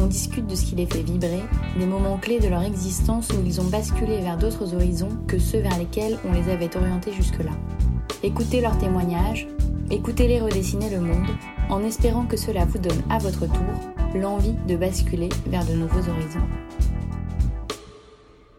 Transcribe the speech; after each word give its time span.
On 0.00 0.06
discute 0.06 0.46
de 0.46 0.54
ce 0.54 0.64
qui 0.64 0.76
les 0.76 0.86
fait 0.86 1.02
vibrer, 1.02 1.42
des 1.76 1.86
moments 1.86 2.18
clés 2.18 2.38
de 2.38 2.46
leur 2.46 2.62
existence 2.62 3.30
où 3.30 3.44
ils 3.44 3.60
ont 3.60 3.64
basculé 3.64 4.20
vers 4.20 4.38
d'autres 4.38 4.74
horizons 4.74 5.18
que 5.26 5.38
ceux 5.38 5.58
vers 5.58 5.76
lesquels 5.76 6.18
on 6.24 6.32
les 6.32 6.50
avait 6.50 6.76
orientés 6.76 7.12
jusque-là. 7.12 7.50
Écoutez 8.22 8.60
leurs 8.60 8.78
témoignages, 8.78 9.48
écoutez-les 9.90 10.40
redessiner 10.40 10.88
le 10.90 11.00
monde, 11.00 11.26
en 11.68 11.82
espérant 11.82 12.26
que 12.26 12.36
cela 12.36 12.64
vous 12.64 12.78
donne 12.78 13.02
à 13.10 13.18
votre 13.18 13.46
tour 13.46 14.14
l'envie 14.14 14.54
de 14.68 14.76
basculer 14.76 15.28
vers 15.46 15.66
de 15.66 15.72
nouveaux 15.72 16.08
horizons. 16.08 16.46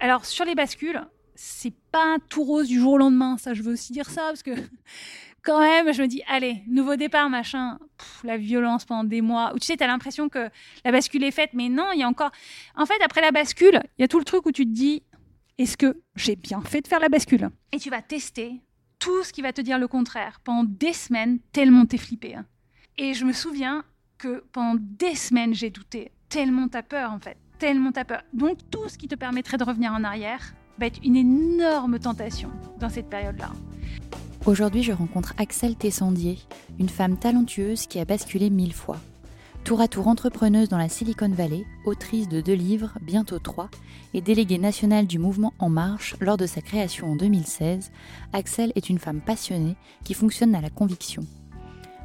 Alors, 0.02 0.26
sur 0.26 0.44
les 0.44 0.56
bascules, 0.56 1.02
c'est 1.36 1.74
pas 1.92 2.18
tout 2.28 2.44
rose 2.44 2.68
du 2.68 2.80
jour 2.80 2.94
au 2.94 2.98
lendemain, 2.98 3.38
ça, 3.38 3.54
je 3.54 3.64
veux 3.64 3.74
aussi 3.74 3.94
dire 3.94 4.10
ça, 4.10 4.24
parce 4.28 4.44
que 4.44 4.52
quand 5.44 5.60
même, 5.60 5.94
je 5.94 6.02
me 6.02 6.08
dis, 6.08 6.22
allez, 6.28 6.64
nouveau 6.68 6.96
départ, 6.96 7.30
machin, 7.30 7.80
la 8.24 8.38
violence 8.38 8.86
pendant 8.86 9.04
des 9.04 9.22
mois, 9.22 9.52
où 9.54 9.60
tu 9.60 9.66
sais, 9.66 9.78
tu 9.78 9.84
as 9.84 9.88
l'impression 9.88 10.30
que 10.30 10.50
la 10.84 10.92
bascule 10.92 11.24
est 11.24 11.32
faite, 11.32 11.52
mais 11.54 11.70
non, 11.70 11.92
il 11.94 12.00
y 12.00 12.04
a 12.04 12.08
encore. 12.08 12.32
En 12.76 12.86
fait, 12.86 13.02
après 13.04 13.22
la 13.22 13.32
bascule, 13.32 13.82
il 13.98 14.02
y 14.02 14.04
a 14.04 14.08
tout 14.08 14.20
le 14.20 14.26
truc 14.26 14.46
où 14.46 14.52
tu 14.52 14.66
te 14.66 14.72
dis, 14.72 15.04
est-ce 15.58 15.78
que 15.78 16.02
j'ai 16.16 16.36
bien 16.36 16.62
fait 16.62 16.82
de 16.82 16.88
faire 16.88 17.00
la 17.00 17.10
bascule? 17.10 17.50
Et 17.72 17.80
tu 17.80 17.90
vas 17.90 18.02
tester 18.02 18.62
tout 19.00 19.24
ce 19.24 19.34
qui 19.34 19.42
va 19.42 19.54
te 19.54 19.62
dire 19.62 19.80
le 19.80 19.88
contraire 19.88 20.40
pendant 20.44 20.64
des 20.64 20.94
semaines, 20.94 21.40
tellement 21.52 21.86
t'es 21.86 21.98
flippé. 21.98 22.36
Hein. 22.36 22.46
Et 22.98 23.14
je 23.14 23.26
me 23.26 23.34
souviens 23.34 23.84
que 24.18 24.44
pendant 24.52 24.76
des 24.80 25.16
semaines, 25.16 25.54
j'ai 25.54 25.70
douté, 25.70 26.12
tellement 26.28 26.68
t'as 26.68 26.84
peur 26.84 27.12
en 27.12 27.20
fait, 27.20 27.38
tellement 27.58 27.92
t'as 27.92 28.04
peur. 28.04 28.22
Donc 28.34 28.58
tout 28.70 28.90
ce 28.90 28.98
qui 28.98 29.08
te 29.08 29.16
permettrait 29.16 29.58
de 29.58 29.64
revenir 29.64 29.94
en 29.94 30.04
arrière 30.04 30.54
va 30.78 30.88
être 30.88 31.00
une 31.04 31.16
énorme 31.16 32.00
tentation 32.00 32.52
dans 32.80 32.90
cette 32.90 33.10
période-là. 33.10 33.52
Aujourd'hui, 34.50 34.82
je 34.82 34.92
rencontre 34.92 35.36
Axel 35.38 35.76
Tessandier, 35.76 36.40
une 36.80 36.90
femme 36.90 37.18
talentueuse 37.18 37.86
qui 37.86 38.00
a 38.00 38.06
basculé 38.06 38.50
mille 38.50 38.74
fois. 38.74 38.98
Tour 39.64 39.80
à 39.80 39.88
tour 39.88 40.08
entrepreneuse 40.08 40.70
dans 40.70 40.80
la 40.80 40.90
Silicon 40.90 41.30
Valley, 41.30 41.66
autrice 41.86 42.28
de 42.28 42.42
deux 42.42 42.56
livres, 42.56 42.98
bientôt 43.00 43.38
trois, 43.38 43.70
et 44.16 44.22
déléguée 44.22 44.58
nationale 44.58 45.06
du 45.06 45.20
mouvement 45.20 45.54
En 45.60 45.70
Marche 45.70 46.16
lors 46.20 46.36
de 46.36 46.48
sa 46.48 46.62
création 46.62 47.12
en 47.12 47.16
2016, 47.16 47.92
Axel 48.34 48.72
est 48.74 48.90
une 48.90 48.98
femme 48.98 49.22
passionnée 49.22 49.76
qui 50.04 50.16
fonctionne 50.16 50.56
à 50.56 50.62
la 50.62 50.72
conviction. 50.72 51.28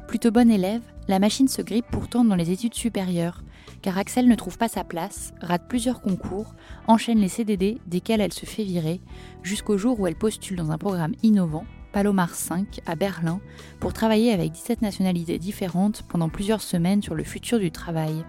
Plutôt 0.07 0.29
bonne 0.29 0.51
élève, 0.51 0.83
la 1.07 1.17
machine 1.17 1.47
se 1.47 1.63
grippe 1.63 1.87
pourtant 1.89 2.23
dans 2.23 2.35
les 2.35 2.51
études 2.51 2.75
supérieures, 2.75 3.41
car 3.81 3.97
Axel 3.97 4.27
ne 4.27 4.35
trouve 4.35 4.59
pas 4.59 4.67
sa 4.67 4.83
place, 4.83 5.33
rate 5.41 5.67
plusieurs 5.67 5.99
concours, 5.99 6.53
enchaîne 6.85 7.21
les 7.21 7.27
CDD 7.27 7.79
desquels 7.87 8.21
elle 8.21 8.33
se 8.33 8.45
fait 8.45 8.65
virer, 8.65 9.01
jusqu'au 9.41 9.79
jour 9.79 9.99
où 9.99 10.05
elle 10.05 10.15
postule 10.15 10.57
dans 10.57 10.69
un 10.69 10.77
programme 10.77 11.15
innovant 11.23 11.65
Palomar 11.95 12.35
5 12.35 12.81
à 12.85 12.95
Berlin 12.95 13.39
pour 13.79 13.93
travailler 13.93 14.33
avec 14.33 14.51
17 14.51 14.81
nationalités 14.81 15.39
différentes 15.39 16.03
pendant 16.09 16.27
plusieurs 16.27 16.61
semaines 16.61 17.01
sur 17.01 17.15
le 17.15 17.23
futur 17.23 17.57
du 17.57 17.71
travail. 17.71 18.25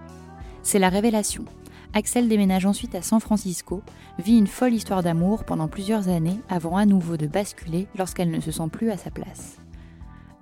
C'est 0.62 0.78
la 0.78 0.89
révélation. 0.89 1.45
Axel 1.92 2.28
déménage 2.28 2.64
ensuite 2.64 2.95
à 2.95 3.03
San 3.03 3.19
Francisco, 3.19 3.83
vit 4.20 4.39
une 4.39 4.47
folle 4.47 4.73
histoire 4.73 5.03
d'amour 5.03 5.42
pendant 5.42 5.67
plusieurs 5.67 6.08
années 6.08 6.39
avant 6.48 6.77
à 6.77 6.86
nouveau 6.86 7.17
de 7.17 7.27
basculer 7.27 7.89
lorsqu'elle 7.98 8.31
ne 8.31 8.39
se 8.39 8.53
sent 8.53 8.69
plus 8.70 8.92
à 8.92 8.97
sa 8.97 9.11
place. 9.11 9.57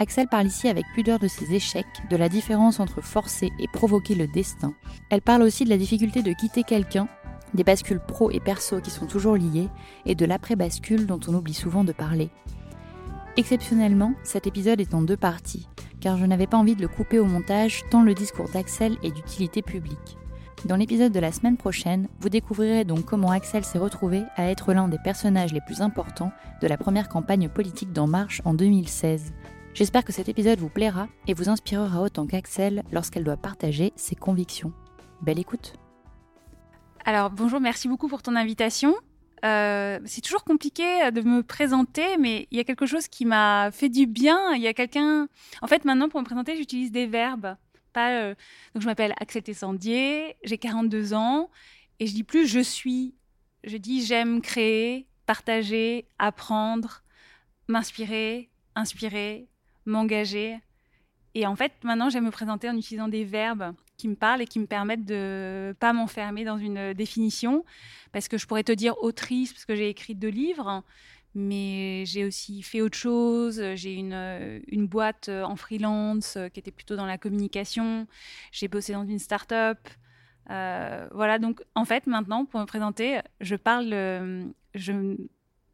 Axel 0.01 0.29
parle 0.29 0.49
ici 0.49 0.69
avec 0.69 0.85
pudeur 0.95 1.19
de 1.19 1.27
ses 1.27 1.55
échecs, 1.55 1.87
de 2.11 2.17
la 2.19 2.29
différence 2.29 2.79
entre 2.79 3.01
forcer 3.01 3.51
et 3.59 3.69
provoquer 3.73 4.17
le 4.17 4.27
destin. 4.27 4.75
Elle 5.09 5.23
parle 5.23 5.45
aussi 5.45 5.65
de 5.65 5.71
la 5.71 5.79
difficulté 5.79 6.21
de 6.23 6.35
quitter 6.35 6.63
quelqu'un, 6.63 7.09
des 7.55 7.65
bascules 7.65 8.01
pro 8.07 8.31
et 8.31 8.41
perso 8.41 8.83
qui 8.83 8.91
sont 8.91 9.07
toujours 9.07 9.37
liées, 9.37 9.71
et 10.05 10.15
de 10.15 10.27
l'après-bascule 10.27 11.07
dont 11.07 11.21
on 11.27 11.33
oublie 11.33 11.55
souvent 11.55 11.85
de 11.85 11.93
parler. 11.93 12.29
Exceptionnellement, 13.37 14.15
cet 14.23 14.47
épisode 14.47 14.81
est 14.81 14.95
en 14.95 15.03
deux 15.03 15.17
parties, 15.17 15.69
car 16.01 16.17
je 16.17 16.25
n'avais 16.25 16.47
pas 16.47 16.57
envie 16.57 16.77
de 16.77 16.83
le 16.83 16.89
couper 16.89 17.19
au 17.19 17.25
montage 17.25 17.83
tant 17.91 18.03
le 18.03 18.15
discours 18.15 18.49
d'Axel 18.49 18.97
est 19.03 19.11
d'utilité 19.11 19.61
publique. 19.61 20.17
Dans 20.67 20.77
l'épisode 20.77 21.11
de 21.11 21.19
la 21.19 21.33
semaine 21.33 21.57
prochaine, 21.57 22.09
vous 22.21 22.29
découvrirez 22.29 22.85
donc 22.85 23.05
comment 23.05 23.33
Axel 23.33 23.65
s'est 23.65 23.79
retrouvé 23.79 24.23
à 24.37 24.49
être 24.51 24.73
l'un 24.73 24.87
des 24.87 25.01
personnages 25.03 25.53
les 25.53 25.61
plus 25.61 25.83
importants 25.83 26.31
de 26.63 26.69
la 26.69 26.79
première 26.79 27.09
campagne 27.09 27.49
politique 27.49 27.93
d'En 27.93 28.07
Marche 28.07 28.41
en 28.45 28.55
2016. 28.55 29.33
J'espère 29.75 30.05
que 30.05 30.13
cet 30.13 30.29
épisode 30.29 30.61
vous 30.61 30.69
plaira 30.69 31.09
et 31.27 31.35
vous 31.35 31.49
inspirera 31.49 32.03
autant 32.03 32.27
qu'Axel 32.27 32.85
lorsqu'elle 32.93 33.25
doit 33.25 33.37
partager 33.37 33.93
ses 33.97 34.15
convictions. 34.15 34.73
Belle 35.23 35.41
écoute 35.41 35.75
Alors 37.05 37.31
bonjour, 37.31 37.61
merci 37.61 37.89
beaucoup 37.89 38.07
pour 38.07 38.23
ton 38.23 38.37
invitation. 38.37 38.95
Euh, 39.45 40.01
c'est 40.07 40.21
toujours 40.21 40.45
compliqué 40.45 41.11
de 41.11 41.21
me 41.21 41.43
présenter, 41.43 42.17
mais 42.19 42.49
il 42.51 42.57
y 42.57 42.61
a 42.61 42.65
quelque 42.65 42.87
chose 42.87 43.09
qui 43.09 43.25
m'a 43.25 43.71
fait 43.73 43.89
du 43.89 44.07
bien. 44.07 44.55
Il 44.55 44.63
y 44.63 44.67
a 44.67 44.75
quelqu'un. 44.75 45.29
En 45.61 45.67
fait, 45.67 45.85
maintenant, 45.85 46.09
pour 46.09 46.21
me 46.21 46.25
présenter, 46.25 46.57
j'utilise 46.57 46.93
des 46.93 47.07
verbes. 47.07 47.57
Pas, 47.93 48.11
euh, 48.13 48.35
Donc, 48.75 48.83
je 48.83 48.87
m'appelle 48.87 49.15
Axel 49.21 49.43
Tessandier, 49.43 50.37
j'ai 50.45 50.59
42 50.59 51.15
ans, 51.15 51.51
et 52.01 52.07
je 52.07 52.15
dis 52.15 52.25
plus 52.25 52.47
je 52.47 52.61
suis. 52.61 53.15
Je 53.63 53.77
dis 53.77 54.05
j'aime 54.05 54.41
créer, 54.41 55.07
partager, 55.27 56.07
apprendre, 56.19 57.03
m'inspirer, 57.69 58.51
inspirer, 58.75 59.49
m'engager. 59.87 60.59
Et 61.35 61.47
en 61.47 61.57
fait, 61.57 61.73
maintenant, 61.83 62.11
j'aime 62.11 62.25
me 62.25 62.31
présenter 62.31 62.69
en 62.69 62.77
utilisant 62.77 63.09
des 63.09 63.25
verbes 63.25 63.75
qui 63.97 64.09
me 64.09 64.17
parlent 64.17 64.43
et 64.43 64.47
qui 64.47 64.59
me 64.59 64.67
permettent 64.67 65.05
de 65.05 65.75
pas 65.81 65.93
m'enfermer 65.93 66.45
dans 66.45 66.59
une 66.59 66.95
définition. 66.95 67.65
Parce 68.13 68.29
que 68.29 68.39
je 68.39 68.47
pourrais 68.47 68.65
te 68.65 68.73
dire 68.73 68.95
autrice, 69.03 69.53
parce 69.53 69.65
que 69.65 69.75
j'ai 69.75 69.89
écrit 69.89 70.15
deux 70.15 70.29
livres, 70.29 70.83
mais 71.35 72.05
j'ai 72.07 72.25
aussi 72.25 72.63
fait 72.63 72.81
autre 72.81 72.97
chose. 72.97 73.61
J'ai 73.75 73.95
une, 73.95 74.61
une 74.69 74.87
boîte 74.87 75.29
en 75.29 75.57
freelance 75.57 76.39
qui 76.53 76.61
était 76.61 76.71
plutôt 76.71 76.97
dans 76.97 77.07
la 77.07 77.19
communication. 77.19 78.07
J'ai 78.53 78.69
bossé 78.69 78.93
dans 78.93 79.05
une 79.05 79.19
start-up. 79.19 79.79
Euh, 80.51 81.09
voilà, 81.13 81.39
donc 81.39 81.63
en 81.75 81.85
fait, 81.85 82.07
maintenant, 82.07 82.45
pour 82.45 82.61
me 82.61 82.67
présenter, 82.67 83.21
je 83.41 83.57
parle, 83.57 83.91
je, 84.75 85.17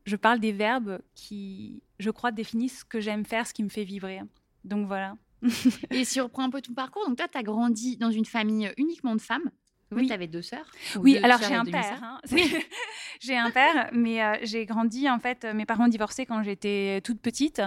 je 0.07 0.17
parle 0.17 0.41
des 0.41 0.53
verbes 0.53 1.01
qui, 1.15 1.83
je 1.99 2.11
crois, 2.11 2.33
définissent 2.33 2.81
ce 2.81 2.85
que 2.85 3.01
j'aime 3.01 3.25
faire, 3.25 3.47
ce 3.47 3.53
qui 3.53 3.65
me 3.65 3.69
fait 3.69 3.85
vibrer. 3.85 4.21
Donc 4.65 4.87
voilà. 4.87 5.17
et 5.91 6.05
si 6.05 6.21
on 6.21 6.25
reprend 6.25 6.45
un 6.45 6.51
peu 6.51 6.61
ton 6.61 6.75
parcours, 6.75 7.07
donc 7.07 7.17
toi, 7.17 7.29
tu 7.29 7.39
as 7.39 7.43
grandi 7.43 7.97
dans 7.97 8.11
une 8.11 8.25
famille 8.25 8.73
uniquement 8.77 9.15
de 9.15 9.21
femmes. 9.21 9.51
Oui, 9.93 10.07
tu 10.07 10.13
avais 10.13 10.29
deux 10.29 10.43
sœurs. 10.43 10.71
Oui, 10.97 11.19
alors 11.19 11.41
j'ai 11.41 11.55
un 11.55 11.65
père. 11.65 12.01
Hein. 12.03 12.21
j'ai 13.21 13.37
un 13.37 13.51
père, 13.51 13.91
mais 13.93 14.23
euh, 14.23 14.37
j'ai 14.43 14.65
grandi, 14.65 15.11
en 15.11 15.19
fait, 15.19 15.45
mes 15.45 15.67
parents 15.67 15.87
ont 15.87 15.89
divorcé 15.89 16.27
quand 16.27 16.43
j'étais 16.43 17.01
toute 17.03 17.21
petite. 17.21 17.61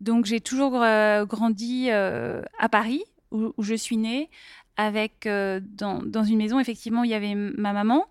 Donc 0.00 0.26
j'ai 0.26 0.40
toujours 0.40 0.82
euh, 0.82 1.24
grandi 1.24 1.86
euh, 1.90 2.42
à 2.58 2.68
Paris, 2.68 3.02
où, 3.30 3.54
je 3.58 3.74
suis 3.74 3.96
née, 3.96 4.30
avec, 4.76 5.26
dans, 5.26 6.02
dans, 6.02 6.24
une 6.24 6.38
maison, 6.38 6.60
effectivement, 6.60 7.00
où 7.00 7.04
il 7.04 7.10
y 7.10 7.14
avait 7.14 7.34
ma 7.34 7.72
maman 7.72 8.06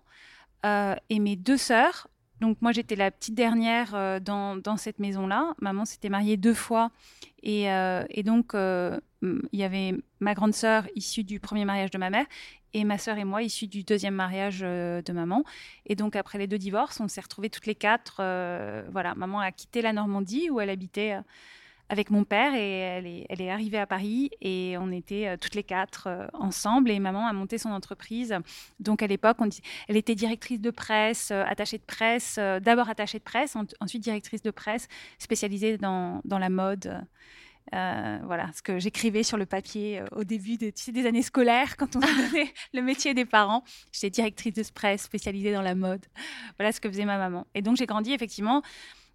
et 0.64 1.18
mes 1.20 1.36
deux 1.36 1.56
sœurs. 1.56 2.08
Donc 2.44 2.58
moi, 2.60 2.72
j'étais 2.72 2.94
la 2.96 3.10
petite 3.10 3.34
dernière 3.34 4.20
dans, 4.20 4.56
dans 4.56 4.76
cette 4.76 4.98
maison-là. 4.98 5.54
Maman 5.60 5.86
s'était 5.86 6.10
mariée 6.10 6.36
deux 6.36 6.52
fois 6.52 6.90
euh, 7.46 8.04
et, 8.10 8.22
donc, 8.22 8.54
euh, 8.54 8.98
il 9.22 9.58
y 9.58 9.64
avait 9.64 9.94
ma 10.20 10.34
grande 10.34 10.54
sœur 10.54 10.86
issue 10.94 11.24
du 11.24 11.40
premier 11.40 11.64
mariage 11.64 11.90
de 11.90 11.98
ma 11.98 12.10
mère 12.10 12.26
et 12.72 12.84
ma 12.84 12.98
sœur 12.98 13.18
et 13.18 13.24
moi 13.24 13.42
issus 13.42 13.68
du 13.68 13.84
deuxième 13.84 14.14
mariage 14.14 14.60
euh, 14.62 15.02
de 15.02 15.12
maman. 15.12 15.44
Et 15.86 15.94
donc, 15.94 16.16
après 16.16 16.38
les 16.38 16.46
deux 16.46 16.58
divorces, 16.58 17.00
on 17.00 17.08
s'est 17.08 17.20
retrouvés 17.20 17.50
toutes 17.50 17.66
les 17.66 17.74
quatre. 17.74 18.16
voilà, 18.90 19.14
maman 19.14 19.40
a 19.40 19.52
quitté 19.52 19.82
la 19.82 19.92
Normandie 19.92 20.50
où 20.50 20.60
elle 20.60 20.70
habitait 20.70 21.16
avec 21.88 22.10
mon 22.10 22.24
père 22.24 22.54
et 22.54 22.78
elle 22.78 23.06
est, 23.06 23.26
elle 23.28 23.40
est 23.40 23.50
arrivée 23.50 23.78
à 23.78 23.86
Paris 23.86 24.30
et 24.40 24.76
on 24.78 24.90
était 24.90 25.36
toutes 25.38 25.54
les 25.54 25.62
quatre 25.62 26.28
ensemble 26.32 26.90
et 26.90 26.98
maman 26.98 27.26
a 27.26 27.32
monté 27.32 27.58
son 27.58 27.70
entreprise. 27.70 28.34
Donc 28.80 29.02
à 29.02 29.06
l'époque, 29.06 29.36
elle 29.88 29.96
était 29.96 30.14
directrice 30.14 30.60
de 30.60 30.70
presse, 30.70 31.30
attachée 31.30 31.78
de 31.78 31.84
presse, 31.84 32.36
d'abord 32.36 32.88
attachée 32.88 33.18
de 33.18 33.24
presse, 33.24 33.56
ensuite 33.80 34.02
directrice 34.02 34.42
de 34.42 34.50
presse 34.50 34.88
spécialisée 35.18 35.76
dans, 35.76 36.20
dans 36.24 36.38
la 36.38 36.50
mode. 36.50 37.04
Euh, 37.72 38.18
voilà, 38.24 38.50
ce 38.54 38.62
que 38.62 38.78
j'écrivais 38.78 39.22
sur 39.22 39.38
le 39.38 39.46
papier 39.46 40.00
euh, 40.00 40.06
au 40.12 40.24
début 40.24 40.58
de, 40.58 40.70
des 40.88 41.06
années 41.06 41.22
scolaires, 41.22 41.76
quand 41.76 41.96
on 41.96 42.00
donnait 42.30 42.52
le 42.74 42.82
métier 42.82 43.14
des 43.14 43.24
parents. 43.24 43.64
J'étais 43.90 44.10
directrice 44.10 44.54
de 44.54 44.62
presse 44.72 45.02
spécialisée 45.02 45.52
dans 45.52 45.62
la 45.62 45.74
mode. 45.74 46.04
Voilà 46.58 46.72
ce 46.72 46.80
que 46.80 46.88
faisait 46.88 47.06
ma 47.06 47.16
maman. 47.16 47.46
Et 47.54 47.62
donc 47.62 47.76
j'ai 47.76 47.86
grandi 47.86 48.12
effectivement 48.12 48.62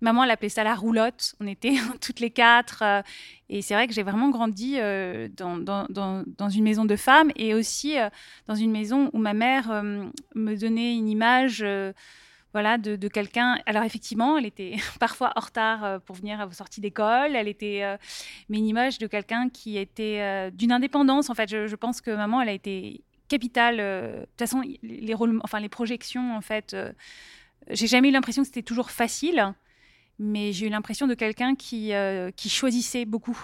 Maman, 0.02 0.24
elle 0.24 0.32
appelait 0.32 0.50
ça 0.50 0.64
la 0.64 0.76
roulotte. 0.76 1.36
On 1.40 1.48
était 1.48 1.76
toutes 2.02 2.20
les 2.20 2.30
quatre. 2.30 2.82
Euh, 2.84 3.02
et 3.50 3.62
c'est 3.62 3.74
vrai 3.74 3.88
que 3.88 3.94
j'ai 3.94 4.04
vraiment 4.04 4.30
grandi 4.30 4.76
euh, 4.78 5.28
dans, 5.30 6.50
une 6.50 6.64
maison 6.64 6.86
de 6.86 6.96
femmes 6.96 7.32
et 7.36 7.54
aussi 7.54 7.98
euh, 7.98 8.10
dans 8.48 8.56
une 8.56 8.72
maison 8.72 9.10
où 9.14 9.18
ma 9.18 9.34
mère 9.34 9.84
me 9.84 10.56
donnait 10.56 10.96
une 10.96 11.10
image 11.10 11.66
voilà, 12.54 12.78
de, 12.78 13.08
quelqu'un. 13.08 13.58
Alors 13.66 13.84
effectivement, 13.84 14.38
elle 14.38 14.46
était 14.46 14.76
parfois 15.00 15.34
en 15.36 15.42
retard 15.42 16.02
pour 16.02 16.16
venir 16.16 16.40
à 16.40 16.46
vos 16.46 16.54
sorties 16.54 16.82
d'école. 16.82 17.36
Elle 17.36 17.48
était, 17.48 17.98
mais 18.50 18.60
une 18.60 18.68
image 18.68 19.00
de 19.00 19.08
quelqu'un 19.08 19.50
qui 19.50 19.78
était 19.78 20.52
d'une 20.52 20.72
indépendance. 20.72 21.30
En 21.30 21.36
fait, 21.36 21.50
je, 21.50 21.68
je, 21.68 21.76
pense 21.76 22.02
que 22.02 22.12
maman, 22.12 22.42
elle 22.42 22.50
a 22.50 22.54
été 22.54 23.02
capitale. 23.30 23.78
de 23.78 24.26
toute 24.38 24.40
façon, 24.40 24.62
les 24.84 25.14
rôles, 25.16 25.40
enfin 25.44 25.60
les 25.60 25.70
projections, 25.70 26.36
en 26.36 26.42
fait, 26.42 26.76
j'ai 27.70 27.88
jamais 27.88 28.10
eu 28.10 28.12
l'impression 28.12 28.44
que 28.44 28.48
c'était 28.48 28.62
toujours 28.62 28.92
facile 28.92 29.54
mais 30.20 30.52
j'ai 30.52 30.68
eu 30.68 30.70
l'impression 30.70 31.08
de 31.08 31.14
quelqu'un 31.14 31.56
qui, 31.56 31.94
euh, 31.94 32.32
qui 32.32 32.50
choisissait 32.50 33.06
beaucoup 33.06 33.38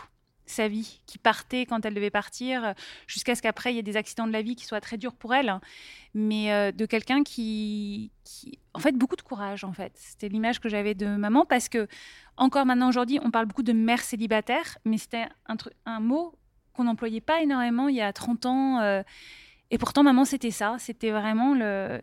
sa 0.45 0.68
vie, 0.68 1.01
qui 1.07 1.18
partait 1.18 1.66
quand 1.66 1.86
elle 1.86 1.94
devait 1.94 2.12
partir, 2.12 2.75
jusqu'à 3.07 3.33
ce 3.36 3.42
qu'après 3.42 3.74
il 3.74 3.77
y 3.77 3.80
ait 3.80 3.83
des 3.83 3.98
accidents 3.98 4.27
de 4.27 4.31
la 4.31 4.42
vie 4.42 4.56
qui 4.56 4.66
soient 4.66 4.81
très 4.81 4.98
durs 4.98 5.16
pour 5.16 5.33
elle, 5.33 5.60
mais 6.13 6.51
euh, 6.51 6.72
de 6.72 6.86
quelqu'un 6.86 7.24
qui, 7.24 8.12
en 8.74 8.80
fait, 8.80 8.92
beaucoup 8.92 9.16
de 9.16 9.22
courage, 9.22 9.63
en 9.63 9.74
fait. 9.74 9.94
C'était 9.95 10.30
l'image 10.30 10.60
que 10.60 10.69
j'avais 10.69 10.94
de 10.94 11.07
maman, 11.07 11.45
parce 11.45 11.69
que, 11.69 11.88
encore 12.38 12.66
maintenant 12.66 12.89
aujourd'hui, 12.89 13.19
on 13.24 13.31
parle 13.31 13.48
beaucoup 13.48 13.63
de 13.63 13.74
mère 13.74 14.01
célibataire, 14.01 14.77
mais 14.86 14.98
c'était 14.98 15.27
un, 15.86 16.00
mot 16.00 16.36
qu'on 16.74 16.83
n'employait 16.83 17.22
pas 17.22 17.42
énormément 17.42 17.88
il 17.88 17.95
y 17.95 18.01
a 18.01 18.13
30 18.13 18.45
ans, 18.45 18.80
euh, 18.81 19.01
et 19.72 19.77
pourtant, 19.77 20.04
maman, 20.04 20.25
c'était 20.25 20.51
ça, 20.51 20.75
c'était 20.77 21.12
vraiment 21.12 21.56
le, 21.56 22.00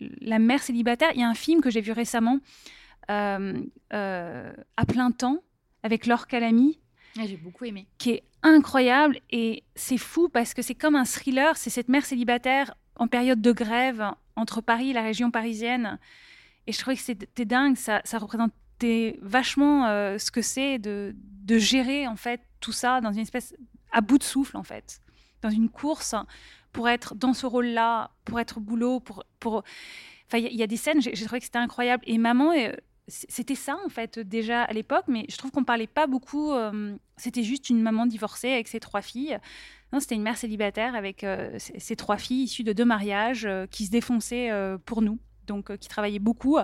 la 0.00 0.38
mère 0.38 0.62
célibataire. 0.62 1.10
Il 1.14 1.20
y 1.20 1.24
a 1.24 1.28
un 1.28 1.34
film 1.34 1.60
que 1.60 1.70
j'ai 1.70 1.80
vu 1.80 1.92
récemment, 1.92 2.34
euh, 2.34 2.38
euh, 2.38 2.77
à 3.08 4.86
plein 4.86 5.10
temps 5.10 5.42
avec 5.82 6.06
Laure 6.06 6.26
Calamy. 6.26 6.78
Ah, 7.18 7.26
j'ai 7.26 7.36
beaucoup 7.36 7.64
aimé. 7.64 7.86
Qui 7.98 8.10
est 8.10 8.24
incroyable 8.42 9.18
et 9.30 9.64
c'est 9.74 9.98
fou 9.98 10.28
parce 10.28 10.54
que 10.54 10.62
c'est 10.62 10.74
comme 10.74 10.94
un 10.94 11.04
thriller. 11.04 11.56
C'est 11.56 11.70
cette 11.70 11.88
mère 11.88 12.04
célibataire 12.04 12.74
en 12.96 13.08
période 13.08 13.40
de 13.40 13.52
grève 13.52 14.12
entre 14.36 14.60
Paris 14.60 14.90
et 14.90 14.92
la 14.92 15.02
région 15.02 15.30
parisienne. 15.30 15.98
Et 16.66 16.72
je 16.72 16.78
trouvais 16.78 16.96
que 16.96 17.02
c'était 17.02 17.44
dingue. 17.44 17.76
Ça, 17.76 18.00
ça 18.04 18.18
représentait 18.18 19.18
vachement 19.20 19.86
euh, 19.86 20.18
ce 20.18 20.30
que 20.30 20.42
c'est 20.42 20.78
de, 20.78 21.14
de, 21.16 21.58
gérer 21.58 22.06
en 22.06 22.16
fait 22.16 22.40
tout 22.60 22.72
ça 22.72 23.00
dans 23.00 23.12
une 23.12 23.20
espèce 23.20 23.54
à 23.90 24.00
bout 24.00 24.18
de 24.18 24.22
souffle 24.22 24.56
en 24.56 24.62
fait, 24.62 25.00
dans 25.42 25.50
une 25.50 25.68
course 25.68 26.14
pour 26.72 26.88
être 26.88 27.14
dans 27.14 27.32
ce 27.32 27.46
rôle-là, 27.46 28.10
pour 28.24 28.38
être 28.38 28.58
au 28.58 28.60
boulot, 28.60 29.00
pour 29.00 29.24
pour. 29.40 29.64
Enfin, 30.26 30.38
il 30.38 30.54
y, 30.54 30.62
a 30.62 30.66
des 30.66 30.76
scènes. 30.76 31.00
J'ai 31.00 31.24
trouvé 31.24 31.38
que 31.38 31.46
c'était 31.46 31.58
incroyable. 31.58 32.04
Et 32.06 32.18
maman, 32.18 32.52
c'était 33.08 33.54
ça 33.54 33.78
en 33.84 33.88
fait 33.88 34.18
déjà 34.18 34.62
à 34.62 34.72
l'époque, 34.72 35.04
mais 35.08 35.24
je 35.28 35.36
trouve 35.36 35.50
qu'on 35.50 35.64
parlait 35.64 35.86
pas 35.86 36.06
beaucoup. 36.06 36.52
Euh, 36.52 36.94
c'était 37.16 37.42
juste 37.42 37.70
une 37.70 37.80
maman 37.80 38.06
divorcée 38.06 38.52
avec 38.52 38.68
ses 38.68 38.80
trois 38.80 39.02
filles. 39.02 39.38
Non, 39.92 40.00
c'était 40.00 40.14
une 40.14 40.22
mère 40.22 40.36
célibataire 40.36 40.94
avec 40.94 41.24
euh, 41.24 41.56
ses, 41.58 41.96
trois 41.96 42.18
filles 42.18 42.44
issues 42.44 42.64
de 42.64 42.74
deux 42.74 42.84
mariages 42.84 43.46
euh, 43.46 43.66
qui 43.66 43.86
se 43.86 43.90
défonçaient 43.90 44.50
pour 44.84 45.00
nous, 45.00 45.18
donc 45.46 45.76
qui 45.78 45.88
travaillaient 45.88 46.18
beaucoup. 46.18 46.58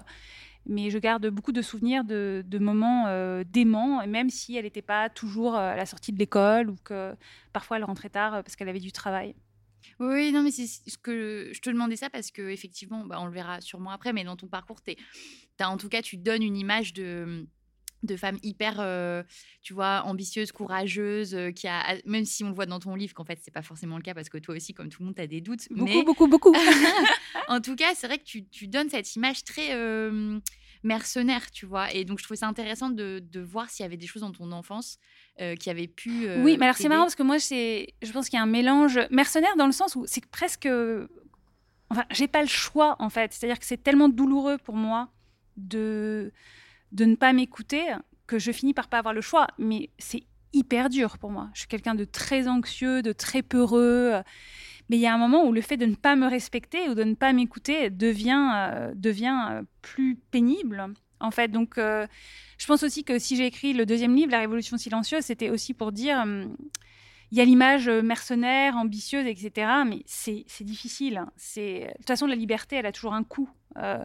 Mais 0.66 0.90
je 0.90 0.98
garde 0.98 1.26
beaucoup 1.28 1.52
de 1.52 1.62
souvenirs 1.62 2.04
de, 2.04 2.44
de 2.46 2.58
moments 2.58 3.06
déments, 3.44 4.06
même 4.06 4.30
si 4.30 4.56
elle 4.56 4.64
n'était 4.64 4.82
pas 4.82 5.10
toujours 5.10 5.56
à 5.56 5.76
la 5.76 5.86
sortie 5.86 6.12
de 6.12 6.18
l'école 6.18 6.70
ou 6.70 6.76
que 6.84 7.14
parfois 7.52 7.76
elle 7.76 7.84
rentrait 7.84 8.08
tard 8.08 8.42
parce 8.42 8.56
qu'elle 8.56 8.68
avait 8.68 8.80
du 8.80 8.92
travail. 8.92 9.34
Oui, 10.00 10.32
non, 10.32 10.42
mais 10.42 10.50
c'est 10.50 10.66
ce 10.66 10.98
que 10.98 11.50
je 11.52 11.60
te 11.60 11.70
demandais 11.70 11.96
ça 11.96 12.10
parce 12.10 12.30
que 12.30 12.42
effectivement, 12.50 13.04
bah, 13.04 13.18
on 13.20 13.26
le 13.26 13.32
verra 13.32 13.60
sûrement 13.60 13.90
après, 13.90 14.12
mais 14.12 14.24
dans 14.24 14.36
ton 14.36 14.48
parcours, 14.48 14.80
as, 15.58 15.70
en 15.70 15.76
tout 15.76 15.88
cas, 15.88 16.02
tu 16.02 16.16
donnes 16.16 16.42
une 16.42 16.56
image 16.56 16.92
de 16.92 17.46
de 18.04 18.16
femme 18.16 18.38
hyper, 18.42 18.76
euh, 18.80 19.22
tu 19.62 19.72
vois, 19.72 20.02
ambitieuse, 20.04 20.52
courageuse, 20.52 21.34
euh, 21.34 21.50
qui 21.50 21.66
a, 21.66 21.96
même 22.04 22.24
si 22.24 22.44
on 22.44 22.48
le 22.48 22.54
voit 22.54 22.66
dans 22.66 22.78
ton 22.78 22.94
livre, 22.94 23.14
qu'en 23.14 23.24
fait, 23.24 23.38
c'est 23.42 23.50
pas 23.50 23.62
forcément 23.62 23.96
le 23.96 24.02
cas 24.02 24.14
parce 24.14 24.28
que 24.28 24.38
toi 24.38 24.54
aussi, 24.54 24.74
comme 24.74 24.88
tout 24.88 25.02
le 25.02 25.06
monde, 25.06 25.14
tu 25.14 25.22
as 25.22 25.26
des 25.26 25.40
doutes. 25.40 25.66
Beaucoup, 25.70 26.04
beaucoup, 26.04 26.28
beaucoup. 26.28 26.52
en 27.48 27.60
tout 27.60 27.76
cas, 27.76 27.94
c'est 27.94 28.06
vrai 28.06 28.18
que 28.18 28.24
tu, 28.24 28.46
tu, 28.46 28.68
donnes 28.68 28.90
cette 28.90 29.16
image 29.16 29.44
très 29.44 29.74
euh, 29.74 30.38
mercenaire, 30.82 31.50
tu 31.50 31.66
vois. 31.66 31.92
Et 31.92 32.04
donc, 32.04 32.18
je 32.18 32.24
trouvais 32.24 32.38
ça 32.38 32.46
intéressant 32.46 32.90
de, 32.90 33.22
de 33.24 33.40
voir 33.40 33.70
s'il 33.70 33.84
y 33.84 33.86
avait 33.86 33.96
des 33.96 34.06
choses 34.06 34.22
dans 34.22 34.32
ton 34.32 34.52
enfance 34.52 34.98
euh, 35.40 35.56
qui 35.56 35.70
avait 35.70 35.88
pu. 35.88 36.26
Euh, 36.26 36.42
oui, 36.42 36.56
mais 36.58 36.66
alors 36.66 36.76
c'est 36.76 36.88
marrant 36.88 37.02
parce 37.02 37.14
que 37.14 37.22
moi, 37.22 37.38
je 37.38 38.12
pense 38.12 38.28
qu'il 38.28 38.36
y 38.36 38.40
a 38.40 38.42
un 38.42 38.46
mélange 38.46 39.00
mercenaire 39.10 39.56
dans 39.56 39.66
le 39.66 39.72
sens 39.72 39.96
où 39.96 40.04
c'est 40.06 40.24
presque. 40.26 40.68
Enfin, 41.90 42.04
j'ai 42.10 42.28
pas 42.28 42.42
le 42.42 42.48
choix 42.48 42.96
en 42.98 43.10
fait. 43.10 43.32
C'est-à-dire 43.32 43.58
que 43.58 43.66
c'est 43.66 43.82
tellement 43.82 44.08
douloureux 44.08 44.58
pour 44.58 44.74
moi 44.74 45.10
de, 45.56 46.32
de 46.92 47.04
ne 47.04 47.14
pas 47.14 47.32
m'écouter 47.32 47.82
que 48.26 48.38
je 48.38 48.52
finis 48.52 48.74
par 48.74 48.88
pas 48.88 48.98
avoir 48.98 49.14
le 49.14 49.20
choix. 49.20 49.46
Mais 49.58 49.90
c'est 49.98 50.24
hyper 50.52 50.88
dur 50.88 51.18
pour 51.18 51.30
moi. 51.30 51.50
Je 51.52 51.60
suis 51.60 51.68
quelqu'un 51.68 51.94
de 51.94 52.04
très 52.04 52.48
anxieux, 52.48 53.02
de 53.02 53.12
très 53.12 53.42
peureux. 53.42 54.22
Mais 54.88 54.96
il 54.96 55.00
y 55.00 55.06
a 55.06 55.14
un 55.14 55.18
moment 55.18 55.44
où 55.44 55.52
le 55.52 55.60
fait 55.60 55.76
de 55.76 55.86
ne 55.86 55.94
pas 55.94 56.16
me 56.16 56.26
respecter 56.26 56.88
ou 56.88 56.94
de 56.94 57.04
ne 57.04 57.14
pas 57.14 57.32
m'écouter 57.32 57.90
devient, 57.90 58.50
euh, 58.54 58.92
devient 58.94 59.62
plus 59.82 60.16
pénible 60.30 60.92
en 61.20 61.30
fait. 61.30 61.48
Donc, 61.48 61.78
euh, 61.78 62.06
je 62.58 62.66
pense 62.66 62.82
aussi 62.82 63.04
que 63.04 63.18
si 63.18 63.36
j'ai 63.36 63.46
écrit 63.46 63.72
le 63.72 63.86
deuxième 63.86 64.14
livre, 64.14 64.30
La 64.30 64.40
Révolution 64.40 64.76
silencieuse, 64.76 65.24
c'était 65.24 65.50
aussi 65.50 65.74
pour 65.74 65.92
dire, 65.92 66.18
hum, 66.18 66.56
il 67.30 67.38
y 67.38 67.40
a 67.40 67.44
l'image 67.44 67.88
mercenaire, 67.88 68.76
ambitieuse, 68.76 69.26
etc. 69.26 69.68
Mais 69.86 70.02
c'est 70.06 70.44
difficile. 70.62 71.18
Hein. 71.18 71.30
C'est 71.36 71.80
de 71.80 71.96
toute 71.98 72.06
façon 72.06 72.26
la 72.26 72.36
liberté, 72.36 72.76
elle 72.76 72.86
a 72.86 72.92
toujours 72.92 73.14
un 73.14 73.24
coût. 73.24 73.48
Euh, 73.76 74.04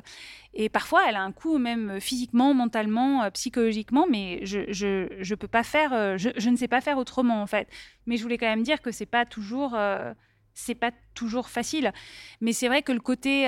et 0.56 0.68
parfois, 0.68 1.04
elle 1.08 1.16
a 1.16 1.22
un 1.22 1.32
coût 1.32 1.60
même 1.60 2.00
physiquement, 2.00 2.56
mentalement, 2.56 3.24
euh, 3.24 3.30
psychologiquement, 3.30 4.08
mais 4.10 4.44
je, 4.44 4.72
je, 4.72 5.36
peux 5.36 5.48
pas 5.48 5.62
faire, 5.62 6.18
je, 6.18 6.50
ne 6.50 6.56
sais 6.56 6.68
pas 6.68 6.82
faire 6.82 6.98
autrement 6.98 7.44
en 7.44 7.46
fait. 7.46 7.68
Mais 8.08 8.18
je 8.18 8.24
voulais 8.24 8.40
quand 8.40 8.48
même 8.48 8.64
dire 8.64 8.82
que 8.82 8.92
c'est 8.92 9.06
pas 9.06 9.26
toujours, 9.26 9.72
pas 9.72 10.92
toujours 11.14 11.50
facile. 11.50 11.94
Mais 12.42 12.52
c'est 12.52 12.68
vrai 12.68 12.82
que 12.82 12.92
le 12.92 13.00
côté 13.00 13.48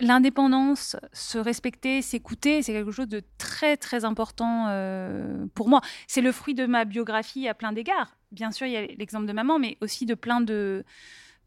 L'indépendance, 0.00 0.96
se 1.12 1.36
respecter, 1.36 2.00
s'écouter, 2.00 2.62
c'est 2.62 2.72
quelque 2.72 2.92
chose 2.92 3.08
de 3.08 3.22
très 3.36 3.76
très 3.76 4.06
important 4.06 4.68
euh, 4.68 5.44
pour 5.54 5.68
moi. 5.68 5.82
C'est 6.06 6.22
le 6.22 6.32
fruit 6.32 6.54
de 6.54 6.64
ma 6.64 6.86
biographie 6.86 7.46
à 7.46 7.52
plein 7.52 7.72
d'égards. 7.72 8.16
Bien 8.32 8.52
sûr, 8.52 8.66
il 8.66 8.72
y 8.72 8.76
a 8.76 8.86
l'exemple 8.86 9.26
de 9.26 9.32
maman, 9.32 9.58
mais 9.58 9.76
aussi 9.82 10.06
de 10.06 10.14
plein 10.14 10.40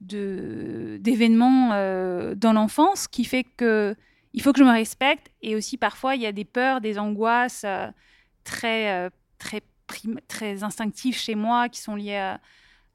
d'événements 0.01 1.71
euh, 1.73 2.35
dans 2.35 2.53
l'enfance 2.53 3.07
qui 3.07 3.25
fait 3.25 3.43
que 3.43 3.95
il 4.33 4.43
faut 4.43 4.53
que 4.53 4.59
je 4.59 4.63
me 4.63 4.71
respecte 4.71 5.31
et 5.41 5.55
aussi 5.55 5.77
parfois 5.77 6.15
il 6.15 6.21
y 6.21 6.27
a 6.27 6.31
des 6.31 6.45
peurs, 6.45 6.81
des 6.81 6.99
angoisses 6.99 7.63
euh, 7.65 7.87
très 8.43 9.09
très 9.39 9.63
très 10.27 10.63
instinctives 10.63 11.17
chez 11.17 11.33
moi 11.33 11.67
qui 11.67 11.81
sont 11.81 11.95
liées 11.95 12.37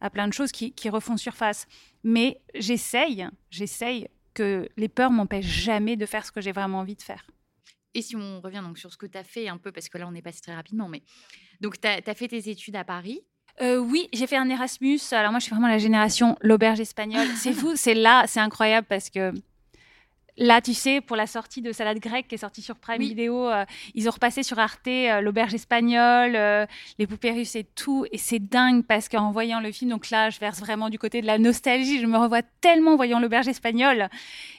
à, 0.01 0.11
plein 0.11 0.29
de 0.29 0.33
choses 0.33 0.53
qui 0.53 0.89
refont 0.91 1.17
surface. 1.17 1.67
Mais 2.05 2.41
j'essaye, 2.55 3.27
j'essaye 3.51 4.07
que 4.35 4.69
les 4.77 4.89
peurs 4.89 5.11
m'empêchent 5.11 5.47
jamais 5.47 5.97
de 5.97 6.07
faire 6.07 6.27
ce 6.27 6.33
que 6.33 6.41
j'ai 6.41 6.53
vraiment 6.53 6.81
envie 6.81 6.97
de 6.97 7.03
faire. 7.03 7.25
Et 7.95 8.03
si 8.03 8.17
on 8.17 8.41
revient 8.41 8.63
donc 8.63 8.79
sur 8.79 8.93
ce 8.93 8.97
que 8.97 9.07
tu 9.07 9.17
as 9.17 9.25
fait 9.25 9.49
un 9.49 9.57
peu, 9.57 9.73
parce 9.73 9.89
que 9.89 9.99
là 9.99 10.07
on 10.09 10.15
est 10.15 10.23
passé 10.23 10.41
très 10.41 10.55
rapidement, 10.55 10.89
mais 10.89 11.03
donc 11.61 11.81
tu 11.81 11.89
as, 11.89 12.15
fait 12.15 12.29
tes 12.29 12.51
études 12.51 12.77
à 12.77 12.85
Paris. 12.85 13.21
Euh, 13.61 13.79
oui, 13.79 14.09
j'ai 14.13 14.27
fait 14.27 14.37
un 14.37 14.49
Erasmus. 14.49 14.99
Alors 15.13 15.31
moi, 15.31 15.39
je 15.39 15.45
suis 15.45 15.53
vraiment 15.53 15.69
la 15.69 15.79
génération 15.79 16.37
l'auberge 16.41 16.81
espagnole. 16.81 17.29
C'est 17.37 17.53
fou, 17.53 17.77
c'est 17.77 17.95
là, 17.95 18.25
c'est 18.27 18.41
incroyable 18.41 18.87
parce 18.89 19.11
que 19.11 19.33
Là, 20.37 20.61
tu 20.61 20.75
sais, 20.75 21.01
pour 21.01 21.17
la 21.17 21.29
sortie 21.29 21.63
de 21.63 21.71
Salade 21.71 22.01
grecque 22.01 22.27
qui 22.27 22.35
est 22.35 22.39
sortie 22.39 22.63
sur 22.63 22.77
Prime 22.77 23.01
Video, 23.01 23.49
euh, 23.49 23.65
ils 23.95 24.09
ont 24.09 24.11
repassé 24.11 24.43
sur 24.43 24.59
Arte 24.59 24.89
euh, 24.89 25.21
l'auberge 25.21 25.55
espagnole, 25.55 26.35
euh, 26.35 26.67
les 26.99 27.07
poupées 27.07 27.31
russes 27.31 27.55
et 27.55 27.63
tout. 27.63 28.05
Et 28.11 28.19
c'est 28.19 28.41
dingue 28.41 28.85
parce 28.85 29.09
qu'en 29.09 29.31
voyant 29.31 29.61
le 29.61 29.71
film, 29.71 29.93
donc 29.93 30.11
là, 30.11 30.31
je 30.31 30.41
verse 30.41 30.59
vraiment 30.59 30.91
du 30.91 30.99
côté 30.99 31.21
de 31.21 31.27
la 31.27 31.39
nostalgie. 31.39 32.01
Je 32.01 32.07
me 32.07 32.19
revois 32.19 32.43
tellement 32.61 32.97
voyant 32.97 33.21
l'auberge 33.21 33.47
espagnole. 33.47 34.09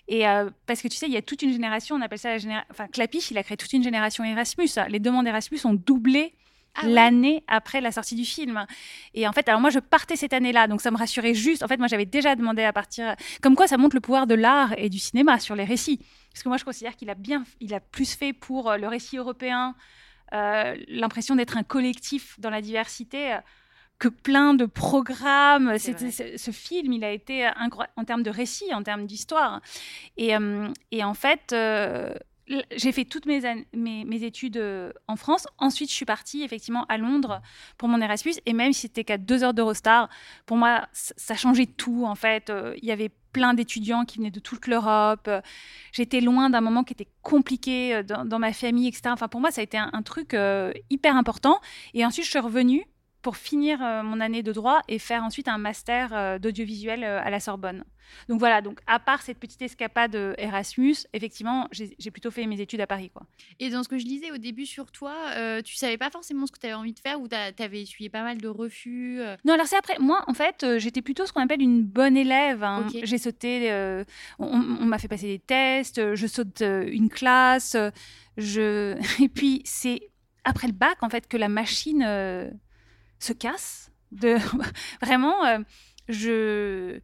Et 0.07 0.23
parce 0.67 0.81
que 0.81 0.87
tu 0.87 0.95
sais, 0.95 1.07
il 1.07 1.13
y 1.13 1.17
a 1.17 1.21
toute 1.21 1.41
une 1.41 1.51
génération, 1.51 1.95
on 1.95 2.01
appelle 2.01 2.19
ça 2.19 2.29
la 2.29 2.37
génération. 2.37 2.67
Enfin, 2.71 2.87
Clapiche, 2.87 3.31
il 3.31 3.37
a 3.37 3.43
créé 3.43 3.57
toute 3.57 3.73
une 3.73 3.83
génération 3.83 4.23
Erasmus. 4.23 4.69
Les 4.87 4.99
demandes 4.99 5.27
Erasmus 5.27 5.59
ont 5.65 5.73
doublé 5.73 6.33
ah 6.75 6.87
l'année 6.87 7.43
après 7.47 7.81
la 7.81 7.91
sortie 7.91 8.15
du 8.15 8.25
film. 8.25 8.65
Et 9.13 9.27
en 9.27 9.31
fait, 9.31 9.47
alors 9.47 9.61
moi, 9.61 9.69
je 9.69 9.79
partais 9.79 10.15
cette 10.15 10.33
année-là, 10.33 10.67
donc 10.67 10.81
ça 10.81 10.91
me 10.91 10.97
rassurait 10.97 11.33
juste. 11.33 11.63
En 11.63 11.67
fait, 11.67 11.77
moi, 11.77 11.87
j'avais 11.87 12.05
déjà 12.05 12.35
demandé 12.35 12.63
à 12.63 12.73
partir. 12.73 13.15
Comme 13.41 13.55
quoi, 13.55 13.67
ça 13.67 13.77
montre 13.77 13.95
le 13.95 14.01
pouvoir 14.01 14.27
de 14.27 14.35
l'art 14.35 14.73
et 14.77 14.89
du 14.89 14.99
cinéma 14.99 15.39
sur 15.39 15.55
les 15.55 15.63
récits. 15.63 15.99
Parce 16.31 16.43
que 16.43 16.49
moi, 16.49 16.57
je 16.57 16.65
considère 16.65 16.95
qu'il 16.97 17.09
a 17.09 17.15
bien, 17.15 17.45
il 17.61 17.73
a 17.73 17.79
plus 17.79 18.13
fait 18.13 18.33
pour 18.33 18.69
euh, 18.69 18.77
le 18.77 18.87
récit 18.87 19.17
européen, 19.17 19.73
euh, 20.33 20.75
l'impression 20.89 21.35
d'être 21.35 21.55
un 21.57 21.63
collectif 21.63 22.39
dans 22.39 22.49
la 22.49 22.61
diversité. 22.61 23.33
Euh, 23.33 23.37
que 23.97 24.09
plein 24.09 24.53
de 24.53 24.65
programmes. 24.65 25.77
ce 25.77 26.51
film, 26.51 26.91
il 26.91 27.05
a 27.05 27.11
été 27.11 27.49
en 27.95 28.03
termes 28.03 28.23
de 28.23 28.29
récit, 28.29 28.73
en 28.73 28.83
termes 28.83 29.05
d'histoire. 29.05 29.61
Et, 30.17 30.33
et, 30.91 31.01
en 31.05 31.13
fait, 31.13 31.55
j'ai 32.47 32.91
fait 32.91 33.05
toutes 33.05 33.25
mes, 33.25 33.65
mes, 33.73 34.23
études 34.23 34.57
euh, 34.57 34.91
en 35.07 35.15
France. 35.15 35.47
Ensuite, 35.57 35.89
je 35.89 35.95
suis 35.95 36.05
partie 36.05 36.43
effectivement 36.43 36.85
à 36.85 36.97
Londres 36.97 37.41
pour 37.77 37.89
mon 37.89 37.99
Erasmus. 37.99 38.33
Et 38.45 38.53
même 38.53 38.71
si 38.73 38.81
c'était 38.81 39.03
qu'à 39.03 39.17
deux 39.17 39.43
heures 39.43 39.53
d'Eurostar, 39.53 40.09
pour 40.45 40.57
moi, 40.57 40.87
ça 40.93 41.35
changeait 41.35 41.65
tout. 41.65 42.05
En 42.05 42.15
fait, 42.15 42.49
euh, 42.49 42.75
il 42.77 42.85
y 42.85 42.91
avait 42.91 43.09
plein 43.31 43.53
d'étudiants 43.53 44.05
qui 44.05 44.19
venaient 44.19 44.31
de 44.31 44.39
toute 44.39 44.67
l'Europe. 44.67 45.29
J'étais 45.91 46.21
loin 46.21 46.49
d'un 46.49 46.61
moment 46.61 46.83
qui 46.83 46.93
était 46.93 47.09
compliqué 47.23 47.95
euh, 47.95 48.03
dans, 48.03 48.39
ma 48.39 48.53
famille, 48.53 48.87
etc. 48.87 49.03
Enfin, 49.07 49.27
pour 49.27 49.41
moi, 49.41 49.49
ça 49.49 49.61
a 49.61 49.63
été 49.63 49.77
un, 49.77 49.89
un 49.91 50.01
truc 50.03 50.35
hyper 50.89 51.15
important. 51.15 51.59
Et 51.93 52.05
ensuite, 52.05 52.25
je 52.25 52.29
suis 52.29 52.39
revenue 52.39 52.85
pour 53.25 53.37
finir 53.37 53.81
euh, 53.81 54.03
mon 54.03 54.21
année 54.21 54.43
de 54.43 54.53
droit 54.53 54.83
et 54.87 54.99
faire 54.99 55.23
ensuite 55.23 55.47
un 55.47 55.57
master 55.57 56.11
euh, 56.13 56.37
d'audiovisuel 56.37 57.03
euh, 57.03 57.19
à 57.23 57.31
la 57.31 57.39
Sorbonne. 57.39 57.83
Donc 58.29 58.37
voilà, 58.37 58.61
donc 58.61 58.79
à 58.85 58.99
part 58.99 59.23
cette 59.23 59.39
petite 59.39 59.63
escapade 59.63 60.15
Erasmus, 60.37 60.95
effectivement, 61.11 61.67
j'ai 61.71 62.11
plutôt 62.11 62.29
fait 62.29 62.45
mes 62.45 62.61
études 62.61 62.81
à 62.81 62.85
Paris. 62.85 63.09
Quoi. 63.11 63.25
Et 63.59 63.71
dans 63.71 63.81
ce 63.81 63.89
que 63.89 63.97
je 63.97 64.05
lisais 64.05 64.29
au 64.29 64.37
début 64.37 64.67
sur 64.67 64.91
toi, 64.91 65.15
tu 65.63 65.73
savais 65.73 65.97
pas 65.97 66.11
forcément 66.11 66.45
ce 66.45 66.51
que 66.51 66.59
tu 66.59 66.67
avais 66.67 66.75
envie 66.75 66.93
de 66.93 66.99
faire 66.99 67.19
ou 67.19 67.27
tu 67.27 67.35
avais 67.35 67.81
essuyé 67.81 68.11
pas 68.11 68.21
mal 68.21 68.37
de 68.37 68.47
refus 68.47 69.21
Non, 69.43 69.53
alors 69.53 69.65
c'est 69.65 69.75
après. 69.75 69.97
Moi, 69.97 70.23
en 70.27 70.35
fait, 70.35 70.63
j'étais 70.77 71.01
plutôt 71.01 71.25
ce 71.25 71.33
qu'on 71.33 71.41
appelle 71.41 71.63
une 71.63 71.81
bonne 71.81 72.15
élève. 72.15 72.63
Hein. 72.63 72.85
J'ai 73.01 73.17
sauté, 73.17 73.71
on, 74.37 74.55
m'a 74.55 74.99
fait 74.99 75.07
passer 75.07 75.25
des 75.25 75.39
tests, 75.39 76.13
je 76.13 76.27
saute 76.27 76.61
une 76.61 77.09
classe. 77.09 77.75
je... 78.37 78.95
Et 79.19 79.29
puis, 79.29 79.63
c'est 79.65 80.11
après 80.43 80.67
le 80.67 80.73
bac, 80.73 80.99
en 81.01 81.09
fait, 81.09 81.27
que 81.27 81.37
la 81.37 81.49
machine 81.49 82.03
se 83.19 83.33
casse. 83.33 83.91
De... 84.11 84.37
Vraiment, 85.01 85.45
euh, 85.45 85.59
je, 86.07 86.99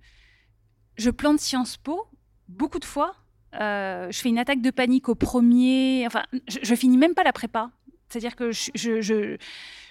je 0.97 1.09
plante 1.09 1.39
Sciences 1.39 1.77
Po 1.77 2.07
beaucoup 2.47 2.79
de 2.79 2.85
fois. 2.85 3.15
Euh, 3.59 4.09
je 4.11 4.19
fais 4.19 4.29
une 4.29 4.39
attaque 4.39 4.61
de 4.61 4.71
panique 4.71 5.09
au 5.09 5.15
premier. 5.15 6.05
Enfin, 6.07 6.23
je, 6.47 6.75
finis 6.75 6.97
même 6.97 7.13
pas 7.13 7.23
la 7.23 7.33
prépa. 7.33 7.69
C'est-à-dire 8.09 8.35
que 8.35 8.51
je, 8.51 8.71
je, 8.75 9.01
je, 9.01 9.37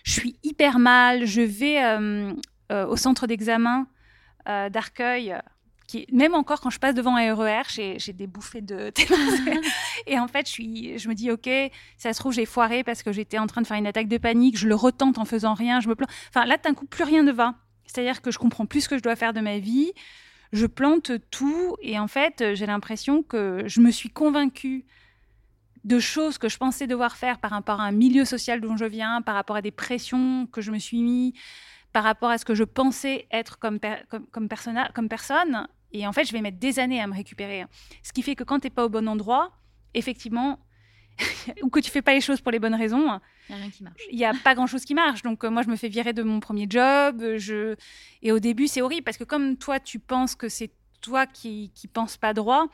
suis 0.04 0.36
hyper 0.42 0.78
mal. 0.78 1.26
Je 1.26 1.42
vais 1.42 1.82
euh, 1.82 2.32
au 2.86 2.96
centre 2.96 3.26
d'examen 3.26 3.86
d'Arcueil 4.46 5.36
même 6.12 6.34
encore 6.34 6.60
quand 6.60 6.70
je 6.70 6.78
passe 6.78 6.94
devant 6.94 7.16
un 7.16 7.34
RER, 7.34 7.62
j'ai 7.68 8.12
des 8.12 8.26
bouffées 8.26 8.60
de 8.60 8.92
et 10.06 10.18
en 10.18 10.28
fait, 10.28 10.48
je, 10.48 11.08
me 11.08 11.14
dis, 11.14 11.30
OK, 11.30 11.48
ça 11.96 12.12
se 12.12 12.18
trouve, 12.18 12.32
j'ai 12.32 12.46
foiré 12.46 12.84
parce 12.84 13.02
que 13.02 13.12
j'étais 13.12 13.38
en 13.38 13.46
train 13.46 13.62
de 13.62 13.66
faire 13.66 13.76
une 13.76 13.86
attaque 13.86 14.08
de 14.08 14.18
panique, 14.18 14.58
je 14.58 14.68
le 14.68 14.74
retente 14.74 15.18
en 15.18 15.24
faisant 15.24 15.54
rien, 15.54 15.80
je 15.80 15.88
me 15.88 15.94
plante. 15.94 16.10
Enfin, 16.28 16.46
là, 16.46 16.56
d'un 16.56 16.74
coup, 16.74 16.86
plus 16.86 17.04
rien 17.04 17.22
ne 17.22 17.32
va. 17.32 17.54
C'est-à-dire 17.86 18.22
que 18.22 18.30
je 18.30 18.38
comprends 18.38 18.66
plus 18.66 18.82
ce 18.82 18.88
que 18.88 18.98
je 18.98 19.02
dois 19.02 19.16
faire 19.16 19.32
de 19.32 19.40
ma 19.40 19.58
vie, 19.58 19.92
je 20.52 20.66
plante 20.66 21.12
tout, 21.30 21.76
et 21.80 21.98
en 21.98 22.08
fait, 22.08 22.54
j'ai 22.54 22.66
l'impression 22.66 23.22
que 23.22 23.62
je 23.66 23.80
me 23.80 23.90
suis 23.90 24.10
convaincue 24.10 24.84
de 25.84 25.98
choses 25.98 26.38
que 26.38 26.48
je 26.48 26.58
pensais 26.58 26.86
devoir 26.86 27.16
faire 27.16 27.38
par 27.38 27.50
rapport 27.52 27.80
à 27.80 27.84
un 27.84 27.92
milieu 27.92 28.24
social 28.24 28.60
dont 28.60 28.76
je 28.76 28.84
viens, 28.84 29.22
par 29.22 29.34
rapport 29.34 29.56
à 29.56 29.62
des 29.62 29.70
pressions 29.70 30.46
que 30.46 30.60
je 30.60 30.70
me 30.70 30.78
suis 30.78 31.02
mis, 31.02 31.34
par 31.92 32.04
rapport 32.04 32.30
à 32.30 32.38
ce 32.38 32.44
que 32.44 32.54
je 32.54 32.64
pensais 32.64 33.26
être 33.30 33.58
comme, 33.58 33.78
comme, 34.08 34.26
comme 34.26 34.48
personne. 34.48 35.66
Et 35.92 36.06
en 36.06 36.12
fait, 36.12 36.24
je 36.24 36.32
vais 36.32 36.40
mettre 36.40 36.58
des 36.58 36.78
années 36.78 37.00
à 37.00 37.06
me 37.06 37.14
récupérer. 37.14 37.64
Ce 38.02 38.12
qui 38.12 38.22
fait 38.22 38.34
que 38.34 38.44
quand 38.44 38.60
tu 38.60 38.66
n'es 38.66 38.70
pas 38.70 38.84
au 38.84 38.88
bon 38.88 39.08
endroit, 39.08 39.52
effectivement, 39.94 40.58
ou 41.62 41.70
que 41.70 41.80
tu 41.80 41.90
fais 41.90 42.02
pas 42.02 42.14
les 42.14 42.20
choses 42.20 42.40
pour 42.40 42.52
les 42.52 42.58
bonnes 42.58 42.74
raisons, 42.74 43.20
il 43.48 43.54
n'y 43.54 43.60
a 43.60 43.62
rien 43.62 43.70
qui 43.70 43.82
marche. 43.82 44.02
Il 44.10 44.16
n'y 44.16 44.24
a 44.24 44.32
pas 44.32 44.54
grand-chose 44.54 44.84
qui 44.84 44.94
marche. 44.94 45.22
Donc 45.22 45.44
euh, 45.44 45.50
moi, 45.50 45.62
je 45.62 45.68
me 45.68 45.76
fais 45.76 45.88
virer 45.88 46.12
de 46.12 46.22
mon 46.22 46.40
premier 46.40 46.66
job. 46.68 47.36
Je... 47.36 47.76
Et 48.22 48.32
au 48.32 48.38
début, 48.38 48.68
c'est 48.68 48.82
horrible 48.82 49.02
parce 49.02 49.16
que 49.16 49.24
comme 49.24 49.56
toi, 49.56 49.80
tu 49.80 49.98
penses 49.98 50.34
que 50.34 50.48
c'est 50.48 50.70
toi 51.00 51.26
qui 51.26 51.72
ne 51.82 51.88
penses 51.88 52.16
pas 52.16 52.34
droit, 52.34 52.66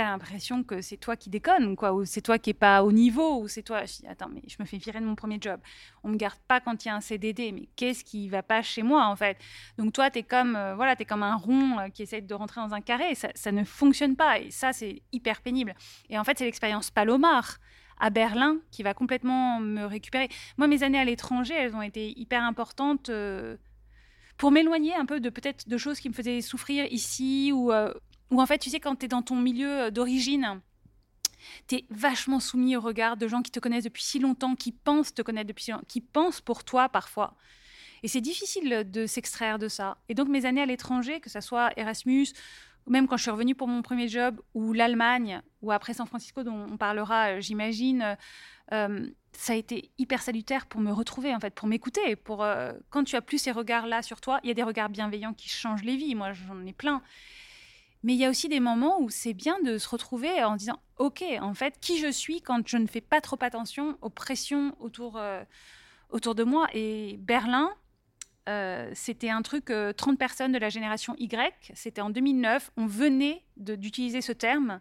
tu 0.00 0.06
as 0.06 0.10
l'impression 0.10 0.62
que 0.62 0.80
c'est 0.80 0.96
toi 0.96 1.16
qui 1.16 1.28
déconne, 1.28 1.76
quoi, 1.76 1.92
ou 1.92 2.04
c'est 2.04 2.22
toi 2.22 2.38
qui 2.38 2.50
n'es 2.50 2.54
pas 2.54 2.82
au 2.82 2.92
niveau, 2.92 3.40
ou 3.40 3.48
c'est 3.48 3.62
toi. 3.62 3.84
Je 3.84 3.98
dis, 3.98 4.06
attends, 4.06 4.30
mais 4.32 4.42
je 4.46 4.56
me 4.58 4.64
fais 4.64 4.78
virer 4.78 5.00
de 5.00 5.04
mon 5.04 5.14
premier 5.14 5.38
job. 5.40 5.60
On 6.02 6.08
me 6.08 6.16
garde 6.16 6.38
pas 6.48 6.60
quand 6.60 6.84
il 6.84 6.88
y 6.88 6.90
a 6.90 6.96
un 6.96 7.00
CDD, 7.00 7.52
mais 7.52 7.68
qu'est-ce 7.76 8.04
qui 8.04 8.28
va 8.28 8.42
pas 8.42 8.62
chez 8.62 8.82
moi, 8.82 9.06
en 9.06 9.16
fait? 9.16 9.36
Donc 9.78 9.92
toi, 9.92 10.10
tu 10.10 10.20
es 10.20 10.22
comme, 10.22 10.56
euh, 10.56 10.74
voilà, 10.74 10.94
es 10.98 11.04
comme 11.04 11.22
un 11.22 11.36
rond 11.36 11.78
euh, 11.78 11.88
qui 11.88 12.02
essaie 12.02 12.22
de 12.22 12.34
rentrer 12.34 12.60
dans 12.60 12.74
un 12.74 12.80
carré. 12.80 13.14
Ça, 13.14 13.28
ça 13.34 13.52
ne 13.52 13.64
fonctionne 13.64 14.16
pas, 14.16 14.38
et 14.38 14.50
ça, 14.50 14.72
c'est 14.72 15.02
hyper 15.12 15.42
pénible. 15.42 15.74
Et 16.08 16.18
en 16.18 16.24
fait, 16.24 16.38
c'est 16.38 16.44
l'expérience 16.44 16.90
Palomar 16.90 17.58
à 17.98 18.08
Berlin 18.08 18.56
qui 18.70 18.82
va 18.82 18.94
complètement 18.94 19.60
me 19.60 19.84
récupérer. 19.84 20.28
Moi, 20.56 20.66
mes 20.66 20.82
années 20.82 20.98
à 20.98 21.04
l'étranger, 21.04 21.54
elles 21.54 21.76
ont 21.76 21.82
été 21.82 22.18
hyper 22.18 22.42
importantes. 22.42 23.10
Euh, 23.10 23.56
pour 24.38 24.50
m'éloigner 24.50 24.94
un 24.94 25.04
peu 25.04 25.20
de 25.20 25.28
peut-être 25.28 25.68
de 25.68 25.76
choses 25.76 26.00
qui 26.00 26.08
me 26.08 26.14
faisaient 26.14 26.40
souffrir 26.40 26.86
ici 26.90 27.52
ou, 27.52 27.70
ou 28.30 28.40
en 28.40 28.46
fait, 28.46 28.58
tu 28.58 28.70
sais, 28.70 28.80
quand 28.80 28.96
tu 28.96 29.06
es 29.06 29.08
dans 29.08 29.22
ton 29.22 29.36
milieu 29.36 29.82
euh, 29.82 29.90
d'origine, 29.90 30.60
tu 31.68 31.76
es 31.76 31.84
vachement 31.90 32.40
soumis 32.40 32.76
au 32.76 32.80
regard 32.80 33.16
de 33.16 33.26
gens 33.26 33.42
qui 33.42 33.50
te 33.50 33.60
connaissent 33.60 33.84
depuis 33.84 34.02
si 34.02 34.18
longtemps, 34.18 34.54
qui 34.54 34.72
pensent 34.72 35.14
te 35.14 35.22
connaître 35.22 35.48
depuis 35.48 35.64
si 35.64 35.70
longtemps, 35.70 35.84
qui 35.88 36.00
pensent 36.00 36.40
pour 36.40 36.64
toi 36.64 36.88
parfois. 36.88 37.34
Et 38.02 38.08
c'est 38.08 38.20
difficile 38.20 38.90
de 38.90 39.06
s'extraire 39.06 39.58
de 39.58 39.68
ça. 39.68 39.98
Et 40.08 40.14
donc 40.14 40.28
mes 40.28 40.46
années 40.46 40.62
à 40.62 40.66
l'étranger, 40.66 41.20
que 41.20 41.28
ce 41.28 41.40
soit 41.40 41.70
Erasmus, 41.76 42.28
même 42.86 43.06
quand 43.06 43.16
je 43.16 43.22
suis 43.22 43.30
revenue 43.30 43.54
pour 43.54 43.68
mon 43.68 43.82
premier 43.82 44.08
job, 44.08 44.40
ou 44.54 44.72
l'Allemagne, 44.72 45.42
ou 45.60 45.70
après 45.70 45.92
San 45.92 46.06
Francisco, 46.06 46.42
dont 46.42 46.66
on 46.70 46.76
parlera, 46.76 47.32
euh, 47.36 47.40
j'imagine, 47.40 48.16
euh, 48.72 49.06
ça 49.32 49.52
a 49.52 49.56
été 49.56 49.90
hyper 49.98 50.22
salutaire 50.22 50.66
pour 50.66 50.80
me 50.80 50.92
retrouver, 50.92 51.34
en 51.34 51.40
fait, 51.40 51.54
pour 51.54 51.68
m'écouter. 51.68 52.16
Pour 52.16 52.44
quand 52.90 53.04
tu 53.04 53.16
as 53.16 53.22
plus 53.22 53.38
ces 53.38 53.52
regards-là 53.52 54.02
sur 54.02 54.20
toi, 54.20 54.40
il 54.42 54.48
y 54.48 54.50
a 54.50 54.54
des 54.54 54.62
regards 54.62 54.88
bienveillants 54.88 55.34
qui 55.34 55.48
changent 55.48 55.84
les 55.84 55.96
vies. 55.96 56.14
Moi, 56.14 56.32
j'en 56.32 56.66
ai 56.66 56.72
plein. 56.72 57.02
Mais 58.02 58.14
il 58.14 58.18
y 58.18 58.24
a 58.24 58.30
aussi 58.30 58.48
des 58.48 58.60
moments 58.60 59.00
où 59.00 59.10
c'est 59.10 59.34
bien 59.34 59.60
de 59.62 59.76
se 59.76 59.88
retrouver 59.88 60.42
en 60.42 60.56
disant 60.56 60.80
Ok, 60.96 61.22
en 61.40 61.54
fait, 61.54 61.78
qui 61.80 61.98
je 61.98 62.10
suis 62.10 62.40
quand 62.40 62.66
je 62.66 62.76
ne 62.76 62.86
fais 62.86 63.00
pas 63.00 63.20
trop 63.20 63.38
attention 63.40 63.96
aux 64.00 64.10
pressions 64.10 64.74
autour, 64.80 65.16
euh, 65.16 65.42
autour 66.10 66.34
de 66.34 66.44
moi. 66.44 66.66
Et 66.72 67.16
Berlin, 67.20 67.70
euh, 68.48 68.90
c'était 68.94 69.30
un 69.30 69.42
truc, 69.42 69.66
30 69.66 69.72
euh, 69.72 70.16
personnes 70.16 70.52
de 70.52 70.58
la 70.58 70.70
génération 70.70 71.14
Y, 71.18 71.72
c'était 71.74 72.00
en 72.00 72.10
2009, 72.10 72.72
on 72.76 72.86
venait 72.86 73.44
d'utiliser 73.56 74.22
ce 74.22 74.32
terme, 74.32 74.80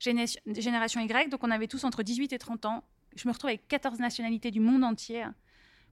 génération 0.00 1.00
Y, 1.00 1.30
donc 1.30 1.42
on 1.44 1.50
avait 1.50 1.68
tous 1.68 1.84
entre 1.84 2.02
18 2.02 2.32
et 2.32 2.38
30 2.38 2.66
ans. 2.66 2.84
Je 3.14 3.26
me 3.26 3.32
retrouve 3.32 3.48
avec 3.48 3.66
14 3.68 3.98
nationalités 4.00 4.50
du 4.50 4.60
monde 4.60 4.84
entier 4.84 5.24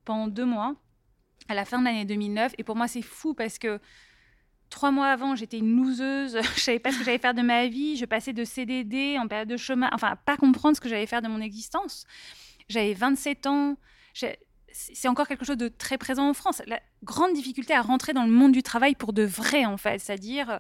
pendant 0.05 0.29
deux 0.29 0.45
mois, 0.45 0.75
à 1.49 1.55
la 1.55 1.65
fin 1.65 1.79
de 1.79 1.85
l'année 1.85 2.05
2009. 2.05 2.55
Et 2.59 2.65
pour 2.65 2.77
moi, 2.77 2.89
c'est 2.89 3.03
fou 3.03 3.33
parce 3.33 3.59
que 3.59 3.81
Trois 4.75 4.91
mois 4.91 5.07
avant, 5.07 5.37
j'étais 5.37 5.59
une 5.59 5.77
loseuse, 5.77 6.37
je 6.57 6.61
savais 6.61 6.81
pas 6.81 6.91
ce 6.91 6.99
que 6.99 7.05
j'allais 7.05 7.19
faire 7.19 7.33
de 7.33 7.43
ma 7.43 7.69
vie, 7.69 7.97
je 7.97 8.07
passais 8.07 8.33
de 8.33 8.45
CDD 8.45 9.17
en 9.21 9.29
période 9.29 9.47
de 9.47 9.57
chemin, 9.57 9.89
enfin, 9.93 10.17
pas 10.27 10.37
comprendre 10.37 10.75
ce 10.75 10.81
que 10.81 10.89
j'allais 10.89 11.07
faire 11.07 11.23
de 11.23 11.29
mon 11.29 11.41
existence. 11.41 12.07
J'avais 12.69 12.93
27 12.93 13.47
ans, 13.47 13.77
c'est 14.73 15.07
encore 15.07 15.29
quelque 15.29 15.45
chose 15.45 15.59
de 15.59 15.69
très 15.69 15.97
présent 15.97 16.29
en 16.29 16.35
France. 16.35 16.61
La 16.67 16.81
grande 17.05 17.35
difficulté 17.35 17.73
à 17.73 17.83
rentrer 17.83 18.15
dans 18.15 18.25
le 18.25 18.33
monde 18.33 18.51
du 18.51 18.65
travail 18.65 18.97
pour 18.97 19.13
de 19.13 19.23
vrai, 19.23 19.65
en 19.65 19.77
fait, 19.77 20.01
c'est-à-dire 20.01 20.59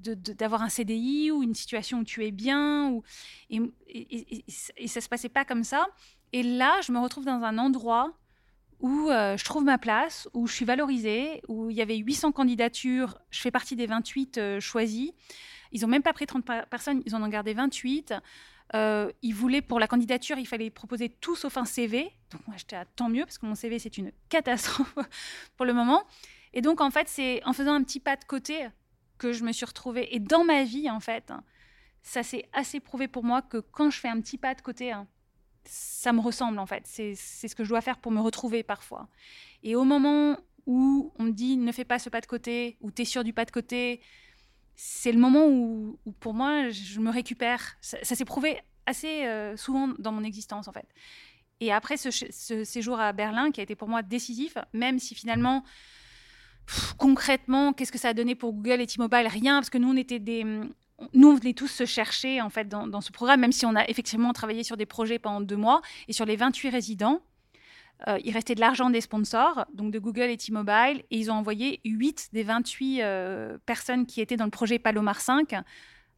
d'avoir 0.00 0.60
un 0.60 0.68
CDI 0.68 1.30
ou 1.30 1.42
une 1.42 1.54
situation 1.54 2.00
où 2.00 2.04
tu 2.04 2.26
es 2.26 2.32
bien, 2.32 2.90
ou, 2.90 3.04
et, 3.48 3.62
et, 3.88 4.44
et, 4.76 4.86
ça 4.86 5.00
se 5.00 5.08
passait 5.08 5.30
pas 5.30 5.46
comme 5.46 5.64
ça. 5.64 5.86
Et 6.34 6.42
là, 6.42 6.78
je 6.82 6.92
me 6.92 6.98
retrouve 6.98 7.24
dans 7.24 7.42
un 7.42 7.56
endroit 7.56 8.12
où 8.80 9.08
euh, 9.10 9.36
je 9.36 9.44
trouve 9.44 9.64
ma 9.64 9.78
place, 9.78 10.28
où 10.34 10.46
je 10.46 10.52
suis 10.52 10.64
valorisée, 10.64 11.42
où 11.48 11.70
il 11.70 11.76
y 11.76 11.82
avait 11.82 11.96
800 11.96 12.32
candidatures, 12.32 13.18
je 13.30 13.40
fais 13.40 13.50
partie 13.50 13.76
des 13.76 13.86
28 13.86 14.38
euh, 14.38 14.60
choisies. 14.60 15.14
Ils 15.72 15.82
n'ont 15.82 15.88
même 15.88 16.02
pas 16.02 16.12
pris 16.12 16.26
30 16.26 16.44
personnes, 16.70 17.02
ils 17.06 17.14
en 17.14 17.22
ont 17.22 17.28
gardé 17.28 17.54
28. 17.54 18.14
Euh, 18.74 19.10
ils 19.22 19.34
voulaient, 19.34 19.62
pour 19.62 19.80
la 19.80 19.86
candidature, 19.86 20.38
il 20.38 20.46
fallait 20.46 20.70
proposer 20.70 21.08
tout 21.08 21.36
sauf 21.36 21.56
un 21.56 21.64
CV. 21.64 22.10
Donc 22.30 22.46
moi, 22.46 22.56
j'étais 22.56 22.76
à 22.76 22.84
tant 22.84 23.08
mieux, 23.08 23.24
parce 23.24 23.38
que 23.38 23.46
mon 23.46 23.54
CV, 23.54 23.78
c'est 23.78 23.96
une 23.98 24.12
catastrophe 24.28 24.94
pour 25.56 25.66
le 25.66 25.72
moment. 25.72 26.04
Et 26.52 26.60
donc, 26.60 26.80
en 26.80 26.90
fait, 26.90 27.08
c'est 27.08 27.42
en 27.44 27.52
faisant 27.52 27.74
un 27.74 27.82
petit 27.82 28.00
pas 28.00 28.16
de 28.16 28.24
côté 28.24 28.68
que 29.18 29.32
je 29.32 29.44
me 29.44 29.52
suis 29.52 29.66
retrouvée. 29.66 30.14
Et 30.14 30.20
dans 30.20 30.44
ma 30.44 30.64
vie, 30.64 30.90
en 30.90 31.00
fait, 31.00 31.32
ça 32.02 32.22
s'est 32.22 32.48
assez 32.52 32.80
prouvé 32.80 33.08
pour 33.08 33.24
moi 33.24 33.42
que 33.42 33.58
quand 33.58 33.90
je 33.90 33.98
fais 33.98 34.08
un 34.08 34.20
petit 34.20 34.38
pas 34.38 34.54
de 34.54 34.60
côté, 34.60 34.92
hein, 34.92 35.06
ça 35.66 36.12
me 36.12 36.20
ressemble 36.20 36.58
en 36.58 36.66
fait. 36.66 36.82
C'est 36.86 37.14
ce 37.14 37.54
que 37.54 37.64
je 37.64 37.68
dois 37.68 37.80
faire 37.80 37.98
pour 37.98 38.12
me 38.12 38.20
retrouver 38.20 38.62
parfois. 38.62 39.08
Et 39.62 39.76
au 39.76 39.84
moment 39.84 40.36
où 40.66 41.12
on 41.18 41.24
me 41.24 41.30
dit 41.30 41.56
ne 41.56 41.72
fais 41.72 41.84
pas 41.84 41.98
ce 41.98 42.08
pas 42.08 42.20
de 42.20 42.26
côté, 42.26 42.76
ou 42.80 42.90
tu 42.90 43.02
es 43.02 43.04
sûr 43.04 43.24
du 43.24 43.32
pas 43.32 43.44
de 43.44 43.50
côté, 43.50 44.00
c'est 44.74 45.12
le 45.12 45.18
moment 45.18 45.46
où, 45.46 45.98
pour 46.20 46.34
moi 46.34 46.68
je 46.70 47.00
me 47.00 47.10
récupère. 47.10 47.76
Ça, 47.80 48.02
s'est 48.02 48.24
prouvé 48.24 48.60
assez 48.86 49.24
euh, 49.24 49.56
souvent 49.56 49.88
dans 49.98 50.12
mon 50.12 50.22
existence 50.22 50.68
en 50.68 50.72
fait. 50.72 50.86
Et 51.60 51.72
après 51.72 51.96
ce, 51.96 52.10
séjour 52.64 53.00
à 53.00 53.12
Berlin 53.12 53.50
qui 53.50 53.60
a 53.60 53.62
été 53.62 53.74
pour 53.74 53.88
moi 53.88 54.02
décisif, 54.02 54.58
même 54.72 54.98
si 54.98 55.14
finalement 55.14 55.64
concrètement, 56.98 57.72
qu'est-ce 57.72 57.92
que 57.92 57.98
ça 57.98 58.08
a 58.08 58.14
donné 58.14 58.34
pour 58.34 58.52
Google 58.52 58.80
et 58.80 58.86
T-Mobile? 58.86 59.28
Rien, 59.28 59.58
parce 59.60 59.70
que 59.70 59.78
nous, 59.78 59.90
on 59.90 59.96
était 59.96 60.18
des, 60.18 60.44
nous, 61.12 61.28
on 61.28 61.34
venait 61.34 61.52
tous 61.52 61.68
se 61.68 61.84
chercher 61.84 62.40
en 62.40 62.50
fait 62.50 62.68
dans, 62.68 63.00
ce 63.00 63.12
programme, 63.12 63.40
même 63.40 63.52
si 63.52 63.66
on 63.66 63.74
a 63.76 63.84
effectivement 63.88 64.32
travaillé 64.32 64.62
sur 64.62 64.76
des 64.76 64.86
projets 64.86 65.18
pendant 65.18 65.40
deux 65.40 65.56
mois. 65.56 65.82
Et 66.08 66.12
sur 66.12 66.24
les 66.24 66.36
28 66.36 66.70
résidents, 66.70 67.20
euh, 68.08 68.18
il 68.24 68.32
restait 68.32 68.54
de 68.54 68.60
l'argent 68.60 68.90
des 68.90 69.00
sponsors, 69.00 69.66
donc 69.72 69.92
de 69.92 69.98
Google 69.98 70.30
et 70.30 70.36
T-Mobile, 70.36 71.02
et 71.10 71.18
ils 71.18 71.30
ont 71.30 71.34
envoyé 71.34 71.80
8 71.84 72.30
des 72.32 72.42
28 72.42 73.02
euh, 73.02 73.58
personnes 73.66 74.06
qui 74.06 74.20
étaient 74.20 74.36
dans 74.36 74.44
le 74.44 74.50
projet 74.50 74.78
Palomar 74.78 75.20
5 75.20 75.54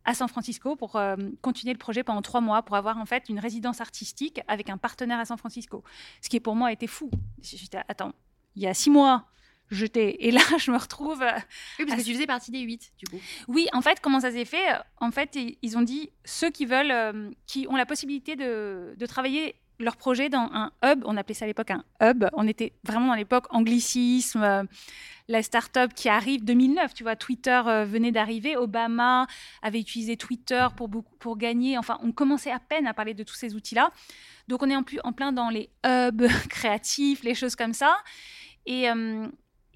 à 0.05 0.15
San 0.15 0.29
Francisco 0.29 0.75
pour 0.75 0.97
euh, 0.97 1.17
continuer 1.43 1.73
le 1.73 1.79
projet 1.79 2.03
pendant 2.03 2.23
trois 2.23 2.41
mois, 2.41 2.63
pour 2.63 2.77
avoir 2.77 2.99
en 2.99 3.05
fait 3.05 3.29
une 3.29 3.39
résidence 3.39 3.81
artistique 3.81 4.41
avec 4.49 4.71
un 4.71 4.79
partenaire 4.79 5.19
à 5.19 5.25
San 5.25 5.39
Francisco. 5.39 5.85
Ce 6.23 6.29
qui 6.29 6.41
pour 6.41 6.57
moi 6.57 6.73
était 6.73 6.87
fou. 6.87 7.11
J'étais, 7.43 7.83
attends, 7.89 8.13
il 8.57 8.63
y 8.63 8.67
a 8.67 8.75
six 8.75 8.91
mois, 8.91 9.27
et 9.95 10.31
là 10.31 10.41
je 10.59 10.71
me 10.71 10.79
retrouve. 10.79 11.23
Euh, 11.23 11.39
oui, 11.79 11.87
parce 11.87 12.01
que 12.01 12.07
tu 12.07 12.15
faisais 12.15 12.27
partie 12.27 12.51
des 12.51 12.61
huit, 12.61 12.93
du 12.99 13.07
coup. 13.07 13.21
Oui, 13.49 13.69
en 13.73 13.83
fait, 13.83 14.01
comment 14.01 14.21
ça 14.21 14.31
s'est 14.31 14.45
fait 14.45 14.67
En 14.99 15.11
fait, 15.11 15.39
ils 15.63 15.79
ont 15.79 15.83
dit 15.83 16.11
ceux 16.25 16.51
qui 16.51 16.67
veulent, 16.67 16.91
euh, 16.91 17.31
qui 17.47 17.67
ont 17.69 17.77
la 17.77 17.87
possibilité 17.87 18.37
de, 18.37 18.95
de 18.97 19.07
travailler 19.07 19.55
leur 19.81 19.97
projet 19.97 20.29
dans 20.29 20.51
un 20.53 20.73
hub, 20.85 21.05
on 21.07 21.17
appelait 21.17 21.35
ça 21.35 21.45
à 21.45 21.49
l'époque 21.49 21.71
un 21.71 21.85
hub, 22.03 22.25
on 22.33 22.49
était 22.49 22.73
vraiment 22.85 23.07
dans 23.07 23.15
l'époque 23.15 23.47
anglicisme, 23.51 24.67
la 25.29 25.43
start-up 25.43 25.93
qui 25.95 26.09
arrive 26.09 26.45
2009, 26.45 26.95
tu 26.95 27.03
vois, 27.03 27.15
Twitter 27.15 27.61
euh, 27.67 27.85
venait 27.85 28.13
d'arriver, 28.13 28.57
Obama 28.57 29.27
avait 29.63 29.79
utilisé 29.79 30.17
Twitter 30.17 30.67
pour, 30.75 30.89
beaucoup, 30.89 31.15
pour 31.19 31.37
gagner, 31.37 31.77
enfin, 31.77 31.99
on 32.03 32.13
commençait 32.13 32.51
à 32.51 32.59
peine 32.59 32.87
à 32.87 32.95
parler 32.95 33.15
de 33.15 33.23
tous 33.23 33.35
ces 33.35 33.55
outils-là. 33.55 33.93
Donc, 34.49 34.63
on 34.63 34.71
est 34.71 34.77
en, 34.77 34.83
plus, 34.83 35.01
en 35.05 35.13
plein 35.13 35.33
dans 35.33 35.51
les 35.51 35.69
hubs 35.87 36.27
créatifs, 36.49 37.23
les 37.23 37.35
choses 37.35 37.57
comme 37.57 37.75
ça. 37.75 37.95
Et, 38.65 38.91
euh, 38.91 39.29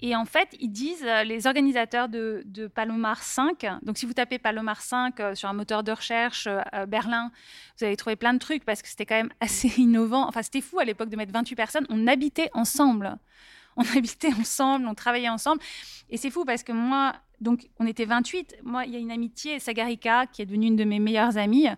et 0.05 0.17
en 0.17 0.25
fait, 0.25 0.49
ils 0.59 0.69
disent, 0.69 1.05
euh, 1.05 1.23
les 1.23 1.47
organisateurs 1.47 2.09
de, 2.09 2.43
Palomar 2.75 3.23
5, 3.23 3.65
donc 3.83 3.97
si 3.97 4.05
vous 4.05 4.11
tapez 4.11 4.37
Palomar 4.37 4.81
5 4.81 5.15
sur 5.33 5.47
un 5.47 5.53
moteur 5.53 5.81
de 5.81 5.93
recherche 5.93 6.45
à 6.45 6.85
Berlin, 6.85 7.31
vous 7.77 7.85
allez 7.85 7.95
trouver 7.95 8.17
plein 8.17 8.33
de 8.33 8.37
trucs 8.37 8.65
parce 8.65 8.81
que 8.81 8.89
c'était 8.89 9.05
quand 9.05 9.15
même 9.15 9.31
assez 9.39 9.69
innovant. 9.79 10.27
Enfin, 10.27 10.41
c'était 10.41 10.59
fou 10.59 10.77
à 10.79 10.83
l'époque 10.83 11.07
de 11.07 11.15
mettre 11.15 11.31
28 11.31 11.55
personnes. 11.55 11.85
On 11.89 12.05
habitait 12.07 12.49
ensemble. 12.53 13.17
on 13.77 13.83
habitait 13.95 14.33
ensemble, 14.33 14.87
on 14.87 14.93
travaillait 14.93 15.29
ensemble. 15.29 15.61
Et 16.09 16.17
c'est 16.17 16.29
fou 16.29 16.43
parce 16.43 16.63
que 16.63 16.73
moi, 16.73 17.13
donc 17.39 17.69
on 17.79 17.87
était 17.87 18.05
28. 18.05 18.57
Moi, 18.63 18.85
il 18.85 18.91
y 18.91 18.97
a 18.97 18.99
une 18.99 19.11
amitié, 19.11 19.59
Sagarika, 19.59 20.27
qui 20.27 20.41
est 20.41 20.45
devenue 20.45 20.67
une 20.67 20.75
de 20.75 20.83
mes 20.83 20.99
meilleures 20.99 21.37
amies. 21.37 21.69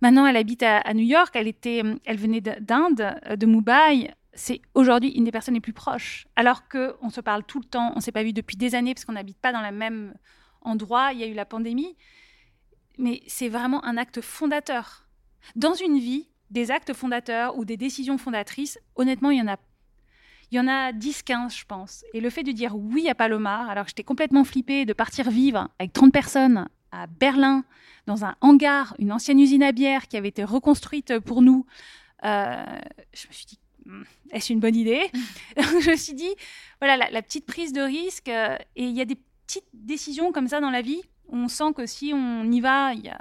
Maintenant, 0.00 0.24
elle 0.24 0.38
habite 0.38 0.62
à, 0.62 0.94
New 0.94 1.04
York. 1.04 1.32
Elle, 1.34 1.48
était, 1.48 1.82
elle 2.06 2.16
venait 2.16 2.40
d'Inde, 2.40 3.20
de 3.36 3.46
Mumbai. 3.46 4.10
C'est 4.34 4.62
aujourd'hui 4.74 5.10
une 5.10 5.24
des 5.24 5.30
personnes 5.30 5.54
les 5.54 5.60
plus 5.60 5.72
proches. 5.72 6.26
Alors 6.36 6.68
qu'on 6.68 7.10
se 7.10 7.20
parle 7.20 7.44
tout 7.44 7.58
le 7.58 7.66
temps, 7.66 7.92
on 7.92 7.96
ne 7.96 8.00
s'est 8.00 8.12
pas 8.12 8.22
vu 8.22 8.32
depuis 8.32 8.56
des 8.56 8.74
années 8.74 8.94
parce 8.94 9.04
qu'on 9.04 9.12
n'habite 9.12 9.38
pas 9.38 9.52
dans 9.52 9.60
le 9.60 9.72
même 9.76 10.14
endroit. 10.62 11.12
Il 11.12 11.18
y 11.18 11.24
a 11.24 11.26
eu 11.26 11.34
la 11.34 11.44
pandémie. 11.44 11.96
Mais 12.98 13.22
c'est 13.26 13.48
vraiment 13.48 13.84
un 13.84 13.96
acte 13.96 14.20
fondateur. 14.20 15.06
Dans 15.56 15.74
une 15.74 15.98
vie, 15.98 16.28
des 16.50 16.70
actes 16.70 16.92
fondateurs 16.92 17.56
ou 17.58 17.64
des 17.64 17.76
décisions 17.76 18.18
fondatrices, 18.18 18.78
honnêtement, 18.96 19.30
il 19.30 19.38
y 19.38 19.42
en 19.42 19.48
a 19.48 19.56
il 20.50 20.56
y 20.56 20.60
en 20.60 20.68
a 20.68 20.92
10-15, 20.92 21.60
je 21.60 21.64
pense. 21.64 22.04
Et 22.12 22.20
le 22.20 22.28
fait 22.28 22.42
de 22.42 22.52
dire 22.52 22.76
oui 22.76 23.08
à 23.08 23.14
Palomar, 23.14 23.70
alors 23.70 23.84
que 23.84 23.88
j'étais 23.88 24.04
complètement 24.04 24.44
flippée 24.44 24.84
de 24.84 24.92
partir 24.92 25.30
vivre 25.30 25.70
avec 25.78 25.94
30 25.94 26.12
personnes 26.12 26.68
à 26.90 27.06
Berlin, 27.06 27.64
dans 28.06 28.26
un 28.26 28.36
hangar, 28.42 28.94
une 28.98 29.12
ancienne 29.12 29.40
usine 29.40 29.62
à 29.62 29.72
bière 29.72 30.08
qui 30.08 30.18
avait 30.18 30.28
été 30.28 30.44
reconstruite 30.44 31.18
pour 31.20 31.40
nous, 31.40 31.64
euh, 32.24 32.64
je 33.14 33.28
me 33.28 33.32
suis 33.32 33.46
dit, 33.46 33.58
est-ce 34.30 34.52
une 34.52 34.60
bonne 34.60 34.76
idée 34.76 35.10
Je 35.56 35.90
me 35.90 35.96
suis 35.96 36.14
dit, 36.14 36.34
voilà, 36.80 37.10
la, 37.10 37.22
petite 37.22 37.46
prise 37.46 37.72
de 37.72 37.80
risque. 37.80 38.28
Euh, 38.28 38.56
et 38.76 38.84
il 38.84 38.96
y 38.96 39.00
a 39.00 39.04
des 39.04 39.18
petites 39.46 39.68
décisions 39.72 40.32
comme 40.32 40.48
ça 40.48 40.60
dans 40.60 40.70
la 40.70 40.82
vie. 40.82 41.02
On 41.28 41.48
sent 41.48 41.72
que 41.76 41.86
si 41.86 42.12
on 42.14 42.50
y 42.50 42.60
va, 42.60 42.94
y 42.94 43.08
a, 43.08 43.20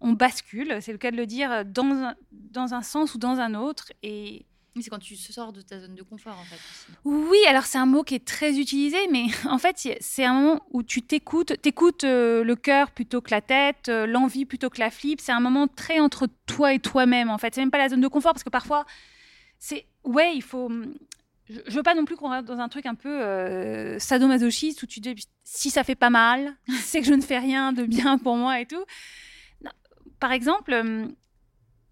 on 0.00 0.12
bascule, 0.12 0.78
c'est 0.80 0.92
le 0.92 0.98
cas 0.98 1.10
de 1.10 1.16
le 1.16 1.26
dire, 1.26 1.64
dans 1.64 2.14
dans 2.30 2.74
un 2.74 2.82
sens 2.82 3.14
ou 3.14 3.18
dans 3.18 3.38
un 3.40 3.54
autre. 3.54 3.92
Et 4.02 4.46
c'est 4.82 4.90
quand 4.90 4.98
tu 4.98 5.16
sors 5.16 5.52
de 5.52 5.60
ta 5.60 5.80
zone 5.80 5.94
de 5.94 6.02
confort, 6.02 6.36
en 6.38 6.44
fait. 6.44 6.58
Oui, 7.04 7.38
alors 7.48 7.64
c'est 7.64 7.78
un 7.78 7.86
mot 7.86 8.02
qui 8.02 8.14
est 8.14 8.24
très 8.24 8.58
utilisé, 8.58 8.96
mais 9.10 9.26
en 9.48 9.58
fait, 9.58 9.88
c'est 10.00 10.24
un 10.24 10.34
moment 10.34 10.66
où 10.70 10.82
tu 10.82 11.02
t'écoutes, 11.02 11.60
t'écoutes 11.60 12.04
euh, 12.04 12.44
le 12.44 12.56
cœur 12.56 12.90
plutôt 12.90 13.20
que 13.20 13.30
la 13.30 13.40
tête, 13.40 13.88
euh, 13.88 14.06
l'envie 14.06 14.44
plutôt 14.44 14.70
que 14.70 14.80
la 14.80 14.90
flip. 14.90 15.20
C'est 15.20 15.32
un 15.32 15.40
moment 15.40 15.68
très 15.68 16.00
entre 16.00 16.28
toi 16.46 16.72
et 16.72 16.78
toi-même, 16.78 17.30
en 17.30 17.38
fait. 17.38 17.54
C'est 17.54 17.60
même 17.60 17.70
pas 17.70 17.78
la 17.78 17.88
zone 17.88 18.00
de 18.00 18.08
confort, 18.08 18.32
parce 18.32 18.44
que 18.44 18.50
parfois, 18.50 18.84
c'est. 19.58 19.86
Ouais, 20.04 20.32
il 20.34 20.42
faut. 20.42 20.66
Hum, 20.66 20.94
je, 21.48 21.60
je 21.66 21.74
veux 21.74 21.82
pas 21.82 21.94
non 21.94 22.04
plus 22.04 22.16
qu'on 22.16 22.28
rentre 22.28 22.46
dans 22.46 22.60
un 22.60 22.68
truc 22.68 22.86
un 22.86 22.94
peu 22.94 23.22
euh, 23.22 23.98
sadomasochiste 23.98 24.82
où 24.82 24.86
tu 24.86 25.00
dis 25.00 25.14
si 25.44 25.70
ça 25.70 25.84
fait 25.84 25.94
pas 25.94 26.10
mal, 26.10 26.54
c'est 26.82 27.00
que 27.00 27.06
je 27.06 27.14
ne 27.14 27.22
fais 27.22 27.38
rien 27.38 27.72
de 27.72 27.84
bien 27.84 28.18
pour 28.18 28.36
moi 28.36 28.60
et 28.60 28.66
tout. 28.66 28.84
Par 30.20 30.32
exemple, 30.32 30.72
hum, 30.74 31.14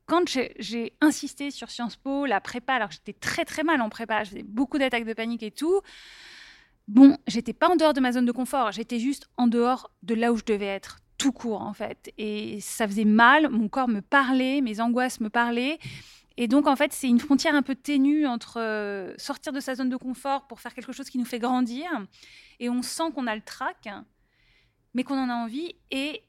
quand 0.07 0.29
j'ai 0.59 0.93
insisté 1.01 1.51
sur 1.51 1.71
Sciences 1.71 1.97
Po, 1.97 2.27
la 2.27 2.41
prépa, 2.41 2.75
alors 2.75 2.91
j'étais 2.91 3.13
très 3.13 3.45
très 3.45 3.65
mal 3.65 3.81
en 3.81 3.89
prépa, 3.89 4.25
j'avais 4.25 4.45
beaucoup 4.45 4.79
d'attaques 4.79 5.05
de 5.05 5.15
panique 5.15 5.43
et 5.43 5.51
tout. 5.51 5.81
Bon, 6.89 7.17
j'étais 7.27 7.53
pas 7.53 7.69
en 7.69 7.77
dehors 7.77 7.95
de 7.95 8.01
ma 8.01 8.13
zone 8.13 8.27
de 8.27 8.33
confort, 8.33 8.71
j'étais 8.71 9.01
juste 9.01 9.29
en 9.37 9.49
dehors 9.49 9.91
de 10.05 10.15
là 10.15 10.33
où 10.33 10.37
je 10.37 10.45
devais 10.45 10.67
être, 10.67 11.01
tout 11.19 11.33
court 11.33 11.63
en 11.63 11.73
fait. 11.73 12.13
Et 12.19 12.61
ça 12.61 12.87
faisait 12.87 13.05
mal, 13.05 13.49
mon 13.51 13.69
corps 13.69 13.89
me 13.89 14.01
parlait, 14.01 14.61
mes 14.61 14.81
angoisses 14.81 15.21
me 15.21 15.29
parlaient. 15.29 15.79
Et 16.37 16.49
donc 16.49 16.67
en 16.67 16.77
fait, 16.77 16.93
c'est 16.93 17.09
une 17.09 17.21
frontière 17.21 17.55
un 17.55 17.63
peu 17.63 17.75
ténue 17.75 18.27
entre 18.27 18.61
euh, 18.61 19.15
sortir 19.17 19.53
de 19.53 19.61
sa 19.61 19.75
zone 19.75 19.89
de 19.89 19.97
confort 19.97 20.47
pour 20.47 20.61
faire 20.61 20.75
quelque 20.75 20.93
chose 20.93 21.09
qui 21.09 21.19
nous 21.19 21.25
fait 21.25 21.39
grandir, 21.39 21.89
et 22.61 22.69
on 22.69 22.83
sent 22.83 23.11
qu'on 23.15 23.27
a 23.27 23.35
le 23.35 23.43
trac, 23.43 23.89
mais 24.95 25.03
qu'on 25.03 25.19
en 25.19 25.31
a 25.31 25.35
envie, 25.35 25.75
et 25.91 26.23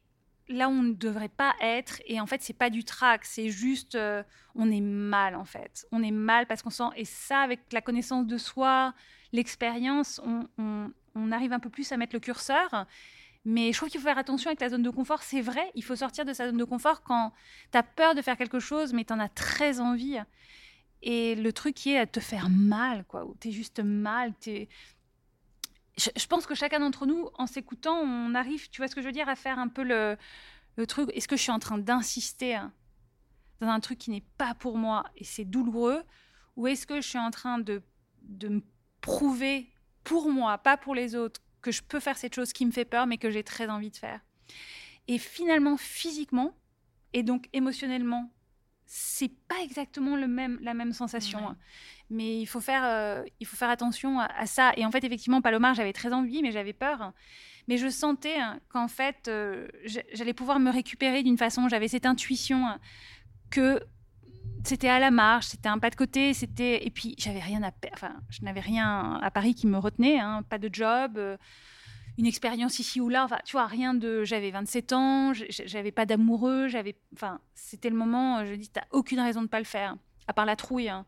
là 0.49 0.69
on 0.69 0.81
ne 0.83 0.93
devrait 0.93 1.29
pas 1.29 1.53
être. 1.61 2.01
Et 2.05 2.19
en 2.19 2.25
fait, 2.25 2.41
c'est 2.41 2.53
pas 2.53 2.69
du 2.69 2.83
trac, 2.83 3.25
c'est 3.25 3.49
juste, 3.49 3.95
euh, 3.95 4.23
on 4.55 4.71
est 4.71 4.81
mal 4.81 5.35
en 5.35 5.45
fait. 5.45 5.85
On 5.91 6.03
est 6.03 6.11
mal 6.11 6.47
parce 6.47 6.61
qu'on 6.61 6.69
sent. 6.69 6.89
Et 6.95 7.05
ça, 7.05 7.41
avec 7.41 7.59
la 7.71 7.81
connaissance 7.81 8.25
de 8.27 8.37
soi, 8.37 8.93
l'expérience, 9.31 10.21
on, 10.23 11.31
arrive 11.31 11.51
un 11.51 11.59
peu 11.59 11.69
plus 11.69 11.91
à 11.91 11.97
mettre 11.97 12.15
le 12.15 12.19
curseur. 12.19 12.85
Mais 13.49 13.71
je 13.71 13.77
trouve 13.77 13.87
qu'il 13.87 14.01
faut 14.01 14.07
faire 14.07 14.17
attention 14.17 14.49
avec 14.49 14.59
la 14.59 14.67
zone 14.67 14.83
de 14.83 14.89
confort. 14.89 15.23
C'est 15.23 15.39
vrai, 15.39 15.71
il 15.73 15.81
faut 15.81 15.95
sortir 15.95 16.25
de 16.25 16.33
sa 16.33 16.47
zone 16.47 16.57
de 16.57 16.65
confort 16.65 17.01
quand 17.01 17.31
tu 17.71 17.77
as 17.77 17.83
peur 17.83 18.13
de 18.13 18.21
faire 18.21 18.35
quelque 18.35 18.59
chose, 18.59 18.91
mais 18.91 19.05
tu 19.05 19.13
en 19.13 19.19
as 19.21 19.29
très 19.29 19.79
envie. 19.79 20.17
Et 21.01 21.33
le 21.33 21.53
truc 21.53 21.73
qui 21.73 21.93
est 21.93 21.97
à 21.97 22.05
te 22.05 22.19
faire 22.19 22.49
mal, 22.49 23.05
quoi, 23.05 23.23
où 23.25 23.37
tu 23.39 23.47
es 23.47 23.51
juste 23.51 23.79
mal, 23.79 24.33
tu 24.41 24.67
je, 25.95 26.27
pense 26.27 26.45
que 26.45 26.55
chacun 26.55 26.81
d'entre 26.81 27.05
nous, 27.05 27.29
en 27.35 27.47
s'écoutant, 27.47 27.95
on 28.01 28.35
arrive, 28.35 28.69
tu 28.69 28.81
vois 28.81 28.89
ce 28.89 28.95
que 28.95 29.01
je 29.01 29.05
veux 29.05 29.13
dire, 29.13 29.29
à 29.29 29.35
faire 29.37 29.59
un 29.59 29.69
peu 29.69 29.83
le, 29.83 30.17
truc. 30.85 31.09
Est-ce 31.13 31.29
que 31.29 31.37
je 31.37 31.41
suis 31.41 31.51
en 31.51 31.59
train 31.59 31.77
d'insister 31.77 32.55
hein, 32.55 32.73
dans 33.61 33.69
un 33.69 33.79
truc 33.79 33.97
qui 33.97 34.11
n'est 34.11 34.25
pas 34.37 34.55
pour 34.55 34.77
moi 34.77 35.05
et 35.15 35.23
c'est 35.23 35.45
douloureux? 35.45 36.03
Ou 36.57 36.67
est-ce 36.67 36.85
que 36.85 36.99
je 36.99 37.07
suis 37.07 37.17
en 37.17 37.31
train 37.31 37.59
de, 37.59 37.81
de 38.23 38.49
me 38.49 38.61
prouver 38.99 39.69
pour 40.03 40.29
moi, 40.29 40.57
pas 40.57 40.75
pour 40.75 40.95
les 40.95 41.15
autres, 41.15 41.39
que 41.67 41.73
je 41.73 41.83
peux 41.83 41.99
faire 41.99 42.17
cette 42.17 42.33
chose 42.33 42.53
qui 42.53 42.65
me 42.65 42.71
fait 42.71 42.85
peur, 42.85 43.07
mais 43.07 43.17
que 43.17 43.29
j'ai 43.29 43.43
très 43.43 43.67
envie 43.67 43.91
de 43.91 43.97
faire 43.97 44.21
Et 45.09 45.17
finalement, 45.17 45.75
physiquement, 45.75 46.53
et 47.11 47.23
donc 47.23 47.49
émotionnellement, 47.51 48.31
c'est 48.85 49.33
pas 49.49 49.61
exactement 49.61 50.15
le 50.15 50.27
même, 50.27 50.59
la 50.61 50.73
même 50.73 50.93
sensation. 50.93 51.39
Hein. 51.39 51.57
Mais 52.09 52.39
il 52.39 52.45
faut 52.45 52.61
faire, 52.61 52.85
euh, 52.85 53.25
il 53.41 53.45
faut 53.45 53.57
faire 53.57 53.69
attention 53.69 54.21
à, 54.21 54.45
ça. 54.45 54.71
Et 54.77 54.85
en 54.85 54.91
fait, 54.91 55.03
effectivement, 55.03 55.41
Palomar, 55.41 55.73
j'avais 55.73 55.91
très 55.91 56.13
envie, 56.13 56.41
mais 56.41 56.53
j'avais 56.53 56.71
peur. 56.71 57.11
Mais 57.67 57.77
je 57.77 57.89
sentais 57.89 58.37
hein, 58.39 58.61
qu'en 58.69 58.87
fait, 58.87 59.27
euh, 59.27 59.67
j'allais 60.13 60.33
pouvoir 60.33 60.57
me 60.61 60.71
récupérer 60.71 61.21
d'une 61.21 61.37
façon. 61.37 61.67
J'avais 61.67 61.89
cette 61.89 62.05
intuition 62.05 62.65
hein, 62.65 62.79
que 63.49 63.81
c'était 64.67 64.89
à 64.89 64.99
la 64.99 65.11
marche, 65.11 65.47
c'était 65.47 65.69
un 65.69 65.79
pas 65.79 65.89
de 65.89 65.95
côté, 65.95 66.33
c'était 66.33 66.85
et 66.85 66.89
puis 66.91 67.15
j'avais 67.17 67.39
rien 67.39 67.63
à 67.63 67.71
je 68.29 68.43
n'avais 68.43 68.59
rien 68.59 69.19
à 69.21 69.31
Paris 69.31 69.55
qui 69.55 69.67
me 69.67 69.77
retenait, 69.77 70.19
pas 70.49 70.57
de 70.57 70.69
job, 70.71 71.17
euh, 71.17 71.37
une 72.17 72.25
expérience 72.25 72.79
ici 72.79 72.99
ou 72.99 73.09
là, 73.09 73.27
tu 73.45 73.53
vois, 73.53 73.67
rien 73.67 73.93
de. 73.93 74.23
J'avais 74.23 74.51
27 74.51 74.93
ans, 74.93 75.33
j'avais 75.33 75.91
pas 75.91 76.05
d'amoureux, 76.05 76.67
j'avais. 76.67 76.95
Enfin, 77.13 77.39
c'était 77.53 77.89
le 77.89 77.95
moment, 77.95 78.45
je 78.45 78.55
dis, 78.55 78.69
t'as 78.69 78.85
aucune 78.91 79.19
raison 79.19 79.41
de 79.41 79.47
pas 79.47 79.59
le 79.59 79.65
faire, 79.65 79.95
à 80.27 80.33
part 80.33 80.45
la 80.45 80.55
trouille. 80.55 80.89
Hein. 80.89 81.05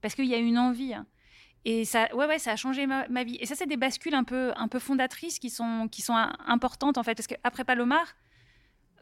parce 0.00 0.14
qu'il 0.14 0.26
y 0.26 0.34
a 0.34 0.38
une 0.38 0.58
envie. 0.58 0.94
Hein. 0.94 1.06
Et 1.64 1.84
ça, 1.84 2.12
ouais, 2.14 2.26
ouais, 2.26 2.38
ça 2.38 2.52
a 2.52 2.56
changé 2.56 2.86
ma, 2.86 3.24
vie. 3.24 3.36
Et 3.40 3.46
ça, 3.46 3.54
c'est 3.54 3.66
des 3.66 3.76
bascules 3.76 4.14
un 4.14 4.24
peu, 4.24 4.52
un 4.56 4.66
peu 4.66 4.80
fondatrices 4.80 5.38
qui 5.38 5.50
sont, 5.50 5.86
qui 5.88 6.02
sont 6.02 6.16
importantes, 6.16 6.98
en 6.98 7.02
fait. 7.04 7.14
Parce 7.14 7.28
qu'après 7.28 7.64
Palomar. 7.64 8.14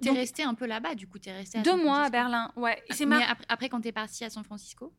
T'es 0.01 0.11
resté 0.11 0.43
un 0.43 0.55
peu 0.55 0.67
là-bas, 0.67 0.95
du 0.95 1.07
coup, 1.07 1.19
t'es 1.19 1.33
resté 1.33 1.61
Deux 1.63 1.77
mois 1.83 2.05
à 2.05 2.11
Berlin, 2.11 2.51
ouais. 2.57 2.83
Et 2.89 3.07
Mais 3.07 3.23
après, 3.23 3.45
après, 3.49 3.69
quand 3.69 3.81
t'es 3.81 3.93
parti 3.93 4.25
à 4.25 4.31
San 4.31 4.45
Francisco? 4.45 4.93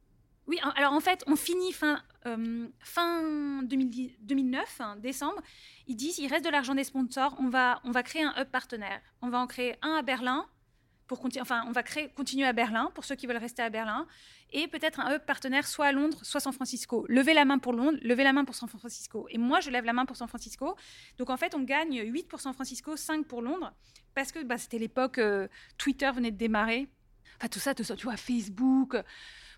Oui, 0.48 0.60
alors 0.76 0.94
en 0.94 1.00
fait, 1.00 1.24
on 1.28 1.36
finit 1.36 1.72
fin, 1.72 2.02
euh, 2.26 2.68
fin 2.80 3.62
2009, 3.64 4.82
hein, 4.82 4.96
décembre. 4.98 5.42
Ils 5.88 5.96
disent, 5.96 6.18
il 6.18 6.28
reste 6.28 6.44
de 6.44 6.50
l'argent 6.50 6.76
des 6.76 6.84
sponsors, 6.84 7.36
on 7.40 7.50
va, 7.50 7.80
on 7.84 7.92
va 7.92 8.04
créer 8.04 8.24
un 8.24 8.34
hub 8.38 8.48
partenaire. 8.48 9.02
On 9.22 9.30
va 9.30 9.40
en 9.40 9.48
créer 9.48 9.76
un 9.82 9.94
à 9.96 10.02
Berlin, 10.02 10.46
pour 11.08 11.24
enfin, 11.40 11.64
on 11.68 11.72
va 11.72 11.84
créer, 11.84 12.10
continuer 12.10 12.48
à 12.48 12.54
Berlin 12.54 12.90
pour 12.96 13.06
ceux 13.06 13.16
qui 13.16 13.28
veulent 13.28 13.38
rester 13.38 13.62
à 13.62 13.70
Berlin, 13.70 14.08
et 14.52 14.68
peut-être 14.68 15.00
un 15.00 15.16
hub 15.16 15.22
partenaire 15.22 15.68
soit 15.68 15.88
à 15.88 15.92
Londres, 15.92 16.18
soit 16.24 16.40
San 16.40 16.54
Francisco. 16.54 17.06
Levez 17.08 17.34
la 17.34 17.46
main 17.46 17.58
pour 17.58 17.74
Londres, 17.74 17.98
levez 18.02 18.24
la 18.24 18.34
main 18.34 18.46
pour 18.46 18.56
San 18.56 18.68
Francisco. 18.68 19.28
Et 19.30 19.38
moi, 19.38 19.60
je 19.60 19.70
lève 19.70 19.86
la 19.86 19.94
main 19.94 20.06
pour 20.06 20.18
San 20.18 20.28
Francisco. 20.28 20.76
Donc 21.18 21.30
en 21.30 21.38
fait, 21.38 21.56
on 21.56 21.62
gagne 21.62 22.02
8 22.04 22.28
pour 22.28 22.42
San 22.42 22.54
Francisco, 22.54 22.96
5 22.96 23.26
pour 23.26 23.42
Londres, 23.42 23.74
parce 24.14 24.32
que 24.32 24.44
bah, 24.44 24.58
c'était 24.58 24.80
l'époque, 24.80 25.18
euh, 25.18 25.48
Twitter 25.78 26.10
venait 26.14 26.32
de 26.32 26.38
démarrer. 26.38 26.88
Enfin, 27.38 27.48
tout 27.48 27.60
ça, 27.60 27.74
tout 27.74 27.84
ça, 27.84 27.96
tu 27.96 28.06
vois, 28.06 28.18
Facebook. 28.18 28.96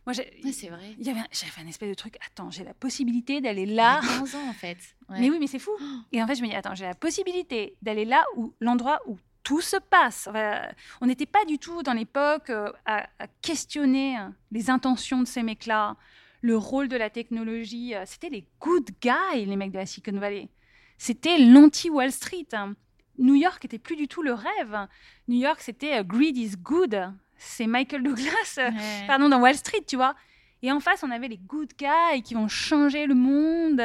Moi, 0.05 0.13
c'est 0.13 0.67
vrai. 0.67 0.95
J'avais 0.99 1.21
un 1.61 1.67
espèce 1.67 1.89
de 1.89 1.93
truc. 1.93 2.17
Attends, 2.25 2.51
j'ai 2.51 2.63
la 2.63 2.73
possibilité 2.73 3.39
d'aller 3.39 3.65
là. 3.65 4.01
15 4.01 4.35
ans 4.35 4.49
en 4.49 4.53
fait. 4.53 4.77
Mais 5.09 5.29
oui, 5.29 5.37
mais 5.39 5.47
c'est 5.47 5.59
fou. 5.59 5.71
Et 6.11 6.21
en 6.21 6.27
fait, 6.27 6.35
je 6.35 6.41
me 6.41 6.47
dis, 6.47 6.55
attends, 6.55 6.75
j'ai 6.75 6.85
la 6.85 6.93
possibilité 6.95 7.77
d'aller 7.81 8.05
là 8.05 8.25
où 8.35 8.53
l'endroit 8.59 8.99
où 9.07 9.17
tout 9.43 9.61
se 9.61 9.77
passe. 9.77 10.29
on 11.01 11.05
n'était 11.05 11.25
pas 11.25 11.45
du 11.45 11.59
tout 11.59 11.83
dans 11.83 11.93
l'époque 11.93 12.49
euh, 12.49 12.71
à, 12.85 13.07
questionner 13.41 14.17
les 14.51 14.69
intentions 14.69 15.19
de 15.19 15.27
ces 15.27 15.43
mecs-là, 15.43 15.95
le 16.41 16.57
rôle 16.57 16.87
de 16.87 16.97
la 16.97 17.09
technologie. 17.09 17.93
Euh, 17.93 18.03
c'était 18.05 18.29
les 18.29 18.47
good 18.59 18.89
guys, 19.01 19.45
les 19.45 19.55
mecs 19.55 19.71
de 19.71 19.77
la 19.77 19.85
Silicon 19.85 20.17
Valley. 20.17 20.49
C'était 20.97 21.37
l'anti-Wall 21.37 22.11
Street. 22.11 22.47
New 23.19 23.35
York 23.35 23.63
était 23.65 23.79
plus 23.79 23.95
du 23.95 24.07
tout 24.07 24.23
le 24.23 24.33
rêve. 24.33 24.87
New 25.27 25.39
York, 25.39 25.59
c'était 25.61 25.99
euh, 25.99 26.03
greed 26.03 26.37
is 26.37 26.55
good. 26.57 27.11
C'est 27.37 27.67
Michael 27.67 28.03
Douglas, 28.03 28.59
pardon, 29.07 29.27
dans 29.27 29.41
Wall 29.41 29.55
Street, 29.55 29.83
tu 29.85 29.97
vois. 29.97 30.15
Et 30.61 30.71
en 30.71 30.79
face, 30.79 31.03
on 31.03 31.11
avait 31.11 31.27
les 31.27 31.37
good 31.37 31.73
guys 31.77 32.21
qui 32.23 32.35
vont 32.35 32.47
changer 32.47 33.05
le 33.05 33.15
monde. 33.15 33.81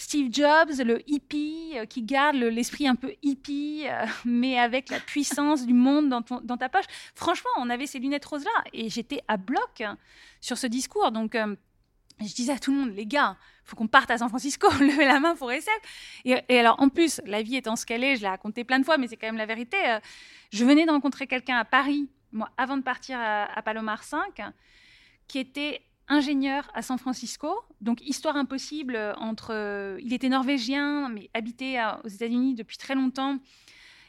Steve 0.00 0.32
Jobs, 0.32 0.82
le 0.82 1.02
hippie, 1.06 1.72
euh, 1.74 1.84
qui 1.84 2.02
garde 2.02 2.36
l'esprit 2.36 2.88
un 2.88 2.94
peu 2.94 3.12
hippie, 3.22 3.84
euh, 3.86 4.06
mais 4.24 4.58
avec 4.58 4.88
la 4.88 4.98
puissance 4.98 5.66
du 5.66 5.74
monde 5.74 6.08
dans, 6.08 6.56
ta 6.56 6.70
poche. 6.70 6.86
Franchement, 7.14 7.50
on 7.58 7.68
avait 7.68 7.86
ces 7.86 7.98
lunettes 7.98 8.24
roses-là 8.24 8.64
et 8.72 8.88
j'étais 8.88 9.20
à 9.28 9.36
bloc 9.36 9.82
sur 10.40 10.56
ce 10.56 10.66
discours. 10.66 11.12
Donc, 11.12 11.34
euh, 11.34 11.54
je 12.18 12.34
disais 12.34 12.54
à 12.54 12.58
tout 12.58 12.72
le 12.72 12.78
monde, 12.78 12.94
les 12.96 13.04
gars, 13.04 13.36
faut 13.62 13.76
qu'on 13.76 13.88
parte 13.88 14.10
à 14.10 14.16
San 14.16 14.30
Francisco, 14.30 14.70
levez 14.80 15.04
la 15.04 15.20
main 15.20 15.36
pour 15.36 15.52
SF. 15.52 15.68
Et, 16.24 16.34
et, 16.48 16.58
alors, 16.58 16.80
en 16.80 16.88
plus, 16.88 17.20
la 17.26 17.42
vie 17.42 17.56
étant 17.56 17.76
ce 17.76 17.84
qu'elle 17.84 18.02
est, 18.02 18.16
je 18.16 18.22
l'ai 18.22 18.28
raconté 18.28 18.64
plein 18.64 18.78
de 18.78 18.86
fois, 18.86 18.96
mais 18.96 19.06
c'est 19.06 19.18
quand 19.18 19.28
même 19.28 19.36
la 19.36 19.44
vérité. 19.44 19.76
je 20.50 20.64
venais 20.64 20.86
de 20.86 20.90
rencontrer 20.90 21.26
quelqu'un 21.26 21.58
à 21.58 21.66
Paris, 21.66 22.08
moi, 22.32 22.50
avant 22.56 22.78
de 22.78 22.82
partir 22.82 23.18
à, 23.18 23.44
à 23.44 23.60
Palomar 23.60 24.02
5, 24.02 24.40
qui 25.28 25.38
était 25.38 25.82
ingénieur 26.10 26.68
à 26.74 26.82
San 26.82 26.98
Francisco. 26.98 27.54
Donc, 27.80 28.02
histoire 28.02 28.36
impossible 28.36 28.98
entre. 29.16 29.54
Euh, 29.54 29.98
il 30.02 30.12
était 30.12 30.28
norvégien, 30.28 31.08
mais 31.08 31.30
habitait 31.32 31.78
aux 32.04 32.08
États-Unis 32.08 32.54
depuis 32.54 32.76
très 32.76 32.94
longtemps. 32.94 33.38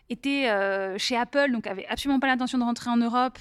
Était 0.09 0.49
euh, 0.49 0.97
chez 0.97 1.15
Apple, 1.15 1.51
donc 1.51 1.67
avait 1.67 1.85
absolument 1.85 2.19
pas 2.19 2.27
l'intention 2.27 2.57
de 2.57 2.63
rentrer 2.63 2.89
en 2.89 2.97
Europe. 2.97 3.39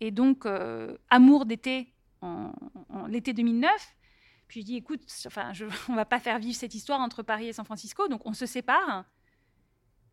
Et 0.00 0.10
donc, 0.10 0.46
euh, 0.46 0.96
amour 1.10 1.46
d'été 1.46 1.92
en, 2.22 2.50
l'été 3.08 3.32
2009. 3.32 3.70
Puis 4.48 4.62
je 4.62 4.66
dis, 4.66 4.76
écoute, 4.76 5.02
enfin, 5.26 5.52
je, 5.52 5.66
on 5.88 5.94
va 5.94 6.06
pas 6.06 6.18
faire 6.18 6.38
vivre 6.38 6.56
cette 6.56 6.74
histoire 6.74 7.00
entre 7.00 7.22
Paris 7.22 7.48
et 7.48 7.52
San 7.52 7.64
Francisco, 7.64 8.08
donc 8.08 8.22
on 8.24 8.32
se 8.32 8.46
sépare. 8.46 9.04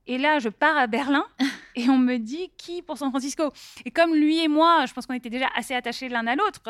Et 0.07 0.19
là, 0.19 0.37
je 0.37 0.49
pars 0.49 0.77
à 0.77 0.85
Berlin 0.85 1.25
et 1.75 1.89
on 1.89 1.97
me 1.97 2.17
dit 2.17 2.51
qui 2.57 2.83
pour 2.83 2.97
San 2.97 3.09
Francisco? 3.09 3.51
Et 3.85 3.91
comme 3.91 4.13
lui 4.13 4.43
et 4.43 4.47
moi, 4.47 4.85
je 4.85 4.93
pense 4.93 5.07
qu'on 5.07 5.15
était 5.15 5.31
déjà 5.31 5.47
assez 5.55 5.73
attachés 5.73 6.09
l'un 6.09 6.27
à 6.27 6.35
l'autre, 6.35 6.61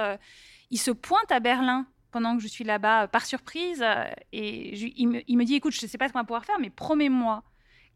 il 0.71 0.79
se 0.79 0.91
pointe 0.91 1.31
à 1.31 1.39
Berlin 1.39 1.85
pendant 2.11 2.37
que 2.37 2.41
je 2.41 2.47
suis 2.47 2.63
là-bas 2.63 3.03
euh, 3.03 3.07
par 3.07 3.25
surprise 3.25 3.83
euh, 3.83 4.05
et 4.31 4.73
il, 4.73 5.07
me, 5.09 5.43
dit 5.43 5.55
écoute, 5.55 5.73
je 5.73 5.85
ne 5.85 5.89
sais 5.89 5.97
pas 5.97 6.07
ce 6.07 6.13
qu'on 6.13 6.19
va 6.19 6.23
pouvoir 6.23 6.45
faire, 6.45 6.59
mais 6.59 6.69
promets-moi 6.69 7.43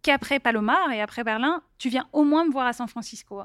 qu'après 0.02 0.40
Palomar 0.40 0.92
et 0.92 1.02
après 1.02 1.24
Berlin, 1.24 1.62
tu 1.78 1.88
viens 1.88 2.08
au 2.12 2.26
moins 2.26 2.46
me 2.46 2.52
voir 2.52 2.68
à 2.68 2.74
San 2.74 2.88
Francisco 2.88 3.42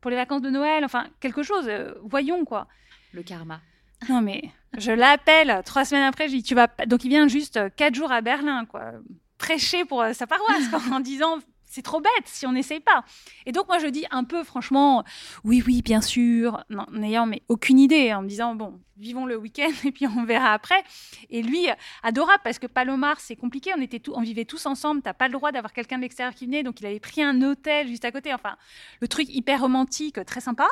pour 0.00 0.10
les 0.10 0.16
vacances 0.16 0.42
de 0.42 0.50
Noël, 0.50 0.84
enfin 0.84 1.06
quelque 1.18 1.42
chose. 1.42 1.66
Euh, 1.68 1.94
voyons 2.04 2.44
quoi. 2.44 2.68
Le 3.12 3.22
karma. 3.24 3.60
Non 4.08 4.20
mais 4.20 4.42
je 4.78 4.92
l'appelle 4.92 5.62
trois 5.64 5.84
semaines 5.84 6.04
après, 6.04 6.28
je 6.28 6.34
dis 6.36 6.42
tu 6.42 6.54
vas 6.54 6.68
donc 6.86 7.04
il 7.04 7.08
vient 7.08 7.26
juste 7.26 7.58
quatre 7.76 7.94
jours 7.94 8.12
à 8.12 8.20
Berlin 8.20 8.64
quoi 8.64 8.92
prêcher 9.38 9.84
pour 9.84 10.04
sa 10.12 10.26
paroisse 10.28 10.68
en 10.92 11.00
disant 11.00 11.38
c'est 11.72 11.82
trop 11.82 12.00
bête 12.00 12.26
si 12.26 12.46
on 12.46 12.52
n'essaye 12.52 12.80
pas. 12.80 13.02
Et 13.46 13.52
donc 13.52 13.66
moi 13.66 13.78
je 13.78 13.86
dis 13.86 14.04
un 14.10 14.24
peu 14.24 14.44
franchement, 14.44 15.04
oui 15.42 15.62
oui 15.66 15.80
bien 15.80 16.02
sûr, 16.02 16.62
n'ayant 16.92 17.24
mais 17.24 17.42
aucune 17.48 17.78
idée, 17.78 18.12
en 18.12 18.22
me 18.22 18.28
disant 18.28 18.54
bon 18.54 18.78
vivons 18.98 19.24
le 19.24 19.36
week-end 19.36 19.70
et 19.84 19.90
puis 19.90 20.06
on 20.06 20.24
verra 20.24 20.52
après. 20.52 20.84
Et 21.30 21.42
lui 21.42 21.66
adorable 22.02 22.42
parce 22.44 22.58
que 22.58 22.66
Palomar 22.66 23.18
c'est 23.20 23.36
compliqué, 23.36 23.72
on 23.76 23.80
était 23.80 24.02
on 24.10 24.20
vivait 24.20 24.44
tous 24.44 24.66
ensemble, 24.66 25.00
t'as 25.00 25.14
pas 25.14 25.28
le 25.28 25.32
droit 25.32 25.50
d'avoir 25.50 25.72
quelqu'un 25.72 25.96
de 25.96 26.02
l'extérieur 26.02 26.34
qui 26.34 26.44
venait, 26.44 26.62
donc 26.62 26.80
il 26.80 26.86
avait 26.86 27.00
pris 27.00 27.22
un 27.22 27.40
hôtel 27.40 27.88
juste 27.88 28.04
à 28.04 28.12
côté, 28.12 28.34
enfin 28.34 28.56
le 29.00 29.08
truc 29.08 29.34
hyper 29.34 29.62
romantique, 29.62 30.22
très 30.26 30.42
sympa. 30.42 30.68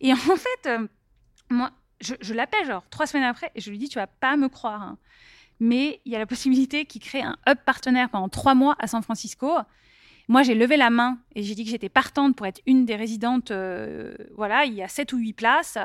Et 0.00 0.12
en 0.12 0.16
fait 0.16 0.66
euh, 0.66 0.88
moi 1.48 1.70
je, 2.00 2.34
l'appelle 2.34 2.66
genre 2.66 2.82
trois 2.90 3.06
semaines 3.06 3.26
après 3.26 3.52
et 3.54 3.60
je 3.60 3.70
lui 3.70 3.78
dis 3.78 3.88
tu 3.88 3.98
vas 3.98 4.08
pas 4.08 4.36
me 4.36 4.48
croire. 4.48 4.82
Hein. 4.82 4.98
mais 5.60 6.00
il 6.04 6.12
y 6.12 6.16
a 6.16 6.18
la 6.18 6.26
possibilité 6.26 6.86
qu'il 6.86 7.02
crée 7.02 7.22
un 7.22 7.36
hub 7.46 7.58
partenaire 7.64 8.10
pendant 8.10 8.28
trois 8.28 8.56
mois 8.56 8.74
à 8.80 8.88
San 8.88 9.02
Francisco. 9.02 9.52
Moi, 10.30 10.44
j'ai 10.44 10.54
levé 10.54 10.76
la 10.76 10.90
main 10.90 11.18
et 11.34 11.42
j'ai 11.42 11.56
dit 11.56 11.64
que 11.64 11.70
j'étais 11.70 11.88
partante 11.88 12.36
pour 12.36 12.46
être 12.46 12.60
une 12.64 12.84
des 12.84 12.94
résidentes. 12.94 13.50
Euh, 13.50 14.14
voilà, 14.36 14.64
il 14.64 14.74
y 14.74 14.80
a 14.80 14.86
sept 14.86 15.12
ou 15.12 15.16
huit 15.16 15.32
places. 15.32 15.76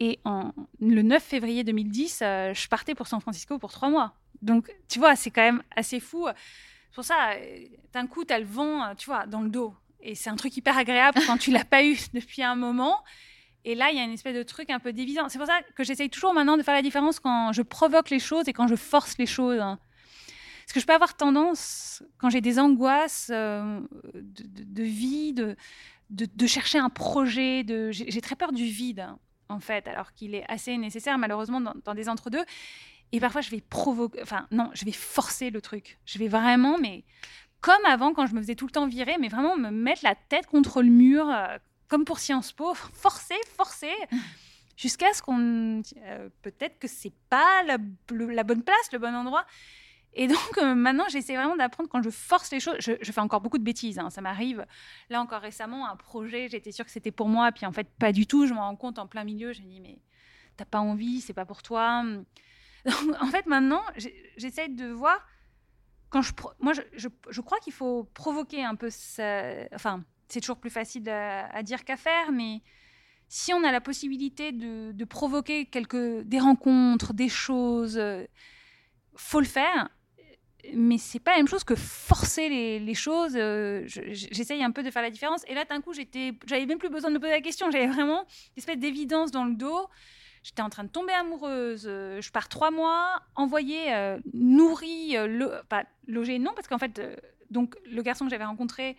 Et 0.00 0.18
en, 0.24 0.54
le 0.80 1.02
9 1.02 1.22
février 1.22 1.62
2010, 1.62 2.20
euh, 2.22 2.54
je 2.54 2.68
partais 2.68 2.94
pour 2.94 3.06
San 3.06 3.20
Francisco 3.20 3.58
pour 3.58 3.70
trois 3.70 3.90
mois. 3.90 4.14
Donc, 4.40 4.74
tu 4.88 4.98
vois, 4.98 5.14
c'est 5.14 5.30
quand 5.30 5.42
même 5.42 5.62
assez 5.76 6.00
fou. 6.00 6.26
C'est 6.26 6.94
pour 6.94 7.04
ça, 7.04 7.32
euh, 7.34 7.66
d'un 7.92 8.06
coup, 8.06 8.24
tu 8.24 8.32
as 8.32 8.38
le 8.38 8.46
vent, 8.46 8.94
tu 8.96 9.10
vois, 9.10 9.26
dans 9.26 9.42
le 9.42 9.50
dos. 9.50 9.74
Et 10.00 10.14
c'est 10.14 10.30
un 10.30 10.36
truc 10.36 10.56
hyper 10.56 10.78
agréable 10.78 11.20
quand 11.26 11.36
tu 11.36 11.50
l'as 11.50 11.64
pas 11.66 11.84
eu 11.84 11.98
depuis 12.14 12.42
un 12.42 12.54
moment. 12.54 13.04
Et 13.66 13.74
là, 13.74 13.90
il 13.90 13.98
y 13.98 14.00
a 14.00 14.04
une 14.04 14.12
espèce 14.12 14.34
de 14.34 14.42
truc 14.42 14.70
un 14.70 14.78
peu 14.80 14.94
dévisant. 14.94 15.28
C'est 15.28 15.36
pour 15.36 15.46
ça 15.46 15.60
que 15.76 15.84
j'essaye 15.84 16.08
toujours 16.08 16.32
maintenant 16.32 16.56
de 16.56 16.62
faire 16.62 16.72
la 16.72 16.80
différence 16.80 17.20
quand 17.20 17.52
je 17.52 17.60
provoque 17.60 18.08
les 18.08 18.20
choses 18.20 18.48
et 18.48 18.54
quand 18.54 18.68
je 18.68 18.74
force 18.74 19.18
les 19.18 19.26
choses. 19.26 19.62
Parce 20.72 20.84
que 20.84 20.84
je 20.84 20.86
peux 20.86 20.94
avoir 20.94 21.14
tendance, 21.18 22.02
quand 22.16 22.30
j'ai 22.30 22.40
des 22.40 22.58
angoisses 22.58 23.28
euh, 23.30 23.78
de, 24.14 24.82
vie, 24.82 25.34
de, 25.34 25.54
de, 26.08 26.46
chercher 26.46 26.78
un 26.78 26.88
projet, 26.88 27.62
j'ai 27.90 28.20
très 28.22 28.36
peur 28.36 28.52
du 28.52 28.64
vide, 28.64 29.06
en 29.50 29.60
fait, 29.60 29.86
alors 29.86 30.14
qu'il 30.14 30.34
est 30.34 30.50
assez 30.50 30.78
nécessaire, 30.78 31.18
malheureusement, 31.18 31.60
dans, 31.60 31.94
des 31.94 32.08
entre-deux. 32.08 32.42
Et 33.12 33.20
parfois, 33.20 33.42
je 33.42 33.50
vais 33.50 33.60
provoquer, 33.60 34.22
enfin, 34.22 34.46
non, 34.50 34.70
je 34.72 34.86
vais 34.86 34.92
forcer 34.92 35.50
le 35.50 35.60
truc. 35.60 35.98
Je 36.06 36.18
vais 36.18 36.28
vraiment, 36.28 36.78
mais 36.78 37.04
comme 37.60 37.84
avant, 37.84 38.14
quand 38.14 38.24
je 38.24 38.34
me 38.34 38.40
faisais 38.40 38.54
tout 38.54 38.64
le 38.64 38.72
temps 38.72 38.86
virer, 38.86 39.18
mais 39.20 39.28
vraiment 39.28 39.58
me 39.58 39.68
mettre 39.68 40.00
la 40.04 40.14
tête 40.14 40.46
contre 40.46 40.80
le 40.80 40.88
mur, 40.88 41.28
euh, 41.28 41.58
comme 41.88 42.06
pour 42.06 42.18
Sciences 42.18 42.52
Po, 42.52 42.72
forcer, 42.94 43.36
forcer. 43.58 43.92
jusqu'à 44.78 45.12
ce 45.12 45.20
qu'on 45.20 45.82
euh, 45.98 46.30
peut-être 46.40 46.78
que 46.78 46.88
c'est 46.88 47.12
pas 47.28 47.62
la, 47.64 47.76
bonne 47.76 48.62
place, 48.62 48.90
le 48.90 48.98
bon 48.98 49.14
endroit. 49.14 49.44
Et 50.14 50.28
donc 50.28 50.58
euh, 50.58 50.74
maintenant, 50.74 51.04
j'essaie 51.08 51.36
vraiment 51.36 51.56
d'apprendre 51.56 51.88
quand 51.88 52.02
je 52.02 52.10
force 52.10 52.50
les 52.52 52.60
choses. 52.60 52.76
Je, 52.78 53.12
fais 53.12 53.20
encore 53.20 53.40
beaucoup 53.40 53.58
de 53.58 53.64
bêtises. 53.64 53.98
Hein, 53.98 54.10
ça 54.10 54.20
m'arrive. 54.20 54.66
Là 55.10 55.20
encore 55.20 55.40
récemment, 55.40 55.88
un 55.88 55.96
projet, 55.96 56.48
j'étais 56.48 56.72
sûre 56.72 56.84
que 56.84 56.90
c'était 56.90 57.10
pour 57.10 57.28
moi, 57.28 57.50
puis 57.52 57.66
en 57.66 57.72
fait 57.72 57.88
pas 57.98 58.12
du 58.12 58.26
tout. 58.26 58.46
Je 58.46 58.52
me 58.52 58.58
rends 58.58 58.76
compte 58.76 58.98
en 58.98 59.06
plein 59.06 59.24
milieu. 59.24 59.52
J'ai 59.52 59.62
dit 59.62 59.80
mais 59.80 59.98
t'as 60.56 60.66
pas 60.66 60.80
envie, 60.80 61.20
c'est 61.20 61.32
pas 61.32 61.46
pour 61.46 61.62
toi. 61.62 62.04
Donc, 62.84 63.22
en 63.22 63.26
fait 63.26 63.46
maintenant, 63.46 63.82
j'essaie 64.36 64.68
de 64.68 64.86
voir 64.88 65.18
je, 66.20 66.32
moi 66.60 66.74
je, 66.74 67.08
je, 67.30 67.40
crois 67.40 67.58
qu'il 67.60 67.72
faut 67.72 68.04
provoquer 68.12 68.62
un 68.62 68.74
peu. 68.74 68.90
Ça, 68.90 69.42
enfin, 69.72 70.04
c'est 70.28 70.40
toujours 70.40 70.58
plus 70.58 70.70
facile 70.70 71.08
à, 71.08 71.62
dire 71.62 71.84
qu'à 71.84 71.96
faire, 71.96 72.32
mais 72.32 72.60
si 73.28 73.54
on 73.54 73.64
a 73.64 73.72
la 73.72 73.80
possibilité 73.80 74.52
de, 74.52 74.92
de 74.92 75.04
provoquer 75.04 75.64
quelques 75.64 76.22
des 76.22 76.38
rencontres, 76.38 77.14
des 77.14 77.30
choses, 77.30 77.96
euh, 77.96 78.26
faut 79.14 79.40
le 79.40 79.46
faire 79.46 79.88
mais 80.74 80.98
c'est 80.98 81.18
pas 81.18 81.32
la 81.32 81.38
même 81.38 81.48
chose 81.48 81.64
que 81.64 81.74
forcer 81.74 82.48
les, 82.80 82.94
choses. 82.94 83.34
Euh, 83.36 83.82
j'essaye 83.86 84.62
un 84.62 84.70
peu 84.70 84.82
de 84.82 84.90
faire 84.90 85.02
la 85.02 85.10
différence. 85.10 85.42
Et 85.48 85.54
là, 85.54 85.64
d'un 85.64 85.80
coup, 85.80 85.92
j'avais 85.92 86.66
même 86.66 86.78
plus 86.78 86.88
besoin 86.88 87.10
de 87.10 87.14
me 87.14 87.20
poser 87.20 87.32
la 87.32 87.40
question. 87.40 87.70
J'avais 87.70 87.88
vraiment 87.88 88.20
une 88.20 88.58
espèce 88.58 88.78
d'évidence 88.78 89.30
dans 89.30 89.44
le 89.44 89.54
dos. 89.54 89.88
J'étais 90.42 90.62
en 90.62 90.70
train 90.70 90.84
de 90.84 90.88
tomber 90.88 91.12
amoureuse. 91.12 91.84
Euh, 91.86 92.20
je 92.20 92.30
pars 92.30 92.48
trois 92.48 92.70
mois, 92.70 93.20
envoyée, 93.34 93.94
euh, 93.94 94.18
nourrie, 94.34 95.16
pas 95.68 95.84
logée, 96.06 96.38
non, 96.38 96.52
parce 96.54 96.68
qu'en 96.68 96.78
fait, 96.78 97.00
donc 97.50 97.76
le 97.84 98.02
garçon 98.02 98.24
que 98.24 98.30
j'avais 98.30 98.44
rencontré, 98.44 98.96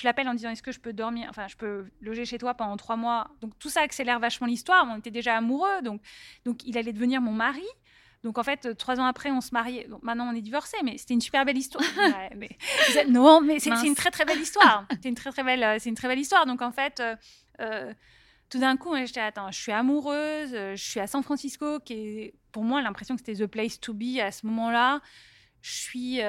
je 0.00 0.06
l'appelle 0.06 0.28
en 0.28 0.34
disant 0.34 0.50
est-ce 0.50 0.62
que 0.62 0.72
je 0.72 0.80
peux 0.80 0.94
dormir, 0.94 1.26
enfin, 1.28 1.46
je 1.46 1.56
peux 1.56 1.86
loger 2.00 2.24
chez 2.24 2.38
toi 2.38 2.54
pendant 2.54 2.76
trois 2.76 2.96
mois? 2.96 3.30
Donc 3.42 3.58
tout 3.58 3.68
ça 3.68 3.82
accélère 3.82 4.18
vachement 4.18 4.46
l'histoire. 4.46 4.86
On 4.90 4.98
était 4.98 5.10
déjà 5.10 5.36
amoureux, 5.36 5.82
donc 5.82 6.00
donc 6.46 6.64
il 6.64 6.78
allait 6.78 6.94
devenir 6.94 7.20
mon 7.20 7.32
mari. 7.32 7.66
Donc 8.22 8.36
en 8.36 8.42
fait, 8.42 8.76
trois 8.76 9.00
ans 9.00 9.06
après, 9.06 9.30
on 9.30 9.40
se 9.40 9.50
mariait. 9.52 9.88
maintenant, 10.02 10.30
on 10.30 10.36
est 10.36 10.42
divorcés, 10.42 10.76
mais 10.84 10.98
c'était 10.98 11.14
une 11.14 11.20
super 11.20 11.44
belle 11.44 11.56
histoire. 11.56 11.84
mais... 12.36 12.50
Non, 13.08 13.40
mais 13.40 13.58
c'est 13.58 13.70
une 13.70 13.94
très 13.94 14.10
très 14.10 14.24
belle 14.24 14.40
histoire. 14.40 14.86
C'est 15.02 15.08
une 15.08 15.14
très 15.14 15.30
très 15.30 15.42
belle, 15.42 15.62
euh, 15.62 15.76
c'est 15.78 15.88
une 15.88 15.94
très 15.94 16.08
belle 16.08 16.18
histoire. 16.18 16.44
Donc 16.44 16.60
en 16.60 16.72
fait, 16.72 17.00
euh, 17.00 17.16
euh, 17.60 17.94
tout 18.50 18.58
d'un 18.58 18.76
coup, 18.76 18.94
j'étais 18.96 19.20
attends, 19.20 19.50
je 19.50 19.58
suis 19.58 19.72
amoureuse, 19.72 20.50
je 20.52 20.82
suis 20.82 21.00
à 21.00 21.06
San 21.06 21.22
Francisco, 21.22 21.80
qui 21.80 21.94
est 21.94 22.34
pour 22.52 22.64
moi 22.64 22.82
l'impression 22.82 23.16
que 23.16 23.22
c'était 23.24 23.42
the 23.42 23.46
place 23.46 23.80
to 23.80 23.94
be 23.94 24.18
à 24.20 24.30
ce 24.30 24.46
moment-là. 24.46 25.00
Je 25.62 25.72
suis 25.72 26.20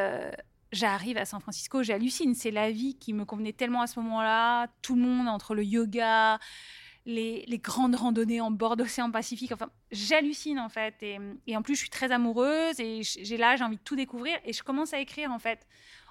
j'arrive 0.72 1.18
à 1.18 1.26
San 1.26 1.42
Francisco, 1.42 1.84
j'hallucine. 1.84 2.34
C'est 2.34 2.52
la 2.52 2.72
vie 2.72 2.98
qui 2.98 3.14
me 3.14 3.26
convenait 3.26 3.54
tellement 3.54 3.82
à 3.82 3.88
ce 3.88 4.00
moment-là. 4.00 4.68
Tout 4.82 4.96
le 4.96 5.02
monde 5.02 5.28
entre 5.28 5.54
le 5.54 5.64
yoga, 5.64 6.40
les, 7.06 7.60
grandes 7.64 7.96
randonnées 7.96 8.42
en 8.42 8.52
bord 8.52 8.78
d'océan 8.78 9.12
Pacifique. 9.12 9.52
Enfin, 9.52 9.70
j'hallucine 9.92 10.60
en 10.60 10.70
fait. 10.70 10.96
Et, 11.02 11.56
en 11.56 11.62
plus, 11.62 11.76
je 11.76 11.80
suis 11.80 11.90
très 11.90 12.12
amoureuse 12.12 12.80
et 12.80 13.02
j'ai 13.04 13.38
là, 13.38 13.56
j'ai 13.56 13.64
envie 13.64 13.78
de 13.78 13.82
tout 13.82 13.96
découvrir. 13.96 14.38
Et 14.46 14.54
je 14.54 14.64
commence 14.64 14.94
à 14.94 15.00
écrire 15.00 15.32
en 15.32 15.40
fait 15.40 15.66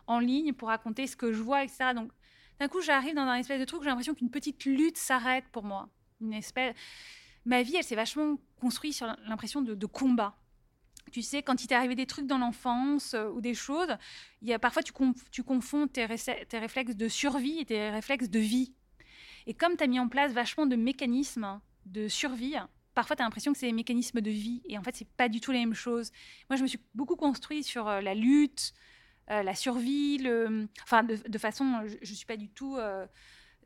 en 0.06 0.18
ligne 0.18 0.52
pour 0.52 0.68
raconter 0.68 1.06
ce 1.06 1.16
que 1.16 1.32
je 1.32 1.40
vois, 1.40 1.62
etc. 1.62 1.92
Donc, 1.94 2.10
d'un 2.58 2.68
coup, 2.68 2.80
j'arrive 2.80 3.14
dans 3.14 3.22
un 3.22 3.36
espèce 3.36 3.60
de 3.60 3.64
truc, 3.64 3.82
j'ai 3.82 3.88
l'impression 3.88 4.14
qu'une 4.14 4.30
petite 4.30 4.64
lutte 4.64 4.96
s'arrête 4.96 5.44
pour 5.52 5.64
moi. 5.64 5.88
Une 6.20 6.32
espèce. 6.32 6.74
Ma 7.46 7.62
vie, 7.62 7.76
elle 7.76 7.84
s'est 7.84 7.96
vachement 7.96 8.36
construite 8.60 8.94
sur 8.94 9.06
l'impression 9.26 9.62
de, 9.62 9.86
combat. 9.86 10.36
tu 11.10 11.22
sais, 11.22 11.42
quand 11.42 11.64
il 11.64 11.68
t'est 11.68 11.74
arrivé 11.74 11.94
des 11.94 12.04
trucs 12.04 12.26
dans 12.26 12.36
l'enfance 12.36 13.14
euh, 13.14 13.30
ou 13.30 13.40
des 13.40 13.54
choses, 13.54 13.96
y 14.42 14.52
a, 14.52 14.58
parfois 14.58 14.82
tu, 14.82 14.92
confonds 14.92 15.86
tes, 15.86 16.04
réflexes 16.04 16.96
de 16.96 17.08
survie 17.08 17.60
et 17.60 17.64
tes 17.64 17.88
réflexes 17.88 18.28
de 18.28 18.38
vie. 18.38 18.74
Et 19.46 19.54
comme 19.54 19.76
tu 19.76 19.84
as 19.84 19.86
mis 19.86 20.00
en 20.00 20.08
place 20.08 20.32
vachement 20.32 20.66
de 20.66 20.76
mécanismes 20.76 21.60
de 21.86 22.08
survie, 22.08 22.56
parfois 22.94 23.16
tu 23.16 23.22
as 23.22 23.24
l'impression 23.24 23.52
que 23.52 23.58
c'est 23.58 23.66
des 23.66 23.72
mécanismes 23.72 24.20
de 24.20 24.30
vie. 24.30 24.62
Et 24.68 24.78
en 24.78 24.82
fait, 24.82 24.94
c'est 24.94 25.08
pas 25.08 25.28
du 25.28 25.40
tout 25.40 25.52
les 25.52 25.60
mêmes 25.60 25.74
choses. 25.74 26.10
Moi, 26.48 26.56
je 26.56 26.62
me 26.62 26.68
suis 26.68 26.80
beaucoup 26.94 27.16
construit 27.16 27.62
sur 27.62 27.88
euh, 27.88 28.00
la 28.00 28.14
lutte, 28.14 28.72
euh, 29.30 29.42
la 29.42 29.54
survie, 29.54 30.20
enfin, 30.82 31.02
de, 31.02 31.38
façon, 31.38 31.82
je, 31.86 31.96
ne 31.98 32.16
suis 32.16 32.26
pas 32.26 32.36
du 32.36 32.48
tout. 32.48 32.76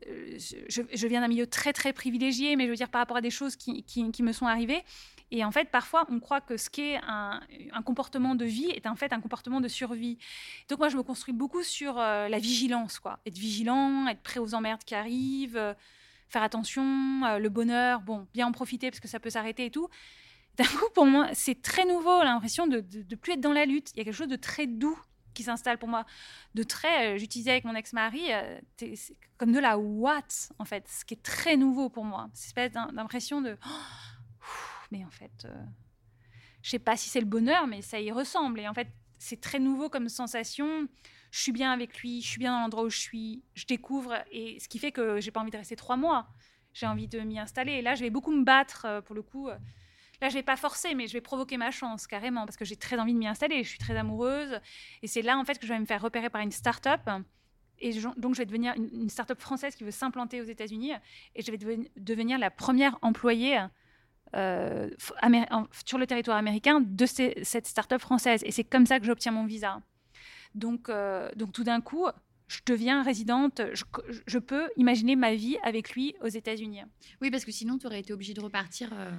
Je, 0.05 1.07
viens 1.07 1.21
d'un 1.21 1.27
milieu 1.27 1.47
très 1.47 1.73
très 1.73 1.93
privilégié, 1.93 2.55
mais 2.55 2.65
je 2.65 2.69
veux 2.69 2.75
dire 2.75 2.89
par 2.89 2.99
rapport 2.99 3.17
à 3.17 3.21
des 3.21 3.29
choses 3.29 3.55
qui, 3.55 3.83
qui, 3.83 4.23
me 4.23 4.31
sont 4.31 4.45
arrivées, 4.45 4.83
et 5.31 5.43
en 5.43 5.51
fait, 5.51 5.69
parfois, 5.69 6.05
on 6.09 6.19
croit 6.19 6.41
que 6.41 6.55
ce 6.57 6.69
qui 6.69 6.81
est 6.81 6.99
un, 7.03 7.41
comportement 7.83 8.35
de 8.35 8.45
vie 8.45 8.69
est 8.69 8.87
en 8.87 8.95
fait 8.95 9.11
un 9.11 9.21
comportement 9.21 9.59
de 9.59 9.67
survie. 9.67 10.17
Donc 10.69 10.79
moi, 10.79 10.89
je 10.89 10.97
me 10.97 11.03
construis 11.03 11.33
beaucoup 11.33 11.63
sur 11.63 11.99
euh, 11.99 12.27
la 12.27 12.39
vigilance, 12.39 12.99
quoi. 12.99 13.19
Être 13.25 13.37
vigilant, 13.37 14.07
être 14.07 14.21
prêt 14.21 14.39
aux 14.39 14.53
emmerdes 14.53 14.83
qui 14.83 14.93
arrivent, 14.93 15.57
euh, 15.57 15.73
faire 16.29 16.43
attention, 16.43 17.23
euh, 17.25 17.39
le 17.39 17.49
bonheur, 17.49 18.01
bon, 18.01 18.27
bien 18.33 18.47
en 18.47 18.51
profiter 18.51 18.91
parce 18.91 18.99
que 18.99 19.07
ça 19.07 19.19
peut 19.19 19.31
s'arrêter 19.31 19.65
et 19.65 19.71
tout. 19.71 19.89
D'un 20.57 20.65
coup, 20.65 20.89
pour 20.93 21.05
moi, 21.05 21.27
c'est 21.33 21.61
très 21.61 21.85
nouveau, 21.85 22.23
l'impression 22.23 22.67
de, 22.67 22.77
ne 22.77 23.15
plus 23.15 23.33
être 23.33 23.41
dans 23.41 23.51
la 23.51 23.65
lutte. 23.65 23.91
Il 23.93 23.97
y 23.97 24.01
a 24.01 24.03
quelque 24.05 24.13
chose 24.13 24.27
de 24.27 24.35
très 24.35 24.67
doux 24.67 24.97
qui 25.35 25.43
s'installe 25.43 25.77
pour 25.77 25.89
moi, 25.89 26.05
de 26.55 26.63
très, 26.63 27.19
j'utilisais 27.19 27.51
avec 27.51 27.65
mon 27.65 27.75
ex-mari, 27.75 28.29
comme 29.37 29.51
de 29.51 29.59
la 29.59 29.77
what, 29.77 30.23
en 30.57 30.65
fait, 30.65 30.87
ce 30.87 31.05
qui 31.05 31.13
est 31.13 31.23
très 31.23 31.57
nouveau 31.57 31.89
pour 31.89 32.05
moi. 32.05 32.29
Cette 32.33 32.47
espèce 32.47 32.71
d'impression 32.71 33.41
de... 33.41 33.57
Oh, 33.65 34.85
mais 34.91 35.03
en 35.05 35.09
fait, 35.09 35.45
euh, 35.45 35.63
je 36.61 36.69
sais 36.69 36.79
pas 36.79 36.97
si 36.97 37.09
c'est 37.09 37.19
le 37.19 37.25
bonheur, 37.25 37.67
mais 37.67 37.81
ça 37.81 37.99
y 37.99 38.11
ressemble. 38.11 38.59
Et 38.59 38.67
en 38.67 38.73
fait, 38.73 38.87
c'est 39.19 39.41
très 39.41 39.59
nouveau 39.59 39.89
comme 39.89 40.09
sensation. 40.09 40.87
Je 41.31 41.39
suis 41.39 41.51
bien 41.51 41.71
avec 41.71 41.99
lui, 41.99 42.21
je 42.21 42.27
suis 42.27 42.39
bien 42.39 42.53
dans 42.53 42.61
l'endroit 42.61 42.83
où 42.83 42.89
je 42.89 42.99
suis, 42.99 43.43
je 43.53 43.65
découvre, 43.65 44.15
et 44.31 44.59
ce 44.59 44.67
qui 44.67 44.79
fait 44.79 44.91
que 44.91 45.19
j'ai 45.19 45.31
pas 45.31 45.41
envie 45.41 45.51
de 45.51 45.57
rester 45.57 45.75
trois 45.75 45.97
mois. 45.97 46.27
J'ai 46.73 46.87
envie 46.87 47.07
de 47.07 47.19
m'y 47.19 47.39
installer. 47.39 47.73
Et 47.73 47.81
là, 47.81 47.95
je 47.95 48.01
vais 48.01 48.09
beaucoup 48.09 48.31
me 48.31 48.43
battre 48.43 48.85
euh, 48.85 49.01
pour 49.01 49.15
le 49.15 49.21
coup. 49.21 49.49
Là, 50.21 50.29
je 50.29 50.35
vais 50.35 50.43
pas 50.43 50.55
forcer, 50.55 50.95
mais 50.95 51.07
je 51.07 51.13
vais 51.13 51.21
provoquer 51.21 51.57
ma 51.57 51.71
chance 51.71 52.07
carrément 52.07 52.45
parce 52.45 52.57
que 52.57 52.65
j'ai 52.65 52.75
très 52.75 52.99
envie 52.99 53.13
de 53.13 53.17
m'y 53.17 53.27
installer. 53.27 53.63
Je 53.63 53.69
suis 53.69 53.79
très 53.79 53.95
amoureuse, 53.95 54.59
et 55.01 55.07
c'est 55.07 55.21
là 55.21 55.37
en 55.37 55.45
fait 55.45 55.59
que 55.59 55.67
je 55.67 55.73
vais 55.73 55.79
me 55.79 55.85
faire 55.85 56.01
repérer 56.01 56.29
par 56.29 56.41
une 56.41 56.51
start-up. 56.51 57.01
Et 57.79 57.91
donc, 58.17 58.35
je 58.35 58.39
vais 58.39 58.45
devenir 58.45 58.73
une, 58.75 59.09
start-up 59.09 59.41
française 59.41 59.75
qui 59.75 59.83
veut 59.83 59.91
s'implanter 59.91 60.41
aux 60.41 60.45
États-Unis, 60.45 60.93
et 61.35 61.41
je 61.41 61.51
vais 61.51 61.57
devenir 61.97 62.39
la 62.39 62.49
première 62.49 62.97
employée 63.01 63.59
euh, 64.35 64.89
sur 65.85 65.97
le 65.97 66.07
territoire 66.07 66.37
américain 66.37 66.81
de 66.81 67.05
cette 67.05 67.67
start-up 67.67 68.01
française. 68.01 68.41
Et 68.45 68.51
c'est 68.51 68.63
comme 68.63 68.85
ça 68.85 68.99
que 68.99 69.05
j'obtiens 69.05 69.31
mon 69.31 69.45
visa. 69.45 69.81
Donc, 70.55 70.89
euh, 70.89 71.29
donc 71.35 71.51
tout 71.51 71.63
d'un 71.65 71.81
coup, 71.81 72.07
je 72.47 72.59
deviens 72.65 73.01
résidente, 73.01 73.61
je, 73.73 74.37
peux 74.37 74.69
imaginer 74.77 75.15
ma 75.15 75.33
vie 75.33 75.57
avec 75.63 75.91
lui 75.91 76.15
aux 76.21 76.27
États-Unis. 76.27 76.81
Oui, 77.21 77.31
parce 77.31 77.43
que 77.43 77.51
sinon, 77.51 77.77
tu 77.77 77.87
aurais 77.87 77.99
été 77.99 78.13
obligée 78.13 78.35
de 78.35 78.41
repartir. 78.41 78.89
Euh, 78.93 79.11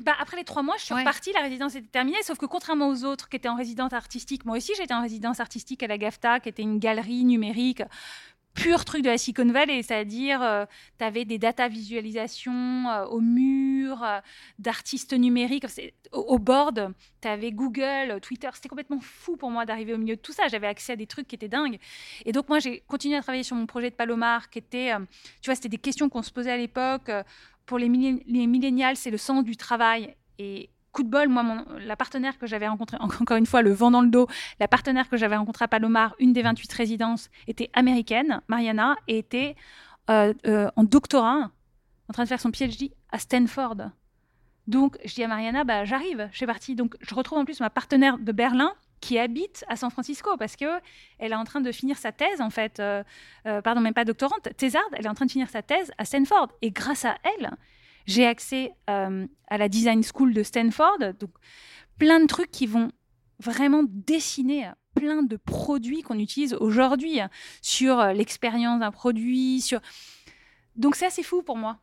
bah, 0.00 0.12
après 0.20 0.36
les 0.36 0.44
trois 0.44 0.62
mois, 0.62 0.76
je 0.78 0.84
suis 0.84 0.94
repartie, 0.94 1.32
la 1.32 1.40
résidence 1.40 1.74
était 1.74 1.88
terminée, 1.88 2.22
sauf 2.22 2.38
que 2.38 2.46
contrairement 2.46 2.88
aux 2.88 3.04
autres 3.04 3.28
qui 3.28 3.36
étaient 3.36 3.48
en 3.48 3.56
résidence 3.56 3.92
artistique, 3.92 4.44
moi 4.44 4.56
aussi 4.56 4.72
j'étais 4.76 4.94
en 4.94 5.02
résidence 5.02 5.40
artistique 5.40 5.82
à 5.82 5.88
la 5.88 5.98
GAFTA, 5.98 6.40
qui 6.40 6.48
était 6.48 6.62
une 6.62 6.78
galerie 6.78 7.24
numérique 7.24 7.82
pur 8.54 8.84
truc 8.84 9.02
de 9.02 9.08
la 9.08 9.18
Silicon 9.18 9.50
Valley, 9.50 9.82
c'est-à-dire 9.82 10.40
euh, 10.42 10.64
tu 10.98 11.04
avais 11.04 11.24
des 11.24 11.38
data 11.38 11.68
visualisations 11.68 12.88
euh, 12.88 13.04
au 13.06 13.20
mur, 13.20 14.02
euh, 14.02 14.20
d'artistes 14.58 15.12
numériques, 15.12 15.66
au, 16.12 16.38
board, 16.38 16.94
tu 17.20 17.28
avais 17.28 17.50
Google, 17.50 18.20
Twitter, 18.22 18.48
c'était 18.54 18.68
complètement 18.68 19.00
fou 19.00 19.36
pour 19.36 19.50
moi 19.50 19.66
d'arriver 19.66 19.92
au 19.92 19.98
milieu 19.98 20.16
de 20.16 20.20
tout 20.20 20.32
ça, 20.32 20.46
j'avais 20.48 20.68
accès 20.68 20.92
à 20.92 20.96
des 20.96 21.06
trucs 21.06 21.26
qui 21.26 21.34
étaient 21.34 21.48
dingues. 21.48 21.78
Et 22.24 22.32
donc 22.32 22.48
moi 22.48 22.60
j'ai 22.60 22.80
continué 22.86 23.16
à 23.16 23.22
travailler 23.22 23.44
sur 23.44 23.56
mon 23.56 23.66
projet 23.66 23.90
de 23.90 23.96
Palomar, 23.96 24.48
qui 24.50 24.60
était, 24.60 24.92
tu 25.42 25.46
vois, 25.46 25.56
c'était 25.56 25.68
des 25.68 25.78
questions 25.78 26.08
qu'on 26.08 26.22
se 26.22 26.30
posait 26.30 26.52
à 26.52 26.56
l'époque. 26.56 27.10
pour 27.66 27.78
les, 27.78 27.88
les 27.88 28.46
millénials, 28.46 28.96
c'est 28.96 29.10
le 29.10 29.18
sens 29.18 29.44
du 29.44 29.56
travail. 29.56 30.14
Et 30.38 30.68
coup 30.94 31.02
de 31.02 31.10
bol, 31.10 31.28
moi, 31.28 31.64
la 31.80 31.96
partenaire 31.96 32.38
que 32.38 32.46
j'avais 32.46 32.68
rencontrée, 32.68 32.96
encore 33.00 33.36
une 33.36 33.44
fois, 33.44 33.60
le 33.60 33.72
vent 33.72 33.90
dans 33.90 34.00
le 34.00 34.08
dos, 34.08 34.26
la 34.60 34.68
partenaire 34.68 35.10
que 35.10 35.18
j'avais 35.18 35.36
rencontrée 35.36 35.66
à 35.66 35.68
Palomar, 35.68 36.14
une 36.18 36.32
des 36.32 36.40
28 36.40 36.72
résidences, 36.72 37.28
était 37.46 37.68
américaine, 37.74 38.40
Mariana, 38.48 38.96
et 39.08 39.18
était 39.18 39.56
euh, 40.08 40.32
euh, 40.46 40.70
en 40.76 40.84
doctorat, 40.84 41.50
en 42.08 42.12
train 42.12 42.22
de 42.22 42.28
faire 42.28 42.40
son 42.40 42.50
PhD 42.50 42.92
à 43.10 43.18
Stanford. 43.18 43.90
Donc, 44.66 44.96
je 45.04 45.14
dis 45.14 45.24
à 45.24 45.28
Mariana, 45.28 45.64
bah, 45.64 45.84
j'arrive, 45.84 46.28
je 46.32 46.36
suis 46.38 46.46
partie. 46.46 46.74
Donc, 46.74 46.96
je 47.00 47.14
retrouve 47.14 47.38
en 47.38 47.44
plus 47.44 47.60
ma 47.60 47.68
partenaire 47.68 48.16
de 48.16 48.32
Berlin 48.32 48.72
qui 49.00 49.18
habite 49.18 49.66
à 49.68 49.76
San 49.76 49.90
Francisco 49.90 50.30
parce 50.38 50.56
que 50.56 50.80
elle 51.18 51.32
est 51.32 51.36
en 51.36 51.44
train 51.44 51.60
de 51.60 51.70
finir 51.72 51.98
sa 51.98 52.12
thèse, 52.12 52.40
en 52.40 52.48
fait, 52.48 52.80
euh, 52.80 53.02
pardon, 53.62 53.82
même 53.82 53.92
pas 53.92 54.06
doctorante, 54.06 54.48
thésarde, 54.56 54.88
elle 54.92 55.04
est 55.04 55.08
en 55.08 55.14
train 55.14 55.26
de 55.26 55.30
finir 55.30 55.50
sa 55.50 55.60
thèse 55.60 55.92
à 55.98 56.06
Stanford. 56.06 56.48
Et 56.62 56.70
grâce 56.70 57.04
à 57.04 57.16
elle, 57.24 57.50
j'ai 58.06 58.26
accès 58.26 58.72
euh, 58.90 59.26
à 59.48 59.58
la 59.58 59.68
Design 59.68 60.02
School 60.02 60.34
de 60.34 60.42
Stanford, 60.42 60.98
donc 61.18 61.30
plein 61.98 62.20
de 62.20 62.26
trucs 62.26 62.50
qui 62.50 62.66
vont 62.66 62.90
vraiment 63.38 63.82
dessiner 63.88 64.70
plein 64.94 65.22
de 65.22 65.36
produits 65.36 66.02
qu'on 66.02 66.18
utilise 66.18 66.54
aujourd'hui 66.54 67.18
sur 67.62 67.98
euh, 67.98 68.12
l'expérience 68.12 68.80
d'un 68.80 68.90
produit, 68.90 69.60
donc 70.76 70.96
c'est 70.96 71.06
assez 71.06 71.22
fou 71.22 71.42
pour 71.42 71.56
moi. 71.56 71.78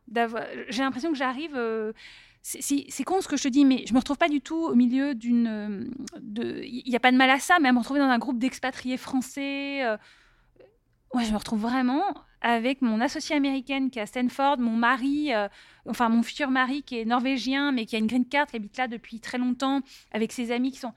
J'ai 0.69 0.83
l'impression 0.83 1.11
que 1.11 1.17
j'arrive. 1.17 1.55
Euh, 1.55 1.93
c'est 2.41 3.03
con 3.03 3.21
ce 3.21 3.27
que 3.27 3.37
je 3.37 3.43
te 3.43 3.47
dis, 3.47 3.65
mais 3.65 3.85
je 3.87 3.93
me 3.93 3.99
retrouve 3.99 4.17
pas 4.17 4.27
du 4.27 4.41
tout 4.41 4.65
au 4.65 4.75
milieu 4.75 5.13
d'une. 5.13 5.91
Il 6.35 6.83
n'y 6.87 6.95
a 6.95 6.99
pas 6.99 7.11
de 7.11 7.17
mal 7.17 7.29
à 7.29 7.39
ça, 7.39 7.59
mais 7.59 7.69
à 7.69 7.71
me 7.71 7.79
retrouver 7.79 7.99
dans 7.99 8.07
un 8.07 8.17
groupe 8.17 8.39
d'expatriés 8.39 8.97
français. 8.97 9.83
Ouais, 11.13 11.25
je 11.25 11.31
me 11.31 11.37
retrouve 11.37 11.61
vraiment 11.61 12.03
avec 12.41 12.81
mon 12.81 13.01
associée 13.01 13.35
américaine 13.35 13.91
qui 13.91 13.99
est 13.99 14.01
à 14.01 14.05
Stanford, 14.05 14.57
mon 14.57 14.75
mari, 14.75 15.33
euh, 15.33 15.47
enfin 15.87 16.09
mon 16.09 16.23
futur 16.23 16.49
mari 16.49 16.81
qui 16.83 16.99
est 16.99 17.05
norvégien 17.05 17.71
mais 17.71 17.85
qui 17.85 17.95
a 17.95 17.99
une 17.99 18.07
green 18.07 18.27
card, 18.27 18.47
qui 18.47 18.55
habite 18.55 18.77
là 18.77 18.87
depuis 18.87 19.19
très 19.19 19.37
longtemps, 19.37 19.81
avec 20.11 20.31
ses 20.31 20.51
amis 20.51 20.71
qui 20.71 20.79
sont. 20.79 20.93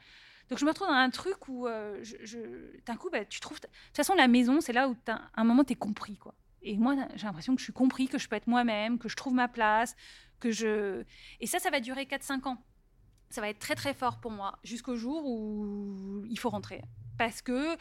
Donc 0.50 0.59
je 0.59 0.64
me 0.64 0.70
retrouve 0.70 0.88
dans 0.88 0.94
un 0.94 1.11
truc 1.11 1.48
où 1.48 1.66
euh, 1.66 2.03
d'un 2.87 2.96
coup, 2.96 3.09
bah, 3.11 3.24
tu 3.24 3.40
trouves. 3.40 3.61
De 3.61 3.66
toute 3.66 3.96
façon, 3.96 4.14
la 4.14 4.29
maison, 4.29 4.61
c'est 4.61 4.72
là 4.72 4.88
où 4.88 4.96
à 5.07 5.18
un 5.37 5.44
moment, 5.44 5.64
tu 5.64 5.72
es 5.72 5.77
compris. 5.77 6.16
quoi. 6.16 6.35
Et 6.62 6.77
moi, 6.77 6.96
j'ai 7.14 7.27
l'impression 7.27 7.55
que 7.55 7.61
je 7.61 7.64
suis 7.64 7.72
compris, 7.72 8.09
que 8.09 8.18
je 8.18 8.29
peux 8.29 8.37
être 8.37 8.46
moi-même, 8.46 8.98
que 8.98 9.09
je 9.09 9.16
trouve 9.16 9.35
ma 9.35 9.48
place, 9.48 9.96
que 10.40 10.50
je. 10.50 11.03
Et 11.40 11.46
ça, 11.46 11.59
ça 11.59 11.70
va 11.70 11.81
durer 11.81 12.05
4-5 12.05 12.46
ans. 12.46 12.59
Ça 13.31 13.40
va 13.40 13.48
être 13.48 13.59
très 13.59 13.74
très 13.74 13.94
fort 13.94 14.20
pour 14.20 14.31
moi, 14.31 14.59
jusqu'au 14.64 14.96
jour 14.96 15.27
où 15.27 16.24
il 16.29 16.38
faut 16.38 16.50
rentrer 16.50 16.83
parce 17.18 17.42
que 17.42 17.77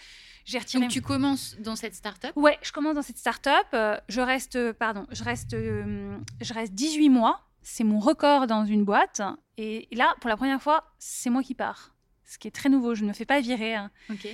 j'ai 0.45 0.59
retiré. 0.59 0.83
Donc 0.83 0.91
tu 0.91 1.01
commences 1.01 1.55
dans 1.59 1.75
cette 1.75 1.95
start-up 1.95 2.31
Ouais, 2.35 2.57
je 2.61 2.71
commence 2.71 2.95
dans 2.95 3.01
cette 3.01 3.17
start-up. 3.17 3.67
Euh, 3.73 3.97
je 4.09 4.21
reste, 4.21 4.73
pardon, 4.73 5.05
je 5.11 5.23
reste, 5.23 5.53
euh, 5.53 6.17
je 6.41 6.53
reste 6.53 6.73
18 6.73 7.09
mois. 7.09 7.41
C'est 7.61 7.83
mon 7.83 7.99
record 7.99 8.47
dans 8.47 8.65
une 8.65 8.83
boîte. 8.83 9.21
Et 9.57 9.87
là, 9.91 10.15
pour 10.19 10.29
la 10.29 10.35
première 10.35 10.61
fois, 10.61 10.93
c'est 10.99 11.29
moi 11.29 11.43
qui 11.43 11.55
pars. 11.55 11.93
Ce 12.25 12.37
qui 12.37 12.47
est 12.47 12.51
très 12.51 12.69
nouveau. 12.69 12.95
Je 12.95 13.03
ne 13.03 13.09
me 13.09 13.13
fais 13.13 13.25
pas 13.25 13.39
virer. 13.39 13.75
Hein. 13.75 13.91
Ok. 14.09 14.27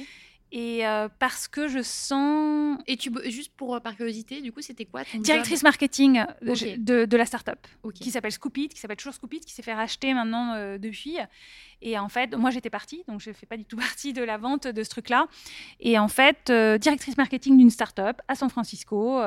Et 0.51 0.85
euh, 0.85 1.09
parce 1.19 1.47
que 1.47 1.67
je 1.67 1.81
sens. 1.81 2.79
Et 2.87 2.97
tu 2.97 3.11
juste 3.25 3.53
pour 3.55 3.75
euh, 3.75 3.79
par 3.79 3.95
curiosité, 3.95 4.41
du 4.41 4.51
coup, 4.51 4.61
c'était 4.61 4.85
quoi 4.85 5.03
Directrice 5.13 5.61
marketing 5.61 6.23
de, 6.41 7.05
de, 7.05 7.17
la 7.17 7.25
startup, 7.25 7.67
qui 7.93 8.09
s'appelle 8.09 8.31
Scoopit, 8.31 8.69
qui 8.69 8.79
s'appelle 8.79 8.97
toujours 8.97 9.13
Scoopit, 9.13 9.41
qui 9.41 9.53
s'est 9.53 9.61
fait 9.61 9.75
racheter 9.75 10.13
maintenant 10.13 10.53
euh, 10.55 10.79
depuis. 10.79 11.17
Et 11.81 11.99
en 11.99 12.09
fait, 12.09 12.35
moi 12.35 12.49
j'étais 12.49 12.71
partie, 12.71 13.03
donc 13.07 13.21
je 13.21 13.29
ne 13.29 13.35
fais 13.35 13.45
pas 13.45 13.57
du 13.57 13.65
tout 13.65 13.77
partie 13.77 14.11
de 14.11 14.23
la 14.23 14.37
vente 14.37 14.67
de 14.67 14.83
ce 14.83 14.89
truc-là. 14.89 15.27
Et 15.79 15.99
en 15.99 16.07
fait, 16.07 16.51
directrice 16.79 17.17
marketing 17.17 17.55
d'une 17.57 17.69
startup 17.69 18.19
à 18.27 18.33
San 18.33 18.49
Francisco. 18.49 19.21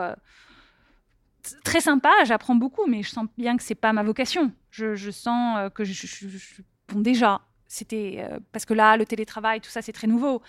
très 1.62 1.80
sympa, 1.80 2.10
j'apprends 2.24 2.56
beaucoup, 2.56 2.86
mais 2.88 3.04
je 3.04 3.10
sens 3.10 3.26
bien 3.38 3.56
que 3.56 3.62
c'est 3.62 3.76
pas 3.76 3.92
ma 3.92 4.02
vocation. 4.02 4.50
Je, 4.70 4.96
je 4.96 5.10
sens 5.12 5.70
que 5.72 5.84
je, 5.84 5.92
je, 5.92 6.62
bon 6.88 7.00
déjà, 7.00 7.42
c'était 7.68 8.26
parce 8.50 8.64
que 8.64 8.74
là, 8.74 8.96
le 8.96 9.06
télétravail, 9.06 9.60
tout 9.60 9.70
ça, 9.70 9.82
c'est 9.82 9.92
très 9.92 10.08
nouveau 10.08 10.42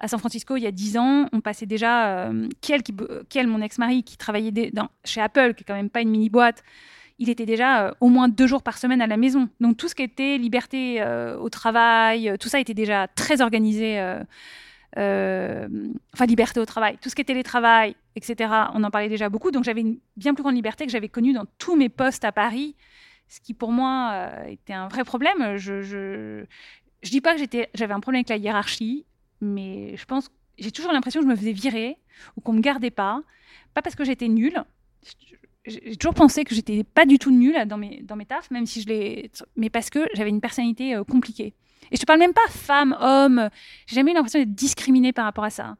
à 0.00 0.08
San 0.08 0.18
Francisco 0.18 0.56
il 0.56 0.62
y 0.62 0.66
a 0.66 0.72
dix 0.72 0.96
ans, 0.96 1.28
on 1.32 1.40
passait 1.40 1.66
déjà. 1.66 2.28
Euh, 2.28 2.48
Kiel, 2.60 3.46
mon 3.46 3.60
ex-mari, 3.60 4.02
qui 4.02 4.16
travaillait 4.16 4.72
chez 5.04 5.20
Apple, 5.20 5.54
qui 5.54 5.62
est 5.62 5.66
quand 5.66 5.74
même 5.74 5.90
pas 5.90 6.00
une 6.00 6.10
mini-boîte, 6.10 6.64
il 7.18 7.28
était 7.28 7.44
déjà 7.44 7.84
euh, 7.84 7.92
au 8.00 8.08
moins 8.08 8.28
deux 8.28 8.46
jours 8.46 8.62
par 8.62 8.78
semaine 8.78 9.02
à 9.02 9.06
la 9.06 9.18
maison. 9.18 9.48
Donc 9.60 9.76
tout 9.76 9.88
ce 9.88 9.94
qui 9.94 10.02
était 10.02 10.38
liberté 10.38 11.02
euh, 11.02 11.36
au 11.36 11.50
travail, 11.50 12.34
tout 12.40 12.48
ça 12.48 12.58
était 12.58 12.74
déjà 12.74 13.08
très 13.08 13.42
organisé. 13.42 14.00
enfin, 14.96 16.26
liberté 16.26 16.60
au 16.60 16.66
travail, 16.66 16.96
tout 17.00 17.10
ce 17.10 17.14
qui 17.14 17.20
était 17.20 17.34
les 17.34 17.44
travail, 17.44 17.94
etc. 18.16 18.50
On 18.74 18.82
en 18.82 18.90
parlait 18.90 19.10
déjà 19.10 19.28
beaucoup. 19.28 19.50
Donc 19.50 19.64
j'avais 19.64 19.82
une 19.82 19.98
bien 20.16 20.32
plus 20.32 20.42
grande 20.42 20.56
liberté 20.56 20.86
que 20.86 20.92
j'avais 20.92 21.10
connue 21.10 21.34
dans 21.34 21.44
tous 21.58 21.76
mes 21.76 21.90
postes 21.90 22.24
à 22.24 22.32
Paris, 22.32 22.74
ce 23.28 23.38
qui 23.40 23.52
pour 23.52 23.70
moi 23.70 24.30
était 24.48 24.72
un 24.72 24.88
vrai 24.88 25.04
problème. 25.04 25.58
Je, 25.58 25.82
je 25.82 27.10
dis 27.10 27.20
pas 27.20 27.36
que 27.36 27.42
j'avais 27.74 27.92
un 27.92 28.00
problème 28.00 28.20
avec 28.20 28.30
la 28.30 28.38
hiérarchie 28.38 29.04
mais 29.40 29.96
je 29.96 30.04
pense, 30.04 30.30
j'ai 30.58 30.70
toujours 30.70 30.92
l'impression 30.92 31.20
que 31.20 31.26
je 31.26 31.30
me 31.30 31.36
faisais 31.36 31.52
virer 31.52 31.96
ou 32.36 32.40
qu'on 32.40 32.52
me 32.52 32.60
gardait 32.60 32.90
pas, 32.90 33.22
pas 33.74 33.82
parce 33.82 33.94
que 33.96 34.04
j'étais 34.04 34.28
nulle. 34.28 34.62
J'ai 35.66 35.96
toujours 35.96 36.14
pensé 36.14 36.44
que 36.44 36.54
j'étais 36.54 36.84
pas 36.84 37.04
du 37.04 37.18
tout 37.18 37.30
nulle 37.30 37.66
dans 37.66 37.76
mes 37.76 38.02
dans 38.02 38.18
tafs, 38.18 38.50
même 38.50 38.66
si 38.66 38.82
je 38.82 38.88
l'ai, 38.88 39.30
mais 39.56 39.70
parce 39.70 39.90
que 39.90 40.06
j'avais 40.14 40.30
une 40.30 40.40
personnalité 40.40 40.94
euh, 40.94 41.04
compliquée. 41.04 41.54
Et 41.90 41.96
je 41.96 42.00
te 42.00 42.06
parle 42.06 42.18
même 42.18 42.32
pas 42.32 42.48
femme, 42.48 42.96
homme. 43.00 43.50
J'ai 43.86 43.96
jamais 43.96 44.12
eu 44.12 44.14
l'impression 44.14 44.38
d'être 44.38 44.54
discriminée 44.54 45.12
par 45.12 45.24
rapport 45.24 45.44
à 45.44 45.50
ça. 45.50 45.76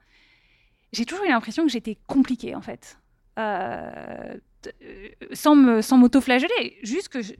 J'ai 0.92 1.04
toujours 1.04 1.24
eu 1.24 1.28
l'impression 1.28 1.62
que 1.62 1.70
j'étais 1.70 1.96
compliquée, 2.06 2.54
en 2.54 2.62
fait. 2.62 2.98
Euh, 3.38 4.34
sans 5.32 5.54
m'auto-flageller. 5.54 6.78
Juste 6.82 7.08
que 7.08 7.22
je, 7.22 7.32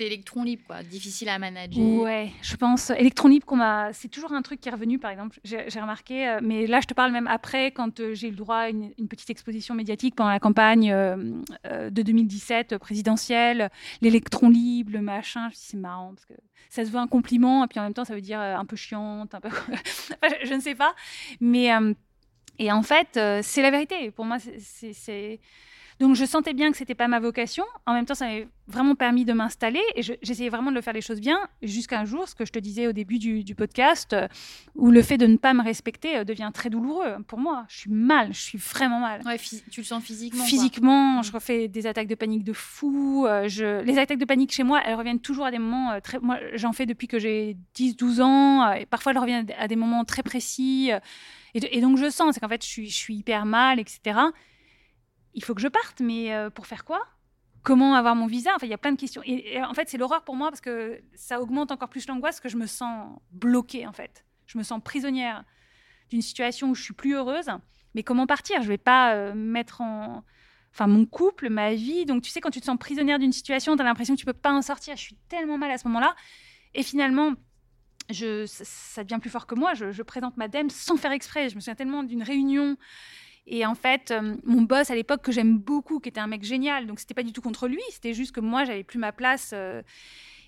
c'était 0.00 0.14
électron 0.14 0.44
libre, 0.44 0.62
quoi, 0.66 0.82
difficile 0.82 1.28
à 1.28 1.38
manager. 1.38 1.84
Ouais, 1.84 2.30
je 2.42 2.56
pense. 2.56 2.90
Électron 2.90 3.28
libre, 3.28 3.44
qu'on 3.44 3.60
c'est 3.92 4.08
toujours 4.08 4.32
un 4.32 4.42
truc 4.42 4.60
qui 4.60 4.68
est 4.68 4.72
revenu, 4.72 4.98
par 4.98 5.10
exemple. 5.10 5.38
J'ai, 5.44 5.80
remarqué, 5.80 6.26
euh, 6.26 6.40
mais 6.42 6.66
là, 6.66 6.80
je 6.80 6.86
te 6.86 6.94
parle 6.94 7.12
même 7.12 7.26
après, 7.26 7.70
quand 7.70 8.00
euh, 8.00 8.14
j'ai 8.14 8.28
eu 8.28 8.30
le 8.30 8.36
droit 8.36 8.56
à 8.56 8.68
une, 8.70 8.92
petite 9.08 9.28
exposition 9.30 9.74
médiatique 9.74 10.14
pendant 10.14 10.30
la 10.30 10.40
campagne 10.40 10.90
de 10.90 12.02
2017 12.02 12.78
présidentielle, 12.78 13.70
l'électron 14.00 14.48
libre, 14.48 14.92
le 14.92 15.02
machin. 15.02 15.50
Je 15.50 15.56
c'est 15.56 15.76
marrant 15.76 16.14
parce 16.14 16.26
que 16.26 16.34
ça 16.68 16.84
se 16.84 16.90
veut 16.90 16.98
un 16.98 17.08
compliment, 17.08 17.64
et 17.64 17.66
puis 17.66 17.80
en 17.80 17.82
même 17.82 17.94
temps, 17.94 18.04
ça 18.04 18.14
veut 18.14 18.20
dire 18.20 18.40
un 18.40 18.64
peu 18.64 18.76
chiante, 18.76 19.34
un 19.34 19.40
peu. 19.40 19.50
je, 20.22 20.46
je, 20.46 20.54
ne 20.54 20.60
sais 20.60 20.74
pas. 20.74 20.94
Mais. 21.40 21.70
et 22.58 22.72
en 22.72 22.82
fait, 22.82 23.18
c'est 23.42 23.62
la 23.62 23.70
vérité. 23.70 24.10
Pour 24.12 24.24
moi, 24.24 24.38
c'est 24.38 25.40
donc 26.00 26.16
je 26.16 26.24
sentais 26.24 26.54
bien 26.54 26.70
que 26.70 26.78
c'était 26.78 26.94
pas 26.94 27.08
ma 27.08 27.20
vocation. 27.20 27.64
En 27.84 27.92
même 27.92 28.06
temps, 28.06 28.14
ça 28.14 28.24
m'avait 28.24 28.48
vraiment 28.66 28.94
permis 28.94 29.26
de 29.26 29.34
m'installer 29.34 29.82
et 29.94 30.02
j'essayais 30.02 30.48
vraiment 30.48 30.70
de 30.70 30.76
le 30.76 30.80
faire 30.80 30.94
les 30.94 31.02
choses 31.02 31.20
bien 31.20 31.38
jusqu'à 31.60 32.00
un 32.00 32.06
jour, 32.06 32.26
ce 32.26 32.34
que 32.34 32.46
je 32.46 32.52
te 32.52 32.58
disais 32.58 32.86
au 32.86 32.92
début 32.92 33.18
du, 33.18 33.54
podcast, 33.54 34.14
euh, 34.14 34.26
où 34.76 34.90
le 34.90 35.02
fait 35.02 35.18
de 35.18 35.26
ne 35.26 35.36
pas 35.36 35.52
me 35.52 35.62
respecter 35.62 36.16
euh, 36.16 36.24
devient 36.24 36.50
très 36.54 36.70
douloureux 36.70 37.16
pour 37.28 37.38
moi. 37.38 37.66
Je 37.68 37.80
suis 37.80 37.90
mal, 37.90 38.32
je 38.32 38.40
suis 38.40 38.56
vraiment 38.56 39.00
mal. 39.00 39.20
Ouais, 39.26 39.36
tu 39.70 39.80
le 39.80 39.84
sens 39.84 40.02
physiquement. 40.02 40.42
Physiquement, 40.44 41.20
je 41.20 41.32
refais 41.32 41.68
des 41.68 41.86
attaques 41.86 42.08
de 42.08 42.14
panique 42.14 42.44
de 42.44 42.54
fou. 42.54 43.26
Euh, 43.26 43.46
je... 43.46 43.82
Les 43.82 43.98
attaques 43.98 44.18
de 44.18 44.24
panique 44.24 44.52
chez 44.52 44.62
moi, 44.62 44.80
elles 44.86 44.94
reviennent 44.94 45.20
toujours 45.20 45.44
à 45.44 45.50
des 45.50 45.58
moments 45.58 46.00
très. 46.00 46.18
Moi, 46.18 46.38
j'en 46.54 46.72
fais 46.72 46.86
depuis 46.86 47.08
que 47.08 47.18
j'ai 47.18 47.58
10-12 47.76 48.22
ans 48.22 48.72
et 48.72 48.86
parfois 48.86 49.12
elles 49.12 49.18
reviennent 49.18 49.52
à 49.58 49.68
des 49.68 49.76
moments 49.76 50.06
très 50.06 50.22
précis. 50.22 50.92
Et, 51.52 51.80
donc 51.82 51.98
je 51.98 52.08
sens, 52.08 52.32
c'est 52.32 52.40
qu'en 52.40 52.48
fait, 52.48 52.64
je 52.64 52.70
suis, 52.70 52.88
je 52.88 52.96
suis 52.96 53.16
hyper 53.16 53.44
mal, 53.44 53.78
etc 53.78 54.14
il 55.34 55.44
faut 55.44 55.54
que 55.54 55.60
je 55.60 55.68
parte, 55.68 56.00
mais 56.00 56.32
euh, 56.32 56.50
pour 56.50 56.66
faire 56.66 56.84
quoi? 56.84 57.06
Comment 57.62 57.94
avoir 57.94 58.16
mon 58.16 58.26
visa? 58.26 58.52
Enfin, 58.54 58.66
il 58.66 58.70
y 58.70 58.74
a 58.74 58.78
plein 58.78 58.92
de 58.92 58.98
questions. 58.98 59.22
Et, 59.24 59.62
en 59.62 59.74
fait, 59.74 59.88
c'est 59.88 59.98
l'horreur 59.98 60.24
pour 60.24 60.34
moi 60.34 60.48
parce 60.48 60.60
que 60.60 61.00
ça 61.14 61.40
augmente 61.40 61.70
encore 61.70 61.90
plus 61.90 62.06
l'angoisse 62.06 62.40
que 62.40 62.48
je 62.48 62.56
me 62.56 62.66
sens 62.66 63.18
bloquée, 63.32 63.86
en 63.86 63.92
fait. 63.92 64.24
Je 64.46 64.56
me 64.56 64.62
sens 64.62 64.80
prisonnière 64.82 65.44
d'une 66.08 66.22
situation 66.22 66.70
où 66.70 66.74
je 66.74 66.82
suis 66.82 66.94
plus 66.94 67.14
heureuse. 67.14 67.50
Mais 67.94 68.02
comment 68.02 68.26
partir? 68.26 68.62
Je 68.62 68.68
vais 68.68 68.78
pas 68.78 69.14
euh, 69.14 69.34
mettre 69.34 69.80
en... 69.80 70.24
Enfin, 70.72 70.86
mon 70.86 71.04
couple, 71.04 71.50
ma 71.50 71.74
vie. 71.74 72.06
Donc, 72.06 72.22
tu 72.22 72.30
sais, 72.30 72.40
quand 72.40 72.50
tu 72.50 72.60
te 72.60 72.64
sens 72.64 72.78
prisonnière 72.78 73.18
d'une 73.18 73.32
situation, 73.32 73.76
tu 73.76 73.82
as 73.82 73.84
l'impression 73.84 74.14
que 74.14 74.20
tu 74.20 74.26
peux 74.26 74.32
pas 74.32 74.52
en 74.52 74.62
sortir. 74.62 74.96
Je 74.96 75.02
suis 75.02 75.16
tellement 75.28 75.58
mal 75.58 75.70
à 75.70 75.78
ce 75.78 75.86
moment-là. 75.88 76.14
Et 76.74 76.82
finalement, 76.82 77.34
je, 78.08 78.46
ça, 78.46 79.04
devient 79.04 79.18
plus 79.20 79.30
fort 79.30 79.46
que 79.46 79.54
moi. 79.54 79.74
Je, 79.74 79.90
je 79.92 80.02
présente 80.02 80.36
ma 80.36 80.48
dème 80.48 80.70
sans 80.70 80.96
faire 80.96 81.12
exprès. 81.12 81.48
Je 81.48 81.56
me 81.56 81.60
souviens 81.60 81.74
tellement 81.74 82.04
d'une 82.04 82.22
réunion 82.22 82.76
et 83.52 83.66
en 83.66 83.74
fait, 83.74 84.12
euh, 84.12 84.36
mon 84.44 84.62
boss 84.62 84.90
à 84.90 84.94
l'époque, 84.94 85.22
que 85.22 85.32
j'aime 85.32 85.58
beaucoup, 85.58 85.98
qui 85.98 86.08
était 86.08 86.20
un 86.20 86.28
mec 86.28 86.44
génial, 86.44 86.86
donc 86.86 87.00
c'était 87.00 87.14
pas 87.14 87.24
du 87.24 87.32
tout 87.32 87.42
contre 87.42 87.66
lui, 87.66 87.82
c'était 87.90 88.14
juste 88.14 88.32
que 88.32 88.40
moi, 88.40 88.64
j'avais 88.64 88.84
plus 88.84 89.00
ma 89.00 89.10
place. 89.10 89.50
Euh. 89.52 89.82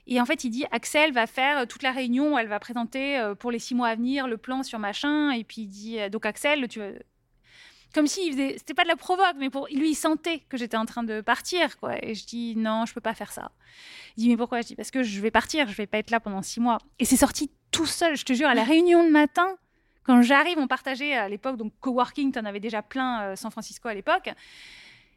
et 0.06 0.20
en 0.20 0.24
fait, 0.24 0.44
il 0.44 0.50
dit 0.50 0.64
Axel 0.70 1.12
va 1.12 1.26
faire 1.26 1.58
euh, 1.58 1.66
toute 1.66 1.82
la 1.82 1.90
réunion, 1.90 2.38
elle 2.38 2.46
va 2.46 2.60
présenter 2.60 3.20
pour 3.40 3.50
les 3.50 3.58
six 3.58 3.74
mois 3.74 3.88
à 3.88 3.96
venir 3.96 4.28
le 4.28 4.36
plan 4.36 4.62
sur 4.62 4.78
machin. 4.78 5.32
Et 5.32 5.42
puis 5.42 5.62
il 5.62 5.66
dit 5.66 5.98
Donc, 6.10 6.24
Axel, 6.24 6.68
tu 6.68 6.80
comme 7.92 8.06
s'il 8.06 8.32
faisait, 8.32 8.54
c'était 8.56 8.72
pas 8.72 8.84
de 8.84 8.88
la 8.88 8.96
provoque, 8.96 9.36
mais 9.38 9.50
pour 9.50 9.66
lui, 9.70 9.90
il 9.90 9.94
sentait 9.94 10.38
que 10.48 10.56
j'étais 10.56 10.78
en 10.78 10.86
train 10.86 11.02
de 11.02 11.20
partir. 11.20 11.76
Et 12.00 12.14
je 12.14 12.24
dis 12.24 12.54
non, 12.56 12.86
je 12.86 12.94
peux 12.94 13.02
pas 13.02 13.14
faire 13.14 13.32
ça. 13.32 13.50
Il 14.16 14.22
dit 14.22 14.28
mais 14.30 14.36
pourquoi? 14.36 14.62
Je 14.62 14.68
dis 14.68 14.76
parce 14.76 14.90
que 14.90 15.02
je 15.02 15.20
vais 15.20 15.30
partir, 15.30 15.68
je 15.68 15.74
vais 15.74 15.86
pas 15.86 15.98
être 15.98 16.10
là 16.10 16.20
pendant 16.20 16.40
six 16.40 16.60
mois. 16.60 16.78
Et 16.98 17.04
c'est 17.04 17.16
sorti 17.16 17.50
tout 17.70 17.84
seul, 17.84 18.16
je 18.16 18.24
te 18.24 18.32
jure, 18.32 18.48
à 18.48 18.54
la 18.54 18.64
réunion 18.64 19.04
de 19.04 19.10
matin. 19.10 19.56
Quand 20.04 20.20
j'arrive, 20.22 20.58
on 20.58 20.66
partageait 20.66 21.14
à 21.14 21.28
l'époque, 21.28 21.56
donc 21.56 21.72
coworking, 21.80 22.32
tu 22.32 22.38
en 22.38 22.44
avais 22.44 22.60
déjà 22.60 22.82
plein 22.82 23.22
euh, 23.22 23.36
San 23.36 23.50
Francisco 23.50 23.88
à 23.88 23.94
l'époque. 23.94 24.30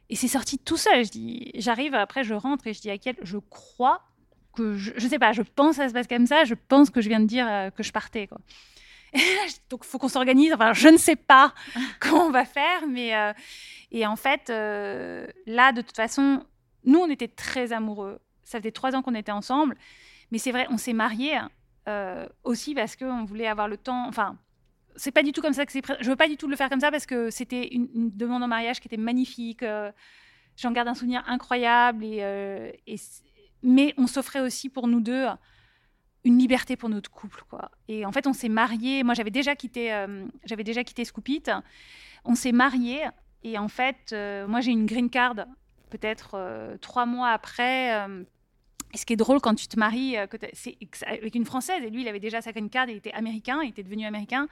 Et 0.09 0.15
c'est 0.15 0.27
sorti 0.27 0.59
tout 0.59 0.77
seul. 0.77 1.05
Je 1.05 1.11
dis, 1.11 1.51
j'arrive, 1.55 1.95
après 1.95 2.23
je 2.23 2.35
rentre 2.35 2.67
et 2.67 2.73
je 2.73 2.81
dis 2.81 2.91
à 2.91 2.97
Kiel, 2.97 3.15
je 3.21 3.37
crois 3.37 4.01
que, 4.55 4.75
je, 4.75 4.91
je 4.95 5.07
sais 5.07 5.19
pas, 5.19 5.31
je 5.31 5.41
pense 5.41 5.77
que 5.77 5.83
ça 5.83 5.89
se 5.89 5.93
passe 5.93 6.07
comme 6.07 6.27
ça, 6.27 6.43
je 6.43 6.53
pense 6.53 6.89
que 6.89 7.01
je 7.01 7.09
viens 7.09 7.19
de 7.19 7.25
dire 7.25 7.47
euh, 7.49 7.69
que 7.71 7.81
je 7.81 7.91
partais. 7.91 8.27
Quoi. 8.27 8.37
donc 9.69 9.81
il 9.83 9.87
faut 9.87 9.97
qu'on 9.97 10.07
s'organise. 10.07 10.53
Enfin, 10.53 10.73
je 10.73 10.89
ne 10.89 10.97
sais 10.97 11.15
pas 11.15 11.53
comment 11.99 12.27
on 12.27 12.31
va 12.31 12.45
faire, 12.45 12.85
mais 12.87 13.15
euh, 13.15 13.33
et 13.91 14.05
en 14.05 14.15
fait, 14.15 14.49
là, 14.49 15.71
de 15.71 15.81
toute 15.81 15.95
façon, 15.95 16.45
nous, 16.83 16.99
on 16.99 17.09
était 17.09 17.27
très 17.27 17.73
amoureux. 17.73 18.19
Ça 18.43 18.59
faisait 18.59 18.71
trois 18.71 18.95
ans 18.95 19.01
qu'on 19.01 19.15
était 19.15 19.31
ensemble, 19.31 19.75
mais 20.29 20.37
c'est 20.37 20.51
vrai, 20.51 20.67
on 20.69 20.77
s'est 20.77 20.93
mariés 20.93 21.39
aussi 22.43 22.73
parce 22.75 22.95
qu'on 22.95 23.23
voulait 23.25 23.47
avoir 23.47 23.67
le 23.67 23.77
temps. 23.77 24.07
Enfin, 24.07 24.37
c'est 24.95 25.11
pas 25.11 25.23
du 25.23 25.31
tout 25.31 25.41
comme 25.41 25.53
ça 25.53 25.65
que 25.65 25.71
c'est. 25.71 25.81
Je 25.99 26.09
veux 26.09 26.15
pas 26.15 26.27
du 26.27 26.37
tout 26.37 26.47
le 26.47 26.55
faire 26.55 26.69
comme 26.69 26.79
ça 26.79 26.91
parce 26.91 27.05
que 27.05 27.29
c'était 27.29 27.67
une, 27.73 27.87
demande 28.11 28.43
en 28.43 28.47
mariage 28.47 28.79
qui 28.79 28.87
était 28.87 28.97
magnifique. 28.97 29.63
Euh, 29.63 29.91
j'en 30.57 30.71
garde 30.71 30.87
un 30.87 30.93
souvenir 30.93 31.23
incroyable. 31.27 32.03
Et, 32.03 32.19
euh, 32.21 32.71
mais 33.63 33.93
on 33.97 34.07
s'offrait 34.07 34.41
aussi 34.41 34.69
pour 34.69 34.87
nous 34.87 35.01
deux 35.01 35.25
une 36.23 36.39
liberté 36.39 36.75
pour 36.75 36.89
notre 36.89 37.11
couple, 37.11 37.43
quoi. 37.49 37.69
Et 37.87 38.05
en 38.05 38.11
fait, 38.11 38.25
on 38.25 38.33
s'est 38.33 38.49
mariés. 38.49 39.03
Moi, 39.03 39.13
j'avais 39.13 39.29
déjà 39.29 39.55
quitté, 39.55 39.93
euh, 39.93 40.25
j'avais 40.45 40.63
déjà 40.63 40.83
quitté 40.83 41.05
Scoopit. 41.05 41.43
On 42.23 42.35
s'est 42.35 42.51
mariés. 42.51 43.03
Et 43.43 43.59
en 43.59 43.67
fait, 43.67 44.15
moi, 44.47 44.59
j'ai 44.61 44.71
une 44.71 44.87
green 44.87 45.09
card 45.09 45.35
peut-être 45.91 46.77
trois 46.81 47.05
mois 47.05 47.29
après 47.29 48.07
et 48.93 48.97
ce 48.97 49.05
qui 49.05 49.13
est 49.13 49.17
drôle 49.17 49.41
quand 49.41 49.55
tu 49.55 49.67
te 49.67 49.77
maries 49.77 50.17
euh, 50.17 50.25
c'est 50.53 50.77
avec 51.05 51.35
une 51.35 51.45
Française, 51.45 51.83
et 51.83 51.89
lui, 51.89 52.01
il 52.01 52.07
avait 52.07 52.19
déjà 52.19 52.41
sa 52.41 52.51
green 52.51 52.69
card, 52.69 52.89
il 52.89 52.97
était 52.97 53.11
américain, 53.11 53.61
il 53.63 53.69
était 53.69 53.83
devenu 53.83 54.05
américain. 54.05 54.47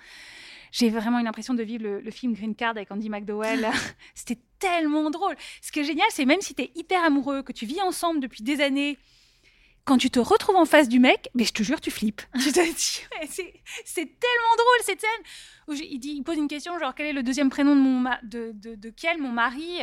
J'ai 0.72 0.90
vraiment 0.90 1.20
eu 1.20 1.24
l'impression 1.24 1.54
de 1.54 1.62
vivre 1.62 1.84
le, 1.86 2.12
film 2.12 2.34
Green 2.34 2.56
Card 2.56 2.72
avec 2.72 2.92
Andy 2.92 3.08
McDowell. 3.08 3.68
C'était 4.16 4.42
tellement 4.58 5.12
drôle. 5.12 5.36
Ce 5.62 5.72
qui 5.72 5.82
est 5.82 5.84
génial, 5.84 6.08
c'est 6.10 6.26
même 6.26 6.42
si 6.42 6.56
tu 6.56 6.64
es 6.64 6.72
hyper 6.76 7.04
amoureux, 7.04 7.44
que 7.44 7.52
tu 7.52 7.68
vis 7.68 7.80
ensemble 7.82 8.20
depuis 8.20 8.44
des 8.44 8.60
années, 8.60 8.98
quand 9.86 9.98
tu 9.98 10.10
te 10.10 10.20
retrouves 10.20 10.56
en 10.56 10.66
face 10.66 10.90
du 10.90 11.00
mec, 11.00 11.30
mais 11.36 11.44
je 11.44 11.54
te 11.54 11.62
jure, 11.62 11.80
tu 11.80 11.92
flippes. 11.92 12.22
c'est 12.36 12.56
tellement 13.96 14.56
drôle 14.58 14.80
cette 14.82 15.02
scène. 15.02 15.10
Où 15.68 15.74
il, 15.74 16.00
dit, 16.00 16.16
il 16.18 16.24
pose 16.24 16.38
une 16.38 16.48
question, 16.48 16.78
genre, 16.80 16.96
quel 16.96 17.08
est 17.08 17.14
le 17.14 17.24
deuxième 17.24 17.50
prénom 17.50 17.76
de, 17.76 17.82
mon 17.82 18.10
de, 18.24 18.52
de, 18.54 18.76
de 18.76 18.90
quel, 18.90 19.20
mon 19.20 19.32
mari? 19.32 19.82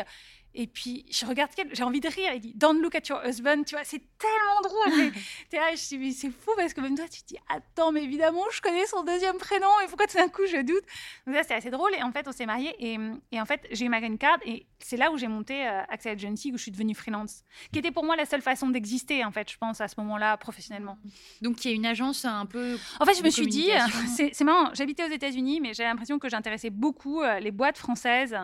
Et 0.52 0.66
puis, 0.66 1.06
je 1.10 1.24
regarde 1.26 1.50
j'ai 1.72 1.82
envie 1.84 2.00
de 2.00 2.08
rire. 2.08 2.32
Il 2.34 2.40
dit 2.40 2.52
Don't 2.56 2.80
look 2.80 2.94
at 2.94 3.02
your 3.08 3.20
husband. 3.24 3.62
Tu 3.64 3.76
vois, 3.76 3.84
c'est 3.84 4.02
tellement 4.18 4.60
drôle. 4.62 5.12
es 5.52 5.56
là, 5.56 5.70
je 5.74 5.96
dis, 5.96 6.12
c'est 6.12 6.30
fou 6.30 6.50
parce 6.56 6.74
que 6.74 6.80
même 6.80 6.96
toi, 6.96 7.06
tu 7.08 7.22
te 7.22 7.28
dis 7.28 7.36
Attends, 7.48 7.92
mais 7.92 8.02
évidemment, 8.02 8.44
je 8.52 8.60
connais 8.60 8.84
son 8.86 9.04
deuxième 9.04 9.38
prénom. 9.38 9.68
Et 9.84 9.86
pourquoi 9.86 10.06
tout 10.06 10.16
d'un 10.16 10.28
coup, 10.28 10.42
je 10.46 10.60
doute? 10.62 10.82
Donc, 11.26 11.36
ça, 11.36 11.42
c'est 11.44 11.54
assez 11.54 11.70
drôle. 11.70 11.94
Et 11.94 12.02
en 12.02 12.10
fait, 12.10 12.26
on 12.26 12.32
s'est 12.32 12.46
mariés. 12.46 12.74
Et, 12.80 12.98
et, 13.30 13.40
en 13.40 13.46
fait, 13.46 13.60
j'ai 13.70 13.84
eu 13.84 13.88
ma 13.88 14.00
green 14.00 14.18
card. 14.18 14.38
Et 14.44 14.66
c'est 14.80 14.96
là 14.96 15.12
où 15.12 15.18
j'ai 15.18 15.28
monté 15.28 15.66
euh, 15.66 15.82
Axel 15.88 16.12
Agency, 16.12 16.50
où 16.52 16.56
je 16.56 16.62
suis 16.62 16.72
devenue 16.72 16.96
freelance. 16.96 17.44
Qui 17.72 17.78
était 17.78 17.92
pour 17.92 18.04
moi 18.04 18.16
la 18.16 18.26
seule 18.26 18.42
façon 18.42 18.70
d'exister, 18.70 19.24
en 19.24 19.30
fait, 19.30 19.50
je 19.50 19.56
pense, 19.56 19.80
à 19.80 19.86
ce 19.86 19.94
moment-là, 19.98 20.36
professionnellement. 20.36 20.98
Donc, 21.42 21.64
il 21.64 21.70
y 21.70 21.72
a 21.72 21.76
une 21.76 21.86
agence 21.86 22.24
un 22.24 22.46
peu. 22.46 22.76
En 22.98 23.06
fait, 23.06 23.14
je 23.14 23.22
me 23.22 23.30
suis 23.30 23.46
dit 23.46 23.70
C'est 24.32 24.44
marrant. 24.44 24.70
J'habitais 24.74 25.04
aux 25.04 25.12
États-Unis, 25.12 25.60
mais 25.60 25.74
j'ai 25.74 25.84
l'impression 25.84 26.18
que 26.18 26.28
j'intéressais 26.28 26.70
beaucoup 26.70 27.22
euh, 27.22 27.38
les 27.38 27.52
boîtes 27.52 27.78
françaises. 27.78 28.36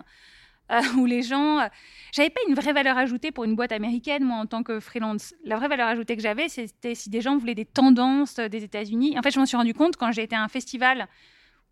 Euh, 0.73 0.81
où 0.99 1.07
les 1.07 1.23
gens. 1.23 1.61
Euh, 1.61 1.69
j'avais 2.13 2.31
pas 2.31 2.41
une 2.49 2.55
vraie 2.55 2.73
valeur 2.73 2.97
ajoutée 2.99 3.31
pour 3.31 3.45
une 3.45 3.55
boîte 3.55 3.73
américaine, 3.73 4.25
moi, 4.25 4.39
en 4.39 4.47
tant 4.47 4.63
que 4.63 4.81
freelance. 4.81 5.35
La 5.45 5.57
vraie 5.57 5.69
valeur 5.69 5.89
ajoutée 5.89 6.17
que 6.17 6.23
j'avais, 6.23 6.49
c'était 6.49 6.95
si 6.95 7.11
des 7.11 7.21
gens 7.21 7.37
voulaient 7.37 7.55
des 7.55 7.65
tendances 7.65 8.37
des 8.37 8.65
États-Unis. 8.65 9.19
En 9.19 9.23
fait, 9.23 9.31
je 9.31 9.39
m'en 9.39 9.47
suis 9.47 9.57
rendu 9.57 9.75
compte 9.75 9.97
quand 9.97 10.13
j'ai 10.13 10.23
été 10.23 10.35
à 10.35 10.43
un 10.43 10.49
festival 10.49 11.09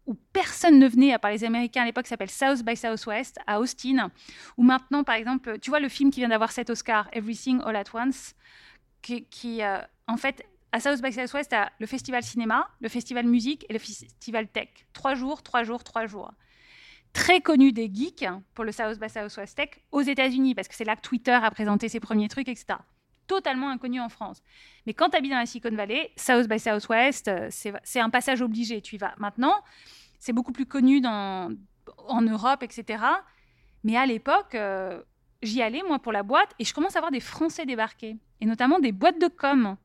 où 0.07 0.15
personne 0.35 0.79
ne 0.79 0.87
venait, 0.87 1.15
à 1.15 1.19
part 1.19 1.31
les 1.31 1.45
Américains 1.45 1.83
à 1.83 1.87
l'époque, 1.87 2.07
s'appelle 2.07 2.31
South 2.31 2.63
by 2.63 2.77
Southwest, 2.77 3.39
à 3.47 3.59
Austin, 3.59 4.11
où 4.59 4.63
maintenant, 4.63 5.03
par 5.03 5.15
exemple, 5.15 5.59
tu 5.61 5.71
vois 5.71 5.81
le 5.81 5.89
film 5.89 6.11
qui 6.11 6.21
vient 6.21 6.29
d'avoir 6.29 6.53
cet 6.53 6.69
Oscar, 6.69 7.09
Everything 7.13 7.63
All 7.65 7.75
at 7.75 7.85
Once, 7.95 8.35
qui, 9.01 9.63
euh, 9.63 9.79
en 10.07 10.19
fait, 10.19 10.45
à 10.73 10.81
South 10.81 11.01
by 11.01 11.11
Southwest, 11.11 11.55
a 11.55 11.73
le 11.79 11.87
festival 11.87 12.23
cinéma, 12.23 12.69
le 12.81 12.89
festival 12.91 13.25
musique 13.27 13.65
et 13.71 13.73
le 13.73 13.79
festival 13.79 14.47
tech. 14.49 14.69
Trois 14.93 15.15
jours, 15.15 15.43
trois 15.43 15.63
jours, 15.63 15.83
trois 15.85 16.07
jours 16.07 16.33
très 17.15 17.41
connu 17.41 17.73
des 17.73 17.91
geeks 17.91 18.27
pour 18.53 18.65
le 18.65 18.73
South 18.73 18.99
by 19.01 19.09
Southwest 19.09 19.57
Tech 19.57 19.71
aux 19.93 20.03
États-Unis, 20.03 20.55
parce 20.55 20.69
que 20.69 20.75
c'est 20.75 20.85
là 20.85 20.97
que 20.97 21.01
Twitter 21.01 21.33
a 21.33 21.51
présenté 21.51 21.89
ses 21.89 22.01
premiers 22.01 22.29
trucs, 22.29 22.49
etc. 22.49 22.79
Totalement 23.27 23.71
inconnu 23.71 24.01
en 24.01 24.11
France. 24.11 24.43
Mais 24.85 24.93
quand 24.93 25.09
tu 25.09 25.17
habites 25.17 25.31
dans 25.31 25.39
la 25.39 25.47
Silicon 25.47 25.75
Valley, 25.75 26.11
South 26.17 26.47
by 26.47 26.59
Southwest, 26.59 27.29
euh, 27.29 27.49
c'est 27.51 28.01
un 28.01 28.11
passage 28.11 28.43
obligé. 28.43 28.83
Tu 28.83 28.97
y 28.97 28.99
vas. 28.99 29.15
Maintenant, 29.17 29.55
c'est 30.19 30.35
beaucoup 30.35 30.53
plus 30.53 30.67
connu 30.67 31.01
en 31.07 32.21
Europe, 32.21 32.63
etc. 32.63 33.03
Mais 33.85 33.97
à 33.97 34.05
l'époque, 34.05 34.55
euh, 34.55 35.01
j'y 35.43 35.63
allais, 35.63 35.83
moi, 35.87 36.01
pour 36.01 36.13
la 36.13 36.23
boîte, 36.23 36.51
et 36.59 36.65
je 36.65 36.75
commence 36.75 36.97
à 36.97 37.01
voir 37.01 37.13
des 37.13 37.21
Français 37.21 37.65
débarquer, 37.65 38.17
et 38.41 38.47
notamment 38.47 38.81
des 38.81 38.93
boîtes 38.93 39.21
de 39.21 39.29
com 39.29 39.77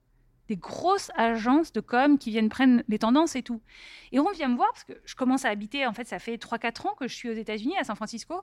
des 0.50 0.58
grosses 0.58 1.12
agences 1.16 1.72
de 1.72 1.80
com 1.80 2.18
qui 2.18 2.32
viennent 2.32 2.50
prendre 2.50 2.82
les 2.88 3.00
tendances 3.00 3.36
et 3.36 3.44
tout. 3.44 3.62
Et 4.12 4.20
on 4.20 4.30
vient 4.32 4.50
me 4.50 4.56
voir 4.56 4.70
parce 4.74 4.84
que 4.84 4.94
je 5.06 5.16
commence 5.16 5.46
à 5.46 5.50
habiter, 5.50 5.86
en 5.86 5.94
fait, 5.94 6.08
ça 6.08 6.18
fait 6.18 6.36
3-4 6.38 6.88
ans 6.88 6.96
que 7.00 7.08
je 7.08 7.16
suis 7.16 7.30
aux 7.30 7.34
États-Unis, 7.34 7.78
à 7.80 7.84
San 7.84 7.96
Francisco. 7.96 8.42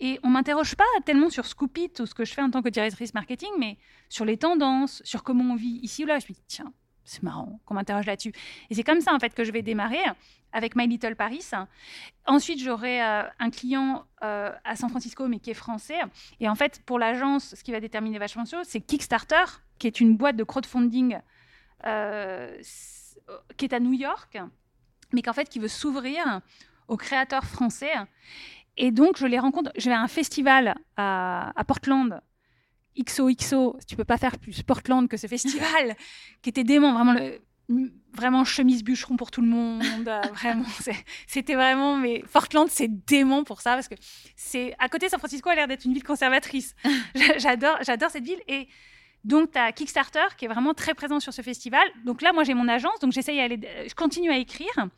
Et 0.00 0.18
on 0.22 0.28
m'interroge 0.28 0.74
pas 0.74 0.84
tellement 1.04 1.30
sur 1.30 1.44
Scoopit 1.46 1.92
ou 2.00 2.06
ce 2.06 2.14
que 2.14 2.24
je 2.24 2.32
fais 2.32 2.42
en 2.42 2.50
tant 2.50 2.62
que 2.62 2.70
directrice 2.70 3.12
marketing, 3.12 3.50
mais 3.58 3.76
sur 4.08 4.24
les 4.24 4.38
tendances, 4.38 5.02
sur 5.04 5.22
comment 5.22 5.52
on 5.52 5.56
vit 5.56 5.78
ici 5.82 6.04
ou 6.04 6.06
là. 6.06 6.18
Je 6.18 6.26
me 6.26 6.32
dis, 6.34 6.42
tiens, 6.46 6.72
c'est 7.06 7.22
marrant 7.22 7.60
qu'on 7.64 7.74
m'interroge 7.74 8.04
là-dessus. 8.04 8.32
Et 8.68 8.74
c'est 8.74 8.82
comme 8.82 9.00
ça, 9.00 9.14
en 9.14 9.18
fait, 9.18 9.34
que 9.34 9.44
je 9.44 9.52
vais 9.52 9.62
démarrer 9.62 10.02
avec 10.52 10.74
My 10.76 10.86
Little 10.86 11.16
Paris. 11.16 11.48
Ensuite, 12.26 12.60
j'aurai 12.60 13.02
euh, 13.02 13.22
un 13.38 13.50
client 13.50 14.04
euh, 14.22 14.52
à 14.64 14.76
San 14.76 14.90
Francisco, 14.90 15.28
mais 15.28 15.38
qui 15.38 15.50
est 15.50 15.54
français. 15.54 15.98
Et 16.40 16.48
en 16.48 16.54
fait, 16.54 16.82
pour 16.84 16.98
l'agence, 16.98 17.54
ce 17.54 17.62
qui 17.62 17.72
va 17.72 17.80
déterminer 17.80 18.18
vachement 18.18 18.42
de 18.42 18.48
c'est 18.64 18.80
Kickstarter, 18.80 19.44
qui 19.78 19.86
est 19.86 20.00
une 20.00 20.16
boîte 20.16 20.36
de 20.36 20.44
crowdfunding 20.44 21.18
euh, 21.86 22.56
qui 23.56 23.64
est 23.64 23.72
à 23.72 23.80
New 23.80 23.92
York, 23.92 24.38
mais 25.12 25.22
qu'en 25.22 25.32
fait, 25.32 25.48
qui 25.48 25.58
veut 25.58 25.68
s'ouvrir 25.68 26.40
aux 26.88 26.96
créateurs 26.96 27.44
français. 27.44 27.92
Et 28.76 28.90
donc, 28.90 29.16
je 29.16 29.26
les 29.26 29.38
rencontre. 29.38 29.70
Je 29.76 29.88
vais 29.88 29.94
à 29.94 30.00
un 30.00 30.08
festival 30.08 30.74
à 30.96 31.64
Portland 31.66 32.20
XOXO, 33.02 33.78
tu 33.86 33.96
peux 33.96 34.04
pas 34.04 34.18
faire 34.18 34.38
plus 34.38 34.62
Portland 34.62 35.08
que 35.08 35.16
ce 35.16 35.26
festival, 35.26 35.96
qui 36.42 36.50
était 36.50 36.64
dément, 36.64 36.92
vraiment, 36.92 37.12
le, 37.12 37.40
vraiment 38.14 38.44
chemise 38.44 38.82
bûcheron 38.82 39.16
pour 39.16 39.30
tout 39.30 39.40
le 39.40 39.48
monde. 39.48 39.82
Euh, 40.06 40.20
vraiment, 40.32 40.64
c'était 41.26 41.54
vraiment, 41.54 41.96
mais 41.96 42.22
Portland, 42.32 42.68
c'est 42.70 42.88
dément 42.88 43.44
pour 43.44 43.60
ça, 43.60 43.74
parce 43.74 43.88
que 43.88 43.94
c'est 44.34 44.74
à 44.78 44.88
côté, 44.88 45.08
San 45.08 45.18
Francisco 45.18 45.48
a 45.48 45.54
l'air 45.54 45.68
d'être 45.68 45.84
une 45.84 45.92
ville 45.92 46.04
conservatrice. 46.04 46.74
j'adore, 47.38 47.78
j'adore 47.82 48.10
cette 48.10 48.24
ville. 48.24 48.40
Et 48.48 48.68
donc, 49.24 49.52
tu 49.52 49.58
as 49.58 49.72
Kickstarter 49.72 50.26
qui 50.36 50.44
est 50.44 50.48
vraiment 50.48 50.74
très 50.74 50.94
présent 50.94 51.20
sur 51.20 51.32
ce 51.32 51.42
festival. 51.42 51.86
Donc 52.04 52.22
là, 52.22 52.32
moi, 52.32 52.44
j'ai 52.44 52.54
mon 52.54 52.68
agence, 52.68 52.98
donc 53.00 53.12
j'essaye 53.12 53.38
d'aller, 53.38 53.60
je 53.88 53.94
continue 53.94 54.30
à 54.30 54.38
écrire 54.38 54.88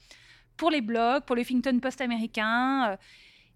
pour 0.57 0.70
les 0.70 0.80
blogs, 0.80 1.24
pour 1.24 1.36
le 1.36 1.42
Huffington 1.42 1.78
Post 1.80 2.01
américain. 2.01 2.90
Euh, 2.90 2.96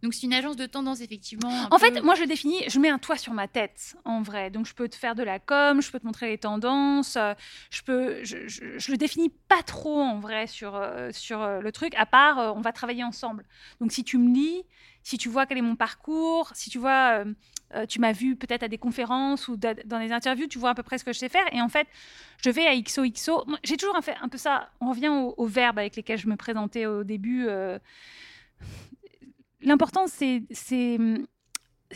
donc 0.02 0.14
c'est 0.14 0.26
une 0.26 0.34
agence 0.34 0.56
de 0.56 0.66
tendance, 0.66 1.00
effectivement. 1.00 1.68
En 1.70 1.78
fait, 1.78 2.02
moi 2.02 2.16
je 2.16 2.24
définis, 2.24 2.58
je 2.68 2.80
mets 2.80 2.88
un 2.88 2.98
toit 2.98 3.16
sur 3.16 3.32
ma 3.34 3.46
tête, 3.46 3.94
en 4.04 4.20
vrai. 4.20 4.50
Donc 4.50 4.66
je 4.66 4.74
peux 4.74 4.88
te 4.88 4.96
faire 4.96 5.14
de 5.14 5.22
la 5.22 5.38
com, 5.38 5.80
je 5.80 5.92
peux 5.92 6.00
te 6.00 6.06
montrer 6.06 6.28
les 6.28 6.38
tendances, 6.38 7.14
euh, 7.16 7.34
je 7.70 7.82
peux, 7.82 8.24
je, 8.24 8.48
je, 8.48 8.90
le 8.90 8.96
définis 8.96 9.30
pas 9.48 9.62
trop 9.62 10.00
en 10.00 10.18
vrai 10.18 10.48
sur, 10.48 10.74
euh, 10.74 11.10
sur 11.12 11.40
euh, 11.40 11.60
le 11.60 11.70
truc, 11.70 11.94
à 11.94 12.04
part 12.04 12.56
on 12.56 12.60
va 12.60 12.72
travailler 12.72 13.04
ensemble. 13.04 13.44
Donc 13.80 13.92
si 13.92 14.02
tu 14.02 14.18
me 14.18 14.34
lis, 14.34 14.64
si 15.04 15.18
tu 15.18 15.28
vois 15.28 15.46
quel 15.46 15.58
est 15.58 15.62
mon 15.62 15.76
parcours, 15.76 16.50
si 16.54 16.68
tu 16.68 16.78
vois, 16.78 17.24
tu 17.88 18.00
m'as 18.00 18.12
vu 18.12 18.36
peut-être 18.36 18.64
à 18.64 18.68
des 18.68 18.78
conférences 18.78 19.48
ou 19.48 19.56
dans 19.56 19.98
des 19.98 20.12
interviews, 20.12 20.46
tu 20.46 20.58
vois 20.58 20.70
à 20.70 20.74
peu 20.74 20.82
près 20.82 20.98
ce 20.98 21.04
que 21.04 21.12
je 21.12 21.18
sais 21.18 21.28
faire. 21.28 21.44
Et 21.52 21.60
en 21.60 21.68
fait, 21.68 21.86
je 22.44 22.50
vais 22.50 22.66
à 22.66 22.80
XOXO. 22.80 23.44
J'ai 23.64 23.76
toujours 23.76 23.98
fait 24.02 24.14
un 24.20 24.28
peu 24.28 24.38
ça. 24.38 24.70
On 24.80 24.90
revient 24.90 25.08
aux, 25.08 25.46
verbes 25.46 25.78
avec 25.78 25.96
lesquels 25.96 26.18
je 26.18 26.28
me 26.28 26.36
présentais 26.36 26.86
au 26.86 27.02
début 27.02 27.48
l'important, 29.62 30.06
c'est 30.06 30.42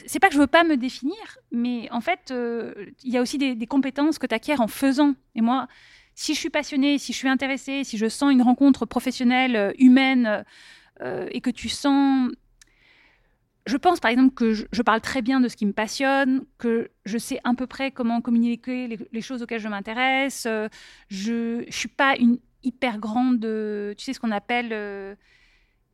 c'est 0.04 0.20
pas 0.20 0.28
que 0.28 0.34
je 0.34 0.38
veux 0.38 0.46
pas 0.46 0.64
me 0.64 0.76
définir, 0.76 1.38
mais 1.50 1.88
en 1.90 2.00
fait, 2.00 2.30
euh, 2.30 2.74
il 3.02 3.12
y 3.12 3.16
a 3.16 3.22
aussi 3.22 3.38
des, 3.38 3.66
compétences 3.66 4.18
que 4.18 4.26
tu 4.26 4.34
acquiers 4.34 4.58
en 4.58 4.68
faisant. 4.68 5.14
Et 5.34 5.40
moi, 5.40 5.68
si 6.14 6.34
je 6.34 6.40
suis 6.40 6.50
passionnée, 6.50 6.98
si 6.98 7.12
je 7.12 7.18
suis 7.18 7.28
intéressée, 7.28 7.84
si 7.84 7.96
je 7.96 8.08
sens 8.08 8.32
une 8.32 8.42
rencontre 8.42 8.86
professionnelle, 8.86 9.56
euh, 9.56 9.72
humaine, 9.78 10.44
euh, 11.02 11.28
et 11.30 11.40
que 11.40 11.50
tu 11.50 11.68
sens... 11.68 12.30
Je 13.66 13.76
pense 13.76 13.98
par 13.98 14.12
exemple 14.12 14.32
que 14.32 14.52
je, 14.52 14.82
parle 14.82 15.00
très 15.00 15.22
bien 15.22 15.40
de 15.40 15.48
ce 15.48 15.56
qui 15.56 15.66
me 15.66 15.72
passionne, 15.72 16.44
que 16.56 16.90
je 17.04 17.18
sais 17.18 17.40
à 17.42 17.52
peu 17.54 17.66
près 17.66 17.90
comment 17.90 18.20
communiquer 18.20 18.86
les, 18.86 18.98
les 19.10 19.20
choses 19.20 19.42
auxquelles 19.42 19.60
je 19.60 19.66
m'intéresse. 19.66 20.46
je 21.08 21.64
ne 21.64 21.70
suis 21.70 21.88
pas 21.88 22.16
une 22.16 22.38
hyper 22.62 22.98
grande, 22.98 23.40
tu 23.40 24.04
sais 24.04 24.12
ce 24.12 24.20
qu'on 24.20 24.30
appelle 24.30 25.16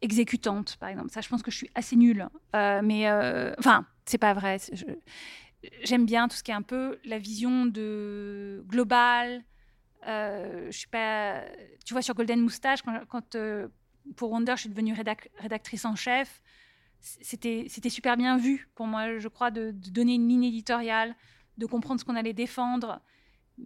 exécutante, 0.02 0.76
par 0.76 0.88
exemple. 0.88 1.10
Ça, 1.10 1.20
je 1.20 1.28
pense 1.28 1.42
que 1.42 1.50
je 1.50 1.56
suis 1.56 1.70
assez 1.74 1.96
nulle. 1.96 2.28
Euh, 2.54 2.80
mais, 2.82 3.08
euh, 3.08 3.54
enfin, 3.58 3.86
c'est 4.04 4.18
pas 4.18 4.34
vrai. 4.34 4.58
J'aime 5.84 6.04
bien 6.04 6.28
tout 6.28 6.36
ce 6.36 6.42
qui 6.42 6.50
est 6.50 6.54
un 6.54 6.62
peu 6.62 6.98
la 7.04 7.18
vision 7.18 7.66
de 7.66 8.64
globale. 8.66 9.44
Euh, 10.06 10.66
je 10.70 10.76
suis 10.76 10.88
pas. 10.88 11.42
Tu 11.86 11.94
vois, 11.94 12.02
sur 12.02 12.14
Golden 12.14 12.40
Moustache, 12.40 12.80
quand, 12.82 13.36
pour 14.16 14.32
Wonder, 14.32 14.54
je 14.56 14.62
suis 14.62 14.70
devenue 14.70 14.94
rédactrice 15.38 15.84
en 15.84 15.94
chef, 15.94 16.42
c'était 17.00 17.88
super 17.88 18.16
bien 18.16 18.36
vu 18.36 18.68
pour 18.74 18.86
moi, 18.86 19.18
je 19.18 19.28
crois, 19.28 19.50
de, 19.50 19.70
de 19.70 19.90
donner 19.90 20.14
une 20.14 20.28
ligne 20.28 20.44
éditoriale, 20.44 21.16
de 21.58 21.66
comprendre 21.66 22.00
ce 22.00 22.04
qu'on 22.04 22.16
allait 22.16 22.32
défendre 22.32 23.00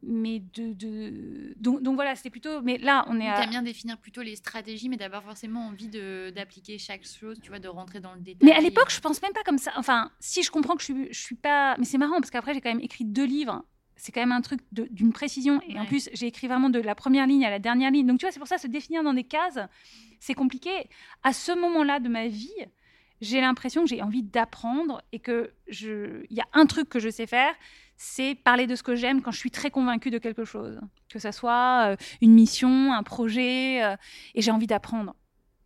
mais 0.03 0.41
de, 0.55 0.73
de... 0.73 1.55
Donc, 1.57 1.83
donc, 1.83 1.95
voilà, 1.95 2.15
c'était 2.17 2.31
plutôt. 2.31 2.61
Mais 2.63 2.79
là, 2.79 3.05
on 3.09 3.21
est. 3.21 3.29
À... 3.29 3.47
Bien 3.47 3.63
définir 3.63 3.99
plutôt 3.99 4.23
les 4.23 4.37
stratégies, 4.37 4.89
mais 4.89 4.97
d'avoir 4.97 5.23
forcément 5.23 5.67
envie 5.67 5.89
d'appliquer 5.89 6.79
chaque 6.79 7.07
chose, 7.07 7.39
tu 7.41 7.51
vois, 7.51 7.59
de 7.59 7.69
rentrer 7.69 8.01
dans 8.01 8.15
le 8.15 8.21
détail. 8.21 8.49
Mais 8.49 8.55
à 8.55 8.61
l'époque, 8.61 8.91
je 8.91 9.01
pense 9.01 9.23
même 9.23 9.33
pas 9.33 9.43
comme 9.45 9.59
ça. 9.59 9.73
Enfin, 9.77 10.11
si 10.21 10.43
je 10.43 10.51
comprends 10.51 10.75
que 10.75 10.83
je 10.83 10.93
suis, 10.93 11.09
je 11.13 11.21
suis 11.21 11.37
pas. 11.37 11.77
Mais 11.79 11.85
c'est 11.85 11.99
marrant 11.99 12.21
parce 12.21 12.31
qu'après, 12.31 12.55
j'ai 12.55 12.61
quand 12.61 12.71
même 12.71 12.81
écrit 12.81 13.05
deux 13.05 13.27
livres. 13.27 13.65
C'est 13.99 14.13
quand 14.13 14.21
même 14.21 14.33
un 14.33 14.43
truc 14.43 14.61
d'une 14.73 15.13
précision. 15.13 15.61
Et 15.67 15.79
en 15.79 15.87
plus, 15.87 16.11
j'ai 16.13 16.27
écrit 16.27 16.49
vraiment 16.49 16.69
de 16.69 16.79
la 16.79 16.95
première 16.95 17.27
ligne 17.27 17.47
à 17.47 17.51
la 17.51 17.59
dernière 17.59 17.91
ligne. 17.91 18.07
Donc, 18.07 18.19
tu 18.19 18.27
vois, 18.27 18.33
c'est 18.33 18.39
pour 18.39 18.49
ça, 18.49 18.59
se 18.59 18.67
définir 18.67 19.03
dans 19.03 19.15
des 19.15 19.25
cases, 19.25 19.59
c'est 20.21 20.35
compliqué. 20.35 20.71
À 21.23 21.33
ce 21.33 21.53
moment-là 21.53 21.99
de 21.99 22.11
ma 22.11 22.27
vie, 22.27 22.53
j'ai 23.23 23.41
l'impression 23.41 23.85
que 23.85 23.89
j'ai 23.89 24.03
envie 24.03 24.23
d'apprendre 24.23 25.01
et 25.13 25.19
que 25.19 25.53
je... 25.69 26.25
il 26.29 26.37
y 26.37 26.41
a 26.41 26.47
un 26.53 26.67
truc 26.67 26.91
que 26.91 26.99
je 26.99 27.09
sais 27.09 27.27
faire, 27.27 27.55
c'est 27.97 28.35
parler 28.35 28.67
de 28.67 28.77
ce 28.77 28.83
que 28.83 28.95
j'aime 28.95 29.23
quand 29.23 29.31
je 29.31 29.39
suis 29.39 29.51
très 29.51 29.71
convaincue 29.71 30.11
de 30.11 30.19
quelque 30.19 30.45
chose, 30.45 30.81
que 31.09 31.19
ce 31.19 31.31
soit 31.31 31.93
euh, 31.93 31.97
une 32.21 32.33
mission, 32.33 32.93
un 32.93 33.03
projet, 33.03 33.83
euh, 33.83 33.97
et 34.35 34.43
j'ai 34.43 34.51
envie 34.51 34.67
d'apprendre 34.67 35.15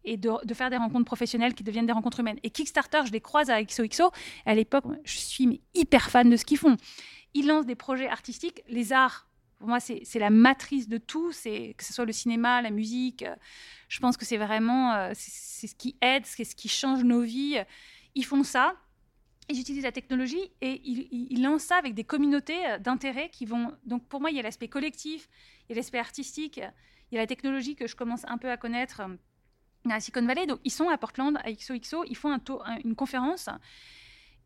et 0.04 0.16
de, 0.16 0.54
faire 0.54 0.70
des 0.70 0.78
rencontres 0.78 1.04
professionnelles 1.04 1.54
qui 1.54 1.62
deviennent 1.62 1.86
des 1.86 1.92
rencontres 1.92 2.20
humaines. 2.20 2.38
Et 2.42 2.50
Kickstarter, 2.50 3.00
je 3.04 3.12
les 3.12 3.20
croise 3.20 3.50
à 3.50 3.62
XOXO. 3.62 4.10
À 4.46 4.54
l'époque, 4.54 4.84
je 5.04 5.18
suis 5.18 5.60
hyper 5.74 6.08
fan 6.08 6.30
de 6.30 6.36
ce 6.36 6.46
qu'ils 6.46 6.56
font. 6.56 6.78
Ils 7.34 7.46
lancent 7.46 7.66
des 7.66 7.74
projets 7.74 8.08
artistiques, 8.08 8.62
les 8.66 8.94
arts. 8.94 9.28
Pour 9.58 9.68
moi, 9.68 9.78
c'est 9.78 10.18
la 10.18 10.30
matrice 10.30 10.88
de 10.88 10.96
tout, 10.96 11.32
c'est 11.32 11.74
que 11.76 11.84
ce 11.84 11.92
soit 11.92 12.06
le 12.06 12.12
cinéma, 12.12 12.62
la 12.62 12.70
musique. 12.70 13.24
Euh, 13.24 13.36
je 13.88 14.00
pense 14.00 14.16
que 14.16 14.24
c'est 14.24 14.38
vraiment 14.38 15.12
ce 15.14 15.74
qui 15.74 15.96
aide, 16.00 16.24
c'est 16.24 16.44
ce 16.44 16.54
qui 16.54 16.68
change 16.68 17.04
nos 17.04 17.20
vies. 17.20 17.58
Ils 18.14 18.24
font 18.24 18.42
ça, 18.42 18.76
ils 19.51 19.61
utilisent 19.61 19.84
la 19.84 19.92
technologie 19.92 20.51
et 20.61 20.80
ils, 20.84 21.42
lancent 21.42 21.64
ça 21.64 21.76
avec 21.76 21.94
des 21.94 22.05
communautés 22.05 22.66
euh, 22.66 22.78
d'intérêt 22.78 23.28
qui 23.30 23.44
vont. 23.44 23.72
Donc 23.84 24.07
pour 24.07 24.20
moi, 24.20 24.30
il 24.30 24.36
y 24.36 24.40
a 24.40 24.42
l'aspect 24.42 24.68
collectif, 24.68 25.28
il 25.68 25.72
y 25.72 25.72
a 25.74 25.76
l'aspect 25.76 25.98
artistique, 25.98 26.59
il 26.59 27.14
y 27.14 27.18
a 27.18 27.20
la 27.20 27.26
technologie 27.26 27.76
que 27.76 27.86
je 27.86 27.96
commence 27.96 28.24
un 28.26 28.38
peu 28.38 28.51
à 28.51 28.57
connaître 28.57 29.01
euh, 29.01 29.90
à 29.90 30.01
Silicon 30.01 30.26
Valley. 30.26 30.46
Donc 30.46 30.61
ils 30.64 30.70
sont 30.70 30.88
à 30.88 30.98
Portland, 30.98 31.38
à 31.44 31.53
XOXO, 31.53 32.05
ils 32.09 32.16
font 32.16 32.32
un 32.32 32.40
une 32.84 32.94
conférence. 32.94 33.48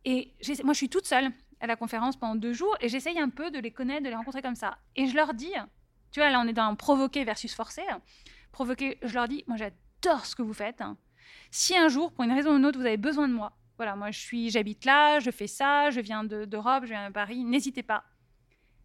Et 0.05 0.35
moi, 0.65 0.75
je 0.75 0.79
suis 0.79 0.89
toute 0.89 1.07
seule 1.07 1.33
à 1.61 1.67
la 1.67 1.77
conférence 1.77 2.17
pendant 2.17 2.35
deux 2.35 2.53
jours 2.53 2.77
et 2.81 2.89
j'essaye 2.89 3.19
un 3.19 3.31
peu 3.31 3.51
de 3.51 3.59
les 3.59 3.71
connaître, 3.71 4.03
de 4.03 4.09
les 4.09 4.15
rencontrer 4.15 4.43
comme 4.43 4.57
ça. 4.57 4.79
Et 4.97 5.07
je 5.07 5.15
leur 5.15 5.33
dis, 5.33 5.53
tu 6.11 6.21
vois, 6.21 6.31
là, 6.31 6.41
on 6.45 6.49
est 6.49 6.53
dans 6.53 6.65
un 6.65 6.75
provoqué 6.75 7.25
versus 7.25 7.55
forcé. 7.55 7.83
Provoqué, 8.53 8.99
je 9.03 9.15
leur 9.15 9.29
dis, 9.29 9.45
moi, 9.47 9.57
j'adore 9.57 10.27
ce 10.27 10.37
que 10.37 10.43
vous 10.43 10.53
faites. 10.53 10.83
Si 11.51 11.77
un 11.77 11.89
jour, 11.89 12.13
pour 12.13 12.25
une 12.25 12.33
raison 12.33 12.53
ou 12.53 12.59
une 12.59 12.67
autre, 12.67 12.79
vous 12.79 12.87
avez 12.87 12.99
besoin 12.99 13.29
de 13.29 13.33
moi, 13.33 13.57
voilà, 13.77 13.97
moi 13.97 14.11
je 14.11 14.21
suis, 14.21 14.51
j'habite 14.51 14.85
là, 14.85 15.21
je 15.21 15.31
fais 15.31 15.47
ça, 15.47 15.91
je 15.91 16.01
viens 16.01 16.25
d'Europe, 16.25 16.85
je 16.85 16.91
viens 16.91 17.09
de 17.09 17.13
Paris, 17.13 17.45
n'hésitez 17.45 17.83
pas. 17.83 18.05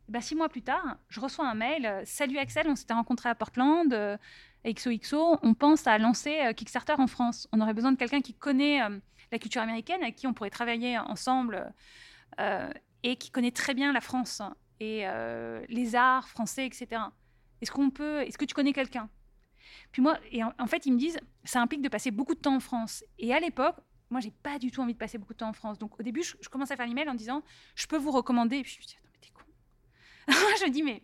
Ben, 0.08 0.22
six 0.22 0.34
mois 0.34 0.50
plus 0.50 0.64
tard, 0.64 0.98
je 1.10 1.20
reçois 1.20 1.48
un 1.48 1.54
mail. 1.54 2.02
Salut 2.04 2.40
Axel, 2.40 2.68
on 2.68 2.76
s'était 2.76 2.96
rencontré 2.96 3.30
à 3.30 3.36
Portland, 3.36 3.94
euh, 3.94 4.18
XOXO. 4.66 5.40
On 5.42 5.54
pense 5.54 5.88
à 5.88 5.98
lancer 5.98 6.40
euh, 6.42 6.54
Kickstarter 6.54 6.96
en 6.98 7.08
France. 7.08 7.48
On 7.52 7.62
aurait 7.62 7.74
besoin 7.74 7.92
de 7.92 7.98
quelqu'un 7.98 8.22
qui 8.22 8.34
connaît 8.34 8.82
euh, 8.82 9.00
la 9.32 9.40
culture 9.40 9.62
américaine, 9.62 10.02
avec 10.02 10.16
qui 10.16 10.28
on 10.28 10.34
pourrait 10.34 10.50
travailler 10.50 10.98
ensemble 10.98 11.72
euh, 12.40 12.70
et 13.04 13.16
qui 13.16 13.32
connaît 13.32 13.52
très 13.52 13.74
bien 13.74 13.94
la 13.94 14.02
France 14.02 14.42
et 14.82 15.06
les 15.68 15.96
arts 15.96 16.30
français, 16.30 16.66
etc. 16.66 17.02
Est-ce 17.62 17.70
qu'on 17.70 17.90
peut, 17.90 18.22
est-ce 18.22 18.38
que 18.38 18.46
tu 18.46 18.54
connais 18.54 18.72
quelqu'un? 18.72 19.10
Puis 19.92 20.02
moi, 20.02 20.18
et 20.32 20.42
en, 20.42 20.68
fait, 20.68 20.86
ils 20.86 20.94
me 20.94 20.98
disent, 20.98 21.20
ça 21.44 21.62
implique 21.62 21.82
de 21.82 21.90
passer 21.90 22.12
beaucoup 22.12 22.34
de 22.34 22.40
temps 22.40 22.56
en 22.56 22.62
France. 22.62 23.04
Et 23.18 23.34
à 23.34 23.42
l'époque, 23.42 23.76
moi, 24.10 24.20
j'ai 24.22 24.32
pas 24.32 24.58
du 24.58 24.72
tout 24.72 24.82
envie 24.82 24.94
de 24.94 24.98
passer 24.98 25.18
beaucoup 25.18 25.34
de 25.34 25.40
temps 25.40 25.50
en 25.50 25.54
France. 25.54 25.78
Donc, 25.78 26.00
au 26.00 26.04
début, 26.04 26.24
je, 26.24 26.50
commence 26.50 26.72
à 26.72 26.76
faire 26.76 26.88
l'email 26.88 27.08
en 27.10 27.14
disant, 27.14 27.44
je 27.76 27.88
peux 27.88 27.98
vous 27.98 28.12
recommander. 28.12 28.58
Et 28.58 28.64
puis, 28.64 28.74
je 28.74 28.80
me 28.80 28.86
dis, 28.86 28.96
attends, 28.98 29.10
mais 29.14 29.20
t'es 29.22 29.30
con. 29.32 30.56
je 30.60 30.66
me 30.66 30.72
dis, 30.72 30.84
mais 30.84 31.04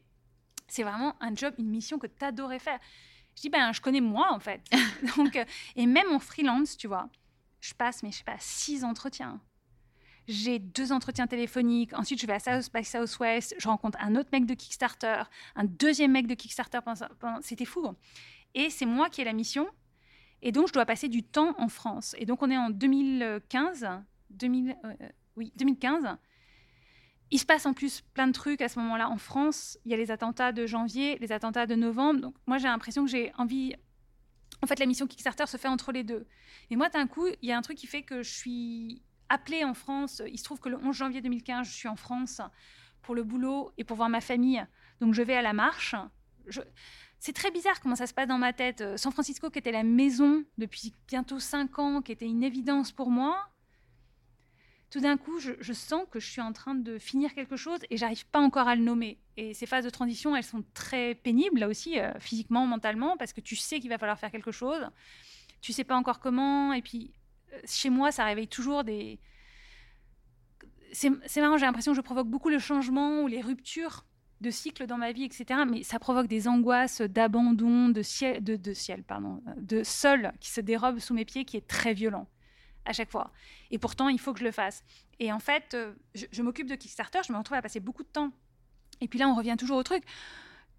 c'est 0.68 0.84
vraiment 0.84 1.16
un 1.22 1.36
job, 1.36 1.53
une 1.58 1.70
mission 1.70 1.99
que 1.99 2.08
tu 2.08 2.26
adorais 2.26 2.60
faire. 2.60 2.80
Je 3.36 3.41
dis, 3.41 3.49
ben, 3.49 3.72
je 3.72 3.82
connais 3.82 4.01
moi, 4.01 4.32
en 4.32 4.39
fait. 4.39 4.62
Donc, 5.18 5.36
euh, 5.36 5.45
et 5.76 5.86
même 5.86 6.12
en 6.12 6.20
freelance, 6.20 6.78
tu 6.78 6.88
vois, 6.88 7.10
je 7.62 7.74
passe, 7.74 8.01
mais 8.01 8.12
je 8.12 8.18
sais 8.18 8.24
pas, 8.24 8.38
six 8.39 8.84
entretiens. 8.84 9.39
J'ai 10.28 10.58
deux 10.58 10.91
entretiens 10.91 11.28
téléphoniques. 11.28 11.93
Ensuite, 11.93 12.20
je 12.20 12.26
vais 12.26 12.34
à 12.34 12.39
South 12.39 12.74
by 12.74 12.84
Southwest. 12.84 13.56
Je 13.60 13.68
rencontre 13.68 13.99
un 14.01 14.16
autre 14.16 14.30
mec 14.32 14.47
de 14.47 14.56
Kickstarter, 14.56 15.24
un 15.56 15.66
deuxième 15.66 16.12
mec 16.12 16.26
de 16.26 16.34
Kickstarter. 16.34 16.80
C'était 17.41 17.66
fou. 17.66 17.88
Et 18.56 18.72
c'est 18.72 18.88
moi 18.88 19.10
qui 19.10 19.22
ai 19.22 19.24
la 19.24 19.34
mission 19.34 19.70
et 20.41 20.51
donc, 20.51 20.67
je 20.67 20.73
dois 20.73 20.86
passer 20.86 21.07
du 21.07 21.23
temps 21.23 21.55
en 21.57 21.69
France. 21.69 22.15
Et 22.17 22.25
donc, 22.25 22.43
on 22.43 22.49
est 22.49 22.57
en 22.57 22.69
2015. 22.69 23.88
2000, 24.29 24.75
euh, 24.86 25.45
2015. 25.55 26.17
Il 27.31 27.39
se 27.39 27.45
passe 27.45 27.65
en 27.65 27.73
plus 27.73 28.01
plein 28.13 28.27
de 28.27 28.31
trucs 28.31 28.61
à 28.61 28.69
ce 28.69 28.79
moment-là 28.79 29.09
en 29.09 29.17
France. 29.17 29.77
Il 29.86 29.91
y 29.91 29.93
a 29.93 29.97
les 29.97 30.11
attentats 30.11 30.51
de 30.51 30.65
janvier, 30.65 31.17
les 31.19 31.31
attentats 31.31 31.65
de 31.65 31.75
novembre. 31.75 32.21
Donc, 32.21 32.36
moi, 32.45 32.57
j'ai 32.57 32.67
l'impression 32.67 33.05
que 33.05 33.11
j'ai 33.11 33.31
envie. 33.38 33.73
En 34.61 34.67
fait, 34.67 34.79
la 34.79 34.86
mission 34.86 35.07
Kickstarter 35.07 35.47
se 35.47 35.57
fait 35.57 35.67
entre 35.67 35.91
les 35.91 36.03
deux. 36.03 36.27
Et 36.69 36.75
moi, 36.75 36.89
d'un 36.89 37.07
coup, 37.07 37.27
il 37.41 37.49
y 37.49 37.51
a 37.51 37.57
un 37.57 37.61
truc 37.61 37.77
qui 37.77 37.88
fait 37.88 38.03
que 38.03 38.21
je 38.21 38.31
suis 38.31 39.01
appelée 39.29 39.63
en 39.63 39.73
France. 39.73 40.21
Il 40.27 40.38
se 40.38 40.43
trouve 40.43 40.59
que 40.59 40.69
le 40.69 40.77
11 40.77 40.95
janvier 40.95 41.21
2015, 41.21 41.67
je 41.67 41.73
suis 41.73 41.88
en 41.88 41.95
France 41.95 42.41
pour 43.01 43.15
le 43.15 43.23
boulot 43.23 43.71
et 43.77 43.83
pour 43.83 43.97
voir 43.97 44.09
ma 44.09 44.21
famille. 44.21 44.65
Donc, 44.99 45.13
je 45.13 45.21
vais 45.21 45.36
à 45.36 45.41
la 45.41 45.53
marche 45.53 45.95
c'est 47.26 47.34
très 47.34 47.49
bizarre 47.49 47.82
comment 47.82 47.95
ça 47.95 48.05
se 48.05 48.13
passe 48.13 48.28
dans 48.28 48.38
ma 48.38 48.53
tête. 48.53 48.82
Euh, 48.82 48.97
San 48.97 49.11
Francisco, 49.11 49.49
qui 49.49 49.57
était 49.57 49.71
la 49.71 49.82
maison 49.82 50.43
depuis 50.59 50.93
bientôt 51.07 51.39
cinq 51.39 51.80
ans, 51.80 52.03
qui 52.03 52.11
était 52.11 52.28
une 52.28 52.43
évidence 52.43 52.91
pour 52.91 53.09
moi, 53.09 53.49
tout 54.91 54.99
d'un 54.99 55.17
coup, 55.17 55.39
je, 55.39 55.73
sens 55.73 56.03
que 56.11 56.19
je 56.19 56.30
suis 56.30 56.41
en 56.41 56.53
train 56.53 56.76
de 56.76 56.99
finir 56.99 57.34
quelque 57.34 57.55
chose 57.55 57.80
et 57.89 57.97
j'arrive 57.97 58.28
pas 58.28 58.39
encore 58.39 58.67
à 58.67 58.76
le 58.76 58.84
nommer. 58.84 59.17
Et 59.38 59.55
ces 59.55 59.65
phases 59.65 59.84
de 59.84 59.89
transition, 59.89 60.36
elles 60.36 60.43
sont 60.43 60.63
très 60.76 61.15
pénibles, 61.15 61.61
là 61.61 61.67
aussi, 61.67 61.99
euh, 61.99 62.13
physiquement, 62.19 62.67
mentalement, 62.67 63.17
parce 63.17 63.34
que 63.34 63.41
tu 63.41 63.55
sais 63.55 63.80
qu'il 63.80 63.89
va 63.89 63.97
falloir 63.97 64.19
faire 64.19 64.30
quelque 64.30 64.51
chose. 64.51 64.88
Tu 65.61 65.73
sais 65.73 65.84
pas 65.84 65.95
encore 65.95 66.19
comment. 66.19 66.73
Et 66.73 66.84
puis, 66.84 67.11
euh, 67.53 67.59
chez 67.65 67.89
moi, 67.89 68.11
ça 68.11 68.23
réveille 68.23 68.47
toujours 68.47 68.84
des. 68.84 69.19
C'est 70.91 71.09
marrant, 71.41 71.57
j'ai 71.57 71.65
l'impression 71.65 71.91
que 71.91 71.97
je 71.97 72.01
provoque 72.01 72.28
beaucoup 72.28 72.49
le 72.49 72.59
changement 72.59 73.23
ou 73.23 73.28
les 73.28 73.41
ruptures 73.41 74.05
de 74.41 74.49
cycles 74.51 74.86
dans 74.86 74.97
ma 74.97 75.11
vie, 75.11 75.23
etc. 75.23 75.61
Mais 75.69 75.83
ça 75.83 75.99
provoque 75.99 76.27
des 76.27 76.47
angoisses 76.47 77.01
d'abandon, 77.01 77.89
de 77.89 78.01
ciel, 78.01 78.43
de, 78.43 78.73
ciel, 78.73 79.03
pardon, 79.03 79.41
de 79.57 79.83
sol 79.83 80.31
qui 80.39 80.49
se 80.49 80.61
dérobe 80.61 80.99
sous 80.99 81.13
mes 81.13 81.25
pieds, 81.25 81.45
qui 81.45 81.57
est 81.57 81.67
très 81.67 81.93
violent 81.93 82.27
à 82.86 82.93
chaque 82.93 83.11
fois. 83.11 83.31
Et 83.71 83.79
pourtant, 83.79 84.09
il 84.09 84.19
faut 84.19 84.33
que 84.33 84.39
je 84.39 84.45
le 84.45 84.51
fasse. 84.51 84.83
Et 85.19 85.31
en 85.31 85.39
fait, 85.39 85.73
euh, 85.73 85.93
je, 86.13 86.41
m'occupe 86.41 86.67
de 86.67 86.75
Kickstarter, 86.75 87.19
je 87.27 87.33
me 87.33 87.38
retrouve 87.38 87.57
à 87.57 87.61
passer 87.61 87.79
beaucoup 87.79 88.03
de 88.03 88.07
temps. 88.07 88.31
Et 89.01 89.07
puis 89.07 89.19
là, 89.19 89.27
on 89.27 89.36
revient 89.36 89.55
toujours 89.57 89.77
au 89.77 89.83
truc. 89.83 90.03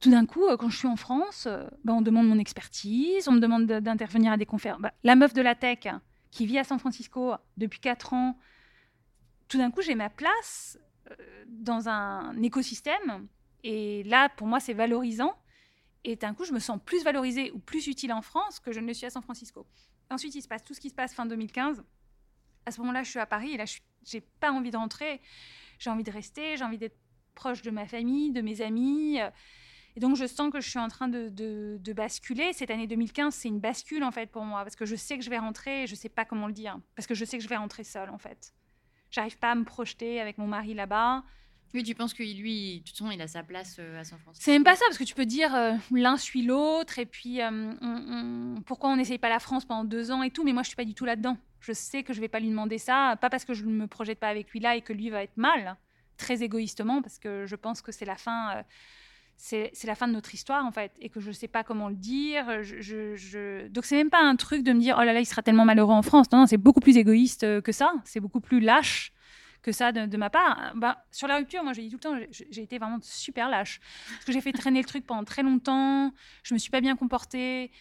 Tout 0.01 0.11
d'un 0.11 0.27
coup, 0.27 0.45
euh, 0.45 0.57
quand 0.57 0.69
je 0.69 0.77
suis 0.77 0.89
en 0.89 0.97
France, 0.97 1.47
euh, 1.47 1.67
bah, 1.85 1.95
on 1.95 2.03
demande 2.03 2.29
mon 2.29 2.39
expertise, 2.39 3.29
on 3.29 3.33
me 3.33 3.41
demande 3.41 3.67
d'intervenir 3.67 4.33
à 4.33 4.37
des 4.37 4.47
conférences. 4.47 4.81
Bah, 4.81 4.93
la 5.05 5.17
meuf 5.17 5.33
de 5.33 5.43
la 5.43 5.55
tech 5.55 5.89
qui 6.31 6.47
vit 6.47 6.59
à 6.59 6.65
San 6.65 6.79
Francisco 6.79 7.35
depuis 7.57 7.81
4 7.81 8.13
ans, 8.13 8.39
tout 9.49 9.59
d'un 9.59 9.71
coup, 9.71 9.83
j'ai 9.83 9.95
ma 9.95 10.11
place 10.11 10.79
dans 11.47 11.89
un 11.89 12.43
écosystème. 12.43 13.29
Et 13.65 14.03
là, 14.05 14.29
pour 14.29 14.47
moi, 14.47 14.61
c'est 14.61 14.75
valorisant. 14.75 15.35
Et 16.05 16.17
d'un 16.17 16.35
coup, 16.35 16.45
je 16.45 16.53
me 16.53 16.61
sens 16.61 16.79
plus 16.85 17.03
valorisée 17.03 17.51
ou 17.53 17.59
plus 17.59 17.87
utile 17.87 18.13
en 18.13 18.23
France 18.23 18.61
que 18.61 18.73
je 18.73 18.81
ne 18.81 18.87
le 18.87 18.95
suis 18.95 19.07
à 19.07 19.11
San 19.11 19.23
Francisco. 19.23 19.67
Ensuite, 20.11 20.35
il 20.35 20.43
se 20.43 20.49
passe 20.49 20.63
tout 20.63 20.75
ce 20.75 20.81
qui 20.81 20.91
se 20.91 20.95
passe 20.95 21.15
fin 21.15 21.27
2015 21.27 21.83
à 22.67 22.73
ce 22.73 22.81
moment-là, 22.81 23.05
je 23.05 23.11
suis 23.11 23.21
à 23.21 23.27
Paris 23.27 23.53
et 23.53 23.57
là, 23.57 23.65
je 23.65 23.79
n'ai 24.13 24.21
pas 24.41 24.53
envie 24.53 24.71
de 24.71 24.77
rentrer. 24.77 25.21
J'ai 25.79 25.89
envie 25.89 26.03
de 26.03 26.11
rester, 26.11 26.57
j'ai 26.57 26.65
envie 26.65 26.79
d'être 26.79 26.99
proche 27.35 27.63
de 27.63 27.71
ma 27.71 27.87
famille, 27.87 28.33
de 28.33 28.41
mes 28.41 28.61
amis. 28.61 29.19
Et 29.95 30.01
donc, 30.01 30.17
je 30.17 30.27
sens 30.27 30.53
que 30.53 30.61
je 30.61 30.69
suis 30.69 30.79
en 30.79 30.89
train 30.89 31.09
de, 31.09 31.93
basculer. 31.95 32.53
Cette 32.53 32.71
année 32.71 32.87
2015, 32.87 33.35
c'est 33.35 33.49
une 33.49 33.61
bascule, 33.61 34.03
en 34.03 34.11
fait, 34.11 34.31
pour 34.31 34.45
moi, 34.45 34.63
parce 34.63 34.77
que 34.77 34.85
je 34.85 34.97
sais 34.97 35.17
que 35.17 35.25
je 35.25 35.31
vais 35.31 35.39
rentrer 35.39 35.85
et 35.85 35.87
je 35.87 35.93
ne 35.93 35.97
sais 35.97 36.09
pas 36.09 36.25
comment 36.25 36.49
le 36.49 36.53
dire, 36.53 36.79
parce 36.97 37.07
que 37.07 37.15
je 37.15 37.25
sais 37.25 37.39
que 37.39 37.45
je 37.45 37.49
vais 37.49 37.57
rentrer 37.57 37.85
seule, 37.85 38.11
en 38.11 38.19
fait. 38.19 38.53
J'arrive 39.11 39.39
pas 39.39 39.53
à 39.53 39.55
me 39.55 39.65
projeter 39.65 40.21
avec 40.21 40.37
mon 40.37 40.47
mari 40.47 40.75
là-bas. 40.75 41.23
Oui, 41.75 41.83
tu 41.83 41.95
penses 41.95 42.15
que 42.15 42.23
lui, 42.23 42.81
de 42.81 42.85
toute 42.85 42.97
façon, 42.97 43.11
il 43.11 43.21
a 43.21 43.27
sa 43.27 43.43
place 43.43 43.77
euh, 43.79 44.01
à 44.01 44.05
San 44.05 44.19
Francisco 44.19 44.45
C'est 44.45 44.53
même 44.53 44.65
pas 44.65 44.77
ça, 44.77 44.85
parce 44.87 44.99
que 44.99 45.05
tu 45.05 45.15
peux 45.15 45.27
dire 45.27 45.55
euh, 45.55 45.73
l'un 45.91 46.17
suit 46.17 46.43
l'autre, 46.43 46.99
et 46.99 47.07
puis 47.07 47.43
euh, 47.43 48.55
pourquoi 48.65 48.91
on 48.91 48.97
n'essaye 48.97 49.19
pas 49.19 49.29
la 49.29 49.41
France 49.41 49.65
pendant 49.65 49.85
deux 49.85 50.11
ans 50.11 50.23
et 50.23 50.31
tout, 50.31 50.45
mais 50.45 50.53
moi, 50.53 50.63
je 50.63 50.69
suis 50.69 50.77
pas 50.77 50.85
du 50.85 50.95
tout 50.95 51.05
là-dedans. 51.05 51.37
Je 51.61 51.73
sais 51.73 52.03
que 52.03 52.13
je 52.13 52.21
vais 52.21 52.29
pas 52.29 52.41
lui 52.41 52.49
demander 52.49 52.79
ça, 52.79 53.17
pas 53.21 53.31
parce 53.31 53.45
que 53.45 53.53
je 53.53 53.65
ne 53.65 53.73
me 53.73 53.87
projette 53.87 54.21
pas 54.21 54.29
avec 54.29 54.51
lui 54.53 54.61
là 54.61 54.77
et 54.77 54.83
que 54.83 54.93
lui 54.93 55.11
va 55.11 55.23
être 55.23 55.37
mal, 55.37 55.77
très 56.17 56.43
égoïstement, 56.43 57.03
parce 57.03 57.19
que 57.19 57.45
je 57.47 57.57
pense 57.57 57.83
que 57.83 57.93
c'est 57.93 58.05
la 58.05 58.17
fin. 58.17 58.63
c'est 59.37 59.73
la 59.85 59.97
fin 59.97 60.07
de 60.07 60.13
notre 60.13 60.33
histoire 60.33 60.65
en 60.65 60.71
fait 60.71 60.93
et 61.01 61.09
que 61.11 61.21
je 61.21 61.29
ne 61.29 61.33
sais 61.33 61.49
pas 61.49 61.65
comment 61.65 61.89
le 61.89 61.97
dire. 61.97 62.63
Je, 62.63 63.17
je, 63.17 63.67
Donc 63.69 63.85
c'est 63.85 63.97
même 63.97 64.11
pas 64.11 64.23
un 64.23 64.37
truc 64.37 64.63
de 64.63 64.73
me 64.73 64.81
dire 64.81 64.97
oh 64.99 65.05
là 65.05 65.13
là 65.13 65.21
il 65.21 65.27
sera 65.27 65.43
tellement 65.43 65.65
malheureux 65.65 65.95
en 65.95 66.03
France. 66.03 66.31
Non, 66.33 66.39
non 66.39 66.47
c'est 66.47 66.57
beaucoup 66.57 66.81
plus 66.81 66.97
égoïste 66.97 67.61
que 67.63 67.73
ça. 67.73 67.93
C'est 68.05 68.21
beaucoup 68.21 68.41
plus 68.41 68.61
lâche 68.61 69.13
que 69.67 69.73
ça 69.73 69.91
de, 69.91 70.17
ma 70.17 70.31
part. 70.31 70.73
Bah, 70.77 71.05
sur 71.11 71.27
la 71.27 71.39
rupture, 71.39 71.65
moi, 71.65 71.73
j'ai 71.73 71.83
dit 71.83 71.91
tout 71.91 71.97
le 71.97 72.01
temps, 72.01 72.27
j'ai 72.31 72.63
été 72.63 72.79
vraiment 72.79 72.99
super 73.03 73.49
lâche. 73.49 73.81
Parce 74.11 74.25
que 74.25 74.33
j'ai 74.33 74.41
fait 74.41 74.53
traîner 74.53 74.81
le 74.81 74.87
truc 74.87 75.05
pendant 75.05 75.25
très 75.25 75.43
longtemps, 75.43 76.13
je 76.45 76.55
me 76.55 76.59
suis 76.59 76.71
pas 76.71 76.81
bien 76.81 76.95
comportée, 76.95 77.73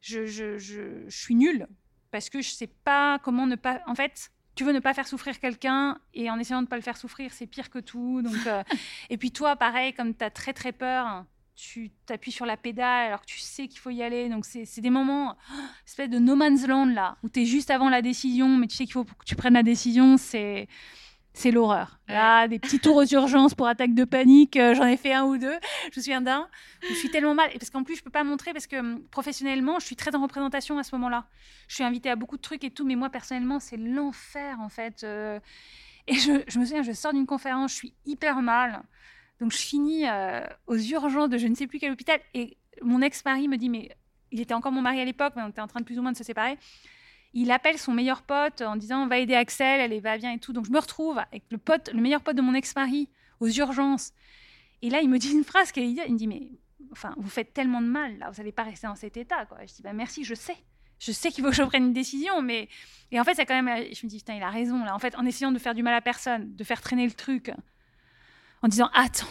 je, 0.00 0.26
je, 0.26 0.58
je, 0.58 1.08
suis 1.08 1.36
nulle. 1.36 1.68
Parce 2.10 2.28
que 2.28 2.42
je 2.42 2.50
sais 2.50 2.66
pas 2.66 3.20
comment 3.20 3.46
ne 3.46 3.54
pas. 3.54 3.82
En 3.86 3.94
fait, 3.94 4.32
tu 4.56 4.64
veux 4.64 4.72
ne 4.72 4.80
pas 4.80 4.94
faire 4.94 5.06
souffrir 5.06 5.38
quelqu'un 5.38 6.00
et 6.12 6.28
en 6.28 6.40
essayant 6.40 6.58
de 6.58 6.66
ne 6.66 6.68
pas 6.68 6.76
le 6.76 6.82
faire 6.82 6.96
souffrir, 6.96 7.32
c'est 7.32 7.46
pire 7.46 7.70
que 7.70 7.78
tout. 7.78 8.20
Donc, 8.22 8.46
euh, 8.46 8.64
et 9.10 9.16
puis 9.16 9.30
toi, 9.30 9.54
pareil, 9.54 9.92
comme 9.92 10.16
tu 10.16 10.24
as 10.24 10.30
très 10.30 10.52
très 10.52 10.72
peur, 10.72 11.24
tu 11.54 11.90
t'appuies 12.06 12.32
sur 12.32 12.46
la 12.46 12.56
pédale 12.56 13.08
alors 13.08 13.20
que 13.20 13.26
tu 13.26 13.38
sais 13.38 13.68
qu'il 13.68 13.78
faut 13.78 13.90
y 13.90 14.02
aller. 14.02 14.28
Donc 14.28 14.44
c'est 14.44 14.80
des 14.80 14.90
moments, 14.90 15.36
oh, 15.52 15.62
espèce 15.86 16.10
de 16.10 16.18
no 16.18 16.34
man's 16.34 16.66
land 16.66 16.86
là, 16.86 17.16
où 17.22 17.28
tu 17.28 17.42
es 17.42 17.44
juste 17.44 17.70
avant 17.70 17.88
la 17.88 18.02
décision, 18.02 18.48
mais 18.56 18.66
tu 18.66 18.74
sais 18.74 18.84
qu'il 18.84 18.92
faut 18.92 19.04
que 19.04 19.24
tu 19.24 19.36
prennes 19.36 19.54
la 19.54 19.62
décision. 19.62 20.16
C'est 20.16 20.66
c'est 21.38 21.52
l'horreur. 21.52 22.00
Là, 22.08 22.48
des 22.48 22.58
petits 22.58 22.80
tours 22.80 22.96
aux 22.96 23.04
urgences 23.04 23.54
pour 23.54 23.68
attaque 23.68 23.94
de 23.94 24.04
panique, 24.04 24.56
euh, 24.56 24.74
j'en 24.74 24.86
ai 24.86 24.96
fait 24.96 25.12
un 25.12 25.24
ou 25.24 25.38
deux. 25.38 25.56
Je 25.92 25.98
me 25.98 26.02
souviens 26.02 26.20
d'un. 26.20 26.48
Je 26.82 26.92
suis 26.94 27.10
tellement 27.10 27.34
mal. 27.34 27.48
Et 27.54 27.58
parce 27.58 27.70
qu'en 27.70 27.84
plus, 27.84 27.96
je 27.96 28.02
peux 28.02 28.10
pas 28.10 28.24
montrer 28.24 28.52
parce 28.52 28.66
que 28.66 28.76
hum, 28.76 29.02
professionnellement, 29.10 29.78
je 29.78 29.86
suis 29.86 29.94
très 29.94 30.14
en 30.16 30.20
représentation 30.20 30.78
à 30.78 30.82
ce 30.82 30.94
moment-là. 30.96 31.26
Je 31.68 31.76
suis 31.76 31.84
invitée 31.84 32.10
à 32.10 32.16
beaucoup 32.16 32.36
de 32.36 32.42
trucs 32.42 32.64
et 32.64 32.70
tout, 32.70 32.84
mais 32.84 32.96
moi, 32.96 33.08
personnellement, 33.08 33.60
c'est 33.60 33.76
l'enfer, 33.76 34.58
en 34.60 34.68
fait. 34.68 35.04
Euh. 35.04 35.38
et 36.08 36.14
je, 36.14 36.58
me 36.58 36.64
souviens, 36.64 36.82
je 36.82 36.92
sors 36.92 37.12
d'une 37.12 37.26
conférence, 37.26 37.70
je 37.70 37.76
suis 37.76 37.94
hyper 38.04 38.42
mal. 38.42 38.82
Donc, 39.40 39.52
je 39.52 39.58
finis 39.58 40.08
euh, 40.08 40.44
aux 40.66 40.76
urgences 40.76 41.28
de 41.28 41.38
je 41.38 41.46
ne 41.46 41.54
sais 41.54 41.68
plus 41.68 41.78
quel 41.78 41.92
hôpital. 41.92 42.18
Et 42.34 42.56
mon 42.82 43.00
ex-mari 43.00 43.46
me 43.46 43.56
dit, 43.56 43.68
mais 43.68 43.90
il 44.32 44.40
était 44.40 44.54
encore 44.54 44.72
mon 44.72 44.82
mari 44.82 45.00
à 45.00 45.04
l'époque, 45.04 45.34
mais 45.36 45.42
on 45.42 45.50
était 45.50 45.60
en 45.60 45.68
train 45.68 45.80
de 45.80 45.84
plus 45.84 46.00
ou 46.00 46.02
moins 46.02 46.12
de 46.12 46.16
se 46.16 46.24
séparer 46.24 46.58
il 47.34 47.50
appelle 47.50 47.78
son 47.78 47.92
meilleur 47.92 48.22
pote 48.22 48.62
en 48.62 48.76
disant 48.76 49.06
va 49.06 49.18
aider 49.18 49.34
Axel, 49.34 49.80
elle 49.80 50.00
va 50.00 50.18
bien 50.18 50.32
et 50.32 50.38
tout. 50.38 50.52
Donc 50.52 50.66
je 50.66 50.70
me 50.70 50.78
retrouve 50.78 51.18
avec 51.18 51.44
le 51.50 51.58
pote, 51.58 51.90
le 51.92 52.00
meilleur 52.00 52.22
pote 52.22 52.36
de 52.36 52.42
mon 52.42 52.54
ex-mari 52.54 53.08
aux 53.40 53.48
urgences. 53.48 54.12
Et 54.82 54.90
là, 54.90 55.00
il 55.00 55.08
me 55.08 55.18
dit 55.18 55.32
une 55.32 55.44
phrase 55.44 55.72
qu'il 55.72 55.94
dit, 55.94 56.00
il 56.06 56.12
me 56.12 56.18
dit 56.18 56.26
mais 56.26 56.50
enfin, 56.92 57.14
vous 57.18 57.28
faites 57.28 57.52
tellement 57.52 57.80
de 57.80 57.86
mal 57.86 58.18
là, 58.18 58.30
vous 58.30 58.38
n'allez 58.38 58.52
pas 58.52 58.62
rester 58.62 58.86
dans 58.86 58.94
cet 58.94 59.16
état 59.16 59.44
quoi. 59.46 59.58
Je 59.66 59.74
dis 59.74 59.82
bah 59.82 59.92
merci, 59.92 60.24
je 60.24 60.34
sais. 60.34 60.56
Je 60.98 61.12
sais 61.12 61.30
qu'il 61.30 61.44
faut 61.44 61.50
que 61.50 61.56
je 61.56 61.62
prenne 61.62 61.84
une 61.84 61.92
décision, 61.92 62.42
mais 62.42 62.68
et 63.12 63.20
en 63.20 63.24
fait, 63.24 63.36
quand 63.44 63.62
même. 63.62 63.84
Je 63.92 64.04
me 64.04 64.08
dis 64.10 64.18
putain, 64.18 64.34
il 64.34 64.42
a 64.42 64.50
raison 64.50 64.84
là. 64.84 64.94
En 64.94 64.98
fait, 64.98 65.14
en 65.16 65.24
essayant 65.24 65.52
de 65.52 65.58
faire 65.58 65.74
du 65.74 65.82
mal 65.82 65.94
à 65.94 66.00
personne, 66.00 66.54
de 66.56 66.64
faire 66.64 66.80
traîner 66.80 67.06
le 67.06 67.12
truc, 67.12 67.52
en 68.62 68.68
disant 68.68 68.90
attends, 68.94 69.28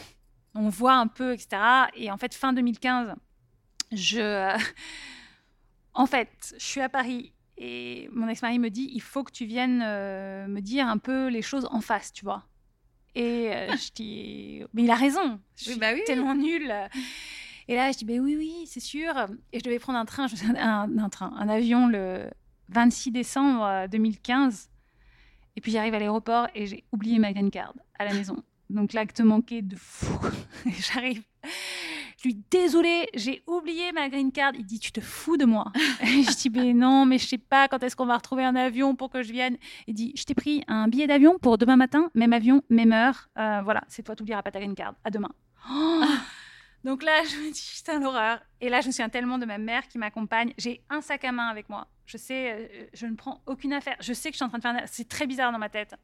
on 0.56 0.70
voit 0.70 0.96
un 0.96 1.08
peu, 1.08 1.34
etc. 1.34 1.58
Et 1.96 2.10
en 2.10 2.18
fait, 2.18 2.34
fin 2.34 2.54
2015, 2.54 3.16
je, 3.92 4.58
en 5.94 6.06
fait, 6.06 6.56
je 6.58 6.66
suis 6.66 6.82
à 6.82 6.90
Paris 6.90 7.34
et 7.58 8.10
mon 8.14 8.28
ex-mari 8.28 8.60
me 8.60 8.70
dit, 8.70 8.90
il 8.94 9.02
faut 9.02 9.24
que 9.24 9.32
tu 9.32 9.46
viennes 9.46 9.82
euh, 9.84 10.48
me 10.48 10.62
dire 10.62 10.88
un 10.88 10.98
peu 10.98 11.28
les 11.28 11.42
choses 11.42 11.68
en 11.72 11.82
face, 11.82 12.14
tu 12.14 12.24
vois. 12.24 12.44
Et 13.16 13.50
euh, 13.52 13.72
je 13.78 13.92
dis, 13.94 14.64
mais 14.74 14.84
il 14.84 14.92
a 14.92 14.96
raison. 14.96 15.40
Je 15.56 15.72
suis 15.72 15.80
bah 15.80 15.94
tellement 16.06 16.36
nulle. 16.36 16.74
Et 17.68 17.76
là, 17.76 17.92
je 17.92 17.98
dis, 17.98 18.06
ben 18.06 18.20
oui, 18.20 18.36
oui, 18.38 18.66
c'est 18.68 18.80
sûr. 18.80 19.12
Et 19.52 19.60
je 19.60 19.64
devais 19.64 19.80
prendre 19.80 19.98
un 19.98 20.06
train, 20.06 20.28
un, 20.56 20.98
un, 20.98 21.10
train, 21.10 21.34
un 21.38 21.50
avion 21.50 21.88
le 21.88 22.30
26 22.70 23.12
décembre 23.12 23.88
2015. 23.90 24.70
Et 25.56 25.62
puis 25.62 25.72
j'arrive 25.72 25.96
à 25.96 26.00
l'aéroport 26.00 26.48
et 26.54 26.68
j'ai 26.68 26.84
oublié 26.92 27.18
ma 27.18 27.34
green 27.34 27.50
card 27.50 27.74
à 27.98 28.06
la 28.06 28.14
maison. 28.14 28.44
Donc 28.70 28.94
l'acte 28.94 29.22
manqué 29.22 29.62
de 29.64 29.76
fou. 29.76 30.20
J'arrive 30.66 31.24
je 32.28 32.34
lui 32.34 32.36
dis 32.36 32.46
désolé, 32.52 33.08
j'ai 33.14 33.42
oublié 33.48 33.94
ma 33.94 34.10
green 34.10 34.32
card. 34.32 34.52
Il 34.56 34.66
dit 34.66 34.80
tu 34.80 34.92
te 34.92 35.00
fous 35.00 35.38
de 35.38 35.46
moi. 35.46 35.72
je 36.02 36.36
dis 36.36 36.50
mais 36.50 36.74
non, 36.74 37.06
mais 37.06 37.18
je 37.18 37.26
sais 37.26 37.38
pas 37.38 37.68
quand 37.68 37.82
est-ce 37.84 37.96
qu'on 37.96 38.06
va 38.06 38.18
retrouver 38.18 38.44
un 38.44 38.56
avion 38.56 38.96
pour 38.96 39.10
que 39.10 39.24
je 39.24 39.32
vienne. 39.32 39.58
Il 39.88 39.94
dit 39.94 40.14
je 40.16 40.24
t'ai 40.24 40.34
pris 40.34 40.64
un 40.68 40.88
billet 40.90 41.08
d'avion 41.08 41.38
pour 41.40 41.58
demain 41.58 41.78
matin, 41.78 42.10
même 42.16 42.34
avion, 42.34 42.64
même 42.70 42.92
heure. 42.92 43.30
Euh, 43.38 43.62
voilà, 43.64 43.84
c'est 43.88 44.04
toi, 44.04 44.16
tu 44.16 44.24
n'oublieras 44.24 44.42
pas 44.42 44.52
ta 44.52 44.60
green 44.60 44.76
card. 44.76 44.94
À 45.06 45.10
demain. 45.10 45.30
Donc 46.84 47.04
là, 47.04 47.24
je 47.24 47.36
me 47.38 47.52
dis, 47.52 47.74
putain, 47.76 48.00
l'horreur. 48.00 48.40
Et 48.62 48.70
là, 48.70 48.82
je 48.82 48.88
me 48.88 48.92
souviens 48.92 49.10
tellement 49.10 49.38
de 49.38 49.46
ma 49.46 49.58
mère 49.58 49.88
qui 49.88 49.98
m'accompagne. 49.98 50.54
J'ai 50.58 50.82
un 50.90 51.02
sac 51.02 51.26
à 51.26 51.32
main 51.32 51.48
avec 51.48 51.68
moi. 51.70 51.88
Je 52.06 52.18
sais, 52.18 52.54
euh, 52.54 52.86
je 52.94 53.08
ne 53.08 53.16
prends 53.16 53.42
aucune 53.46 53.74
affaire. 53.74 53.98
Je 54.00 54.14
sais 54.14 54.30
que 54.30 54.34
je 54.34 54.38
suis 54.38 54.46
en 54.46 54.50
train 54.50 54.60
de 54.60 54.64
faire. 54.64 54.84
C'est 54.86 55.10
très 55.10 55.28
bizarre 55.28 55.52
dans 55.52 55.60
ma 55.60 55.70
tête. 55.70 55.96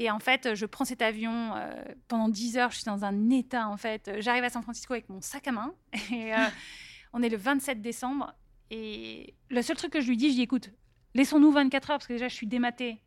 Et 0.00 0.12
en 0.12 0.20
fait, 0.20 0.54
je 0.54 0.64
prends 0.64 0.84
cet 0.84 1.02
avion 1.02 1.56
euh, 1.56 1.74
pendant 2.06 2.28
10 2.28 2.56
heures. 2.56 2.70
Je 2.70 2.76
suis 2.76 2.84
dans 2.84 3.04
un 3.04 3.30
état, 3.30 3.68
en 3.68 3.76
fait. 3.76 4.10
J'arrive 4.20 4.44
à 4.44 4.48
San 4.48 4.62
Francisco 4.62 4.94
avec 4.94 5.08
mon 5.08 5.20
sac 5.20 5.48
à 5.48 5.52
main. 5.52 5.74
Et 6.12 6.32
euh, 6.32 6.38
on 7.12 7.20
est 7.20 7.28
le 7.28 7.36
27 7.36 7.82
décembre. 7.82 8.32
Et 8.70 9.34
le 9.50 9.60
seul 9.60 9.76
truc 9.76 9.92
que 9.92 10.00
je 10.00 10.08
lui 10.08 10.16
dis, 10.16 10.30
je 10.30 10.34
dis 10.36 10.42
écoute, 10.42 10.70
laissons-nous 11.14 11.50
24 11.50 11.90
heures 11.90 11.98
parce 11.98 12.06
que 12.06 12.12
déjà, 12.12 12.28
je 12.28 12.34
suis 12.34 12.46
dématée. 12.46 13.02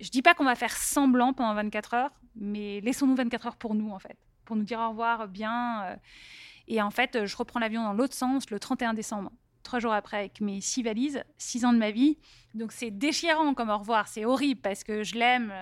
Je 0.00 0.08
dis 0.08 0.22
pas 0.22 0.32
qu'on 0.32 0.44
va 0.44 0.54
faire 0.54 0.74
semblant 0.74 1.34
pendant 1.34 1.54
24 1.54 1.94
heures, 1.94 2.12
mais 2.36 2.80
laissons-nous 2.80 3.16
24 3.16 3.46
heures 3.48 3.56
pour 3.56 3.74
nous, 3.74 3.90
en 3.90 3.98
fait, 3.98 4.16
pour 4.46 4.56
nous 4.56 4.64
dire 4.64 4.78
au 4.80 4.88
revoir 4.88 5.28
bien. 5.28 5.82
Euh. 5.82 5.96
Et 6.68 6.80
en 6.80 6.90
fait, 6.90 7.26
je 7.26 7.36
reprends 7.36 7.60
l'avion 7.60 7.82
dans 7.82 7.92
l'autre 7.92 8.14
sens 8.14 8.48
le 8.48 8.58
31 8.58 8.94
décembre 8.94 9.30
trois 9.62 9.78
jours 9.78 9.92
après 9.92 10.18
avec 10.18 10.40
mes 10.40 10.60
six 10.60 10.82
valises, 10.82 11.22
six 11.36 11.64
ans 11.64 11.72
de 11.72 11.78
ma 11.78 11.90
vie. 11.90 12.18
Donc 12.54 12.72
c'est 12.72 12.90
déchirant 12.90 13.54
comme 13.54 13.68
au 13.68 13.78
revoir, 13.78 14.08
c'est 14.08 14.24
horrible 14.24 14.60
parce 14.60 14.82
que 14.82 15.04
je 15.04 15.14
l'aime, 15.14 15.52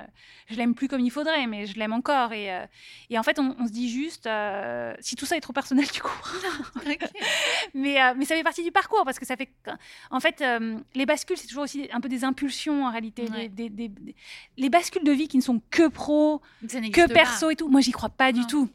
je 0.49 0.57
l'aime 0.57 0.75
plus 0.75 0.89
comme 0.89 1.01
il 1.01 1.11
faudrait, 1.11 1.47
mais 1.47 1.67
je 1.67 1.79
l'aime 1.79 1.93
encore. 1.93 2.33
Et, 2.33 2.53
euh, 2.53 2.65
et, 3.11 3.19
en 3.19 3.23
fait, 3.23 3.39
on, 3.39 3.67
se 3.67 3.73
dit 3.73 3.91
juste, 3.91 4.27
euh, 4.27 4.95
si 5.01 5.17
tout 5.17 5.27
ça 5.27 5.37
est 5.37 5.41
trop 5.41 5.53
personnel, 5.53 5.87
du 5.93 6.01
coup. 6.01 6.09
mais, 7.75 8.01
euh, 8.01 8.15
mais 8.17 8.25
ça 8.25 8.37
fait 8.37 8.45
partie 8.45 8.63
du 8.63 8.71
parcours 8.71 9.05
parce 9.05 9.19
que 9.19 9.27
ça 9.27 9.37
fait. 9.37 9.51
En 10.11 10.21
fait, 10.21 10.43
les 10.95 11.07
bascules, 11.07 11.37
c'est 11.37 11.49
toujours 11.49 11.65
aussi 11.65 11.89
un 11.93 12.01
peu 12.01 12.09
des 12.09 12.25
impulsions 12.25 12.87
en 12.87 12.91
réalité. 12.91 13.29
Des, 13.51 13.91
les 14.57 14.71
bascules 14.71 15.05
de 15.05 15.13
vie 15.13 15.29
qui 15.29 15.37
ne 15.37 15.43
sont 15.43 15.61
que 15.71 15.89
pro, 15.89 16.41
que 16.63 17.13
perso 17.13 17.51
et 17.51 17.57
tout. 17.57 17.69
Moi, 17.69 17.81
j'y 17.81 17.93
crois 17.93 18.11
pas 18.11 18.33
du 18.33 18.47
tout 18.47 18.71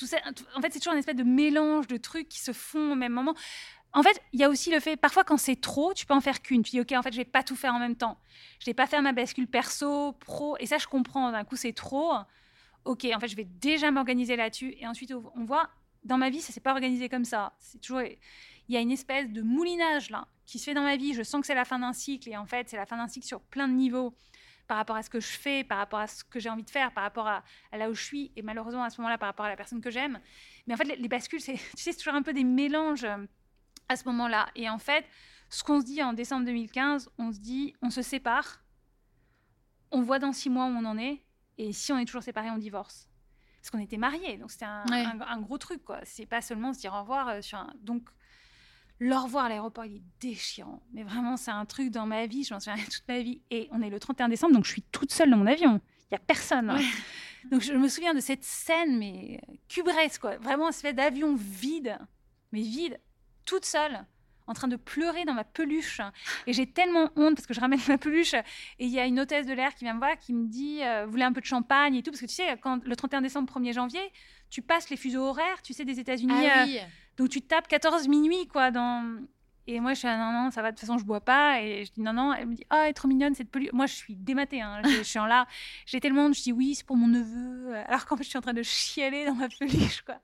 tout 0.00 0.06
ça. 0.06 0.16
En 0.56 0.62
fait, 0.62 0.72
c'est 0.72 0.78
toujours 0.78 0.94
une 0.94 0.98
espèce 0.98 1.16
de 1.16 1.24
mélange 1.24 1.86
de 1.86 1.98
trucs 1.98 2.28
qui 2.28 2.40
se 2.40 2.52
font 2.52 2.92
au 2.92 2.94
même 2.94 3.12
moment. 3.12 3.34
En 3.92 4.02
fait, 4.02 4.20
il 4.32 4.40
y 4.40 4.44
a 4.44 4.48
aussi 4.48 4.70
le 4.70 4.78
fait, 4.78 4.96
parfois 4.96 5.24
quand 5.24 5.36
c'est 5.36 5.60
trop, 5.60 5.92
tu 5.94 6.06
peux 6.06 6.14
en 6.14 6.20
faire 6.20 6.42
qu'une. 6.42 6.62
Tu 6.62 6.70
dis, 6.70 6.80
OK, 6.80 6.92
en 6.92 7.02
fait, 7.02 7.12
je 7.12 7.16
vais 7.16 7.24
pas 7.24 7.42
tout 7.42 7.56
faire 7.56 7.74
en 7.74 7.80
même 7.80 7.96
temps. 7.96 8.18
Je 8.60 8.66
vais 8.66 8.74
pas 8.74 8.86
faire 8.86 9.02
ma 9.02 9.12
bascule 9.12 9.48
perso, 9.48 10.12
pro. 10.12 10.56
Et 10.60 10.66
ça, 10.66 10.78
je 10.78 10.86
comprends. 10.86 11.32
D'un 11.32 11.44
coup, 11.44 11.56
c'est 11.56 11.72
trop. 11.72 12.12
OK, 12.84 13.06
en 13.12 13.18
fait, 13.18 13.28
je 13.28 13.36
vais 13.36 13.44
déjà 13.44 13.90
m'organiser 13.90 14.36
là-dessus. 14.36 14.76
Et 14.78 14.86
ensuite, 14.86 15.12
on 15.12 15.44
voit, 15.44 15.68
dans 16.04 16.18
ma 16.18 16.30
vie, 16.30 16.40
ça 16.40 16.52
s'est 16.52 16.60
pas 16.60 16.72
organisé 16.72 17.08
comme 17.08 17.24
ça. 17.24 17.52
C'est 17.58 17.80
toujours, 17.80 18.02
il 18.02 18.74
y 18.74 18.76
a 18.76 18.80
une 18.80 18.92
espèce 18.92 19.28
de 19.28 19.42
moulinage 19.42 20.10
là 20.10 20.28
qui 20.46 20.58
se 20.58 20.64
fait 20.64 20.74
dans 20.74 20.82
ma 20.82 20.96
vie. 20.96 21.12
Je 21.14 21.22
sens 21.22 21.40
que 21.40 21.46
c'est 21.46 21.54
la 21.54 21.64
fin 21.64 21.80
d'un 21.80 21.92
cycle. 21.92 22.28
Et 22.28 22.36
en 22.36 22.46
fait, 22.46 22.68
c'est 22.68 22.76
la 22.76 22.86
fin 22.86 22.96
d'un 22.96 23.08
cycle 23.08 23.26
sur 23.26 23.40
plein 23.40 23.66
de 23.66 23.74
niveaux 23.74 24.14
par 24.70 24.76
rapport 24.76 24.94
à 24.94 25.02
ce 25.02 25.10
que 25.10 25.18
je 25.18 25.26
fais, 25.26 25.64
par 25.64 25.78
rapport 25.78 25.98
à 25.98 26.06
ce 26.06 26.22
que 26.22 26.38
j'ai 26.38 26.48
envie 26.48 26.62
de 26.62 26.70
faire, 26.70 26.92
par 26.92 27.02
rapport 27.02 27.26
à, 27.26 27.42
là 27.76 27.90
où 27.90 27.94
je 27.94 28.04
suis, 28.04 28.30
et 28.36 28.42
malheureusement 28.42 28.84
à 28.84 28.90
ce 28.90 29.00
moment-là 29.00 29.18
par 29.18 29.28
rapport 29.28 29.46
à 29.46 29.48
la 29.48 29.56
personne 29.56 29.80
que 29.80 29.90
j'aime. 29.90 30.20
Mais 30.68 30.74
en 30.74 30.76
fait, 30.76 30.84
les, 30.84 31.08
bascules, 31.08 31.40
c'est, 31.40 31.54
tu 31.76 31.82
sais, 31.82 31.90
c'est 31.90 31.96
toujours 31.96 32.14
un 32.14 32.22
peu 32.22 32.32
des 32.32 32.44
mélanges 32.44 33.02
euh, 33.02 33.16
à 33.90 33.96
ce 33.96 34.04
moment-là. 34.04 34.48
Et 34.54 34.70
en 34.70 34.78
fait, 34.78 35.04
ce 35.50 35.64
qu'on 35.64 35.80
se 35.80 35.84
dit 35.84 36.02
en 36.02 36.12
décembre 36.12 36.46
2015, 36.46 37.10
on 37.18 37.32
se 37.32 37.40
dit, 37.40 37.74
on 37.82 37.90
se 37.90 38.02
sépare, 38.02 38.62
on 39.90 40.00
voit 40.00 40.20
dans 40.20 40.32
six 40.32 40.48
mois 40.48 40.66
où 40.66 40.68
on 40.68 40.84
en 40.84 40.96
est, 40.96 41.24
et 41.58 41.72
si 41.72 41.92
on 41.92 41.98
est 41.98 42.04
toujours 42.04 42.22
séparés, 42.22 42.50
on 42.50 42.58
divorce. 42.58 43.08
Parce 43.60 43.70
qu'on 43.70 43.80
était 43.80 43.96
mariés, 43.96 44.38
donc 44.38 44.52
c'était 44.52 44.64
un, 44.64 44.84
un, 44.88 45.40
gros 45.40 45.58
truc, 45.58 45.84
quoi. 45.84 45.98
C'est 46.04 46.24
pas 46.24 46.40
seulement 46.40 46.72
se 46.72 46.78
dire 46.78 46.94
au 46.94 47.00
revoir 47.00 47.28
euh, 47.28 47.42
sur 47.42 47.58
un. 47.58 47.70
Donc, 47.80 48.08
le 49.00 49.14
revoir 49.16 49.46
à 49.46 49.48
l'aéroport, 49.48 49.84
il 49.84 49.96
est 49.96 50.02
déchirant. 50.20 50.80
Mais 50.92 51.02
vraiment, 51.02 51.36
c'est 51.36 51.50
un 51.50 51.66
truc 51.66 51.90
dans 51.90 52.06
ma 52.06 52.26
vie, 52.26 52.44
je 52.44 52.54
m'en 52.54 52.60
souviens 52.60 52.82
toute 52.84 53.08
ma 53.08 53.18
vie. 53.18 53.42
Et 53.50 53.68
on 53.72 53.82
est 53.82 53.90
le 53.90 53.98
31 53.98 54.28
décembre, 54.28 54.54
donc 54.54 54.66
je 54.66 54.70
suis 54.70 54.82
toute 54.82 55.12
seule 55.12 55.30
dans 55.30 55.36
mon 55.36 55.46
avion. 55.46 55.80
Il 56.04 56.14
n'y 56.14 56.16
a 56.16 56.20
personne. 56.20 56.70
Hein. 56.70 56.80
Donc 57.50 57.62
je 57.62 57.72
me 57.72 57.88
souviens 57.88 58.14
de 58.14 58.20
cette 58.20 58.44
scène, 58.44 58.98
mais 58.98 59.40
cubresque, 59.68 60.20
quoi. 60.20 60.38
Vraiment, 60.38 60.66
un 60.66 60.70
espèce 60.70 60.94
d'avion 60.94 61.34
vide, 61.34 61.98
mais 62.52 62.62
vide, 62.62 63.00
toute 63.44 63.64
seule 63.64 64.04
en 64.50 64.54
train 64.54 64.68
de 64.68 64.76
pleurer 64.76 65.24
dans 65.24 65.34
ma 65.34 65.44
peluche. 65.44 66.00
Et 66.46 66.52
j'ai 66.52 66.66
tellement 66.66 67.08
honte 67.16 67.36
parce 67.36 67.46
que 67.46 67.54
je 67.54 67.60
ramène 67.60 67.78
ma 67.88 67.98
peluche 67.98 68.34
et 68.34 68.44
il 68.80 68.90
y 68.90 68.98
a 68.98 69.06
une 69.06 69.20
hôtesse 69.20 69.46
de 69.46 69.52
l'air 69.52 69.74
qui 69.74 69.84
vient 69.84 69.94
me 69.94 70.00
voir 70.00 70.18
qui 70.18 70.34
me 70.34 70.48
dit 70.48 70.82
euh, 70.82 71.04
Vous 71.04 71.12
voulez 71.12 71.22
un 71.22 71.32
peu 71.32 71.40
de 71.40 71.46
champagne 71.46 71.94
et 71.94 72.02
tout? 72.02 72.10
Parce 72.10 72.20
que 72.20 72.26
tu 72.26 72.34
sais, 72.34 72.58
quand 72.60 72.84
le 72.84 72.96
31 72.96 73.22
décembre, 73.22 73.50
1er 73.52 73.72
janvier, 73.72 74.12
tu 74.50 74.60
passes 74.60 74.90
les 74.90 74.96
fuseaux 74.96 75.22
horaires, 75.22 75.62
tu 75.62 75.72
sais, 75.72 75.84
des 75.84 76.00
États-Unis. 76.00 76.34
Ah, 76.34 76.64
oui. 76.66 76.78
Euh, 76.78 76.82
donc 77.16 77.28
tu 77.28 77.40
tapes 77.42 77.68
14 77.68 78.08
minuit, 78.08 78.48
quoi. 78.48 78.72
Dans... 78.72 79.22
Et 79.68 79.78
moi, 79.78 79.94
je 79.94 80.00
suis 80.00 80.08
non, 80.08 80.32
non, 80.32 80.50
ça 80.50 80.62
va, 80.62 80.72
de 80.72 80.76
toute 80.76 80.80
façon, 80.80 80.98
je 80.98 81.04
bois 81.04 81.20
pas. 81.20 81.62
Et 81.62 81.84
je 81.84 81.92
dis 81.92 82.00
non, 82.00 82.12
non. 82.12 82.34
Elle 82.34 82.46
me 82.46 82.54
dit, 82.54 82.64
ah, 82.70 82.78
oh, 82.78 82.82
elle 82.82 82.90
est 82.90 82.94
trop 82.94 83.06
mignonne, 83.06 83.36
cette 83.36 83.50
peluche. 83.50 83.72
Moi, 83.72 83.86
je 83.86 83.94
suis 83.94 84.16
dématée, 84.16 84.60
hein. 84.60 84.82
je, 84.84 85.02
suis 85.02 85.20
en 85.20 85.26
là. 85.26 85.46
J'ai 85.86 86.00
tellement 86.00 86.26
honte, 86.26 86.34
je 86.34 86.42
dis 86.42 86.52
oui, 86.52 86.74
c'est 86.74 86.84
pour 86.84 86.96
mon 86.96 87.06
neveu. 87.06 87.76
Alors 87.86 88.04
qu'en 88.06 88.16
fait, 88.16 88.24
je 88.24 88.30
suis 88.30 88.38
en 88.38 88.42
train 88.42 88.54
de 88.54 88.64
chialer 88.64 89.26
dans 89.26 89.34
ma 89.34 89.48
peluche, 89.48 90.02
quoi. 90.02 90.16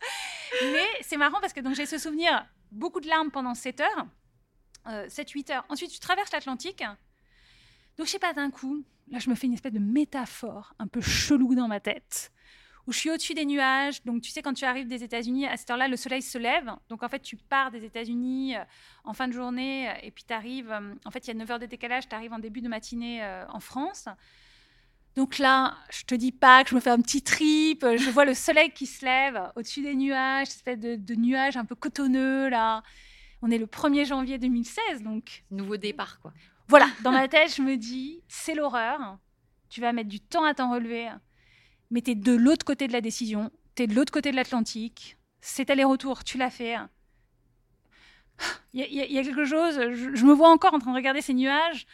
Mais 0.62 0.86
c'est 1.02 1.16
marrant 1.16 1.38
parce 1.40 1.52
que 1.52 1.60
donc 1.60 1.74
j'ai 1.74 1.86
ce 1.86 1.98
souvenir, 1.98 2.44
beaucoup 2.70 3.00
de 3.00 3.08
larmes 3.08 3.30
pendant 3.30 3.54
7 3.54 3.80
heures. 3.80 4.06
7-8 4.86 5.50
euh, 5.50 5.54
heures. 5.54 5.66
Ensuite, 5.68 5.90
tu 5.90 5.98
traverses 5.98 6.32
l'Atlantique. 6.32 6.82
Donc, 7.96 8.06
je 8.06 8.12
sais 8.12 8.18
pas, 8.18 8.32
d'un 8.32 8.50
coup, 8.50 8.84
là, 9.10 9.18
je 9.18 9.30
me 9.30 9.34
fais 9.34 9.46
une 9.46 9.54
espèce 9.54 9.72
de 9.72 9.78
métaphore 9.78 10.74
un 10.78 10.86
peu 10.86 11.00
chelou 11.00 11.54
dans 11.54 11.66
ma 11.66 11.80
tête, 11.80 12.32
où 12.86 12.92
je 12.92 12.98
suis 12.98 13.10
au-dessus 13.10 13.34
des 13.34 13.46
nuages. 13.46 14.04
Donc, 14.04 14.22
tu 14.22 14.30
sais, 14.30 14.42
quand 14.42 14.52
tu 14.52 14.64
arrives 14.64 14.86
des 14.86 15.02
États-Unis, 15.02 15.46
à 15.46 15.56
cette 15.56 15.70
heure-là, 15.70 15.88
le 15.88 15.96
soleil 15.96 16.22
se 16.22 16.38
lève. 16.38 16.70
Donc, 16.88 17.02
en 17.02 17.08
fait, 17.08 17.20
tu 17.20 17.36
pars 17.36 17.70
des 17.70 17.84
États-Unis 17.84 18.56
euh, 18.56 18.64
en 19.04 19.12
fin 19.12 19.28
de 19.28 19.32
journée, 19.32 19.88
euh, 19.88 19.94
et 20.02 20.10
puis 20.10 20.24
tu 20.24 20.32
arrives, 20.32 20.72
en 21.04 21.10
fait, 21.10 21.26
il 21.26 21.28
y 21.28 21.30
a 21.30 21.34
9 21.34 21.50
heures 21.50 21.58
de 21.58 21.66
décalage, 21.66 22.08
tu 22.08 22.14
arrives 22.14 22.32
en 22.32 22.38
début 22.38 22.60
de 22.60 22.68
matinée 22.68 23.24
en 23.48 23.60
France. 23.60 24.08
Donc 25.16 25.38
là, 25.38 25.78
je 25.90 26.04
te 26.04 26.14
dis 26.14 26.32
pas 26.32 26.62
que 26.62 26.70
je 26.70 26.74
me 26.74 26.80
fais 26.80 26.90
un 26.90 27.00
petit 27.00 27.22
trip, 27.22 27.86
je 27.96 28.10
vois 28.10 28.26
le 28.26 28.34
soleil 28.34 28.70
qui 28.70 28.86
se 28.86 29.04
lève 29.04 29.50
au-dessus 29.56 29.82
des 29.82 29.94
nuages, 29.94 30.48
cette 30.48 30.56
espèce 30.56 30.78
de, 30.78 30.96
de 30.96 31.14
nuages 31.14 31.56
un 31.56 31.64
peu 31.64 31.74
cotonneux 31.74 32.48
là. 32.48 32.82
On 33.42 33.50
est 33.50 33.58
le 33.58 33.66
1er 33.66 34.06
janvier 34.06 34.38
2016, 34.38 35.02
donc. 35.02 35.44
Nouveau 35.50 35.76
départ, 35.76 36.20
quoi. 36.20 36.32
Voilà, 36.68 36.88
dans 37.02 37.12
ma 37.12 37.28
tête, 37.28 37.54
je 37.54 37.62
me 37.62 37.76
dis, 37.76 38.22
c'est 38.28 38.54
l'horreur. 38.54 39.18
Tu 39.68 39.80
vas 39.80 39.92
mettre 39.92 40.08
du 40.08 40.20
temps 40.20 40.44
à 40.44 40.54
t'en 40.54 40.70
relever, 40.70 41.08
mais 41.90 42.02
tu 42.02 42.12
es 42.12 42.14
de 42.14 42.32
l'autre 42.32 42.64
côté 42.64 42.86
de 42.86 42.92
la 42.92 43.00
décision, 43.00 43.50
tu 43.74 43.82
es 43.82 43.86
de 43.86 43.94
l'autre 43.94 44.12
côté 44.12 44.30
de 44.30 44.36
l'Atlantique. 44.36 45.16
C'est 45.40 45.70
aller-retour, 45.70 46.24
tu 46.24 46.38
l'as 46.38 46.50
fait. 46.50 46.76
Il 48.72 48.80
y, 48.82 49.18
a 49.18 49.22
quelque 49.22 49.44
chose, 49.44 49.74
je, 49.74 50.24
me 50.24 50.32
vois 50.34 50.50
encore 50.50 50.74
en 50.74 50.78
train 50.78 50.90
de 50.90 50.96
regarder 50.96 51.22
ces 51.22 51.32
nuages 51.32 51.86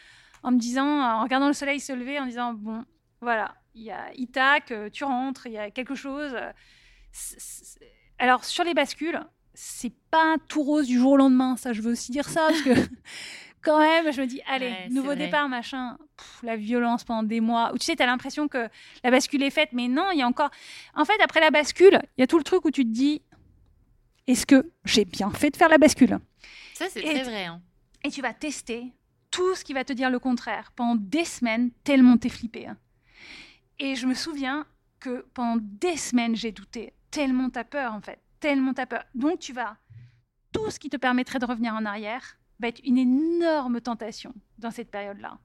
en 0.43 0.51
me 0.51 0.57
disant, 0.57 0.85
en 0.85 1.23
regardant 1.23 1.47
le 1.47 1.53
soleil 1.53 1.79
se 1.79 1.93
lever, 1.93 2.19
en 2.19 2.25
disant, 2.25 2.53
bon, 2.53 2.83
voilà, 3.23 3.55
il 3.73 3.83
y 3.83 3.91
a 3.91 4.11
Itac, 4.15 4.73
tu 4.91 5.03
rentres, 5.03 5.47
il 5.47 5.53
y 5.53 5.57
a 5.57 5.71
quelque 5.71 5.95
chose. 5.95 6.35
Alors, 8.19 8.45
sur 8.45 8.63
les 8.63 8.73
bascules, 8.73 9.19
c'est 9.53 9.93
pas 10.11 10.35
tout 10.47 10.63
rose 10.63 10.87
du 10.87 10.97
jour 10.97 11.13
au 11.13 11.17
lendemain. 11.17 11.57
Ça, 11.57 11.73
je 11.73 11.81
veux 11.81 11.91
aussi 11.91 12.11
dire 12.11 12.27
ça 12.27 12.47
parce 12.47 12.61
que 12.61 12.73
quand 13.61 13.79
même, 13.79 14.11
je 14.11 14.21
me 14.21 14.27
dis, 14.27 14.41
allez, 14.47 14.73
nouveau 14.89 15.15
départ, 15.15 15.49
machin. 15.49 15.97
la 16.43 16.55
violence 16.55 17.03
pendant 17.03 17.23
des 17.23 17.41
mois. 17.41 17.71
Ou 17.73 17.77
tu 17.77 17.85
sais, 17.85 17.95
tu 17.95 18.03
as 18.03 18.05
l'impression 18.05 18.47
que 18.47 18.69
la 19.03 19.11
bascule 19.11 19.43
est 19.43 19.49
faite, 19.49 19.69
mais 19.73 19.87
non, 19.87 20.09
il 20.11 20.19
y 20.19 20.21
a 20.21 20.27
encore. 20.27 20.51
En 20.95 21.05
fait, 21.05 21.19
après 21.23 21.39
la 21.39 21.51
bascule, 21.51 21.99
il 22.17 22.21
y 22.21 22.23
a 22.23 22.27
tout 22.27 22.37
le 22.37 22.43
truc 22.43 22.65
où 22.65 22.71
tu 22.71 22.83
te 22.83 22.91
dis, 22.91 23.21
est-ce 24.27 24.45
que 24.45 24.71
j'ai 24.85 25.05
bien 25.05 25.31
fait 25.31 25.49
de 25.49 25.57
faire 25.57 25.69
la 25.69 25.77
bascule? 25.77 26.19
Ça, 26.73 26.85
c'est 26.89 27.01
très 27.01 27.23
vrai. 27.23 27.45
Hein. 27.45 27.61
Et 28.03 28.09
tu 28.09 28.21
vas 28.21 28.33
tester 28.33 28.93
tout 29.31 29.55
ce 29.55 29.63
qui 29.63 29.73
va 29.73 29.83
te 29.83 29.93
dire 29.93 30.09
le 30.09 30.19
contraire 30.19 30.71
pendant 30.75 30.95
des 30.95 31.25
semaines, 31.25 31.71
tellement 31.83 32.17
t'es 32.17 32.29
flippé. 32.29 32.67
Hein. 32.67 32.77
Et 33.83 33.95
je 33.95 34.07
me 34.07 34.13
souviens 34.13 34.65
que 34.99 35.25
pendant 35.33 35.61
des 35.61 35.97
semaines, 35.97 36.35
j'ai 36.35 36.51
douté, 36.51 36.93
tellement 37.11 37.49
t'as 37.49 37.63
peur 37.63 37.93
en 37.93 38.01
fait 38.01 38.19
tellement 38.43 38.73
t'as 38.73 38.85
peur. 38.85 39.05
Donc 39.15 39.39
tu 39.39 39.53
vas, 39.53 39.77
tout 40.51 40.69
ce 40.69 40.77
qui 40.77 40.89
te 40.89 40.97
permettrait 40.97 41.39
de 41.39 41.45
revenir 41.45 41.73
en 41.73 41.85
arrière 41.85 42.37
va 42.59 42.67
être 42.67 42.81
une 42.83 42.97
énorme 42.97 43.79
tentation 43.79 44.33
dans 44.57 44.69
cette 44.69 44.91
période-là. 44.91 45.37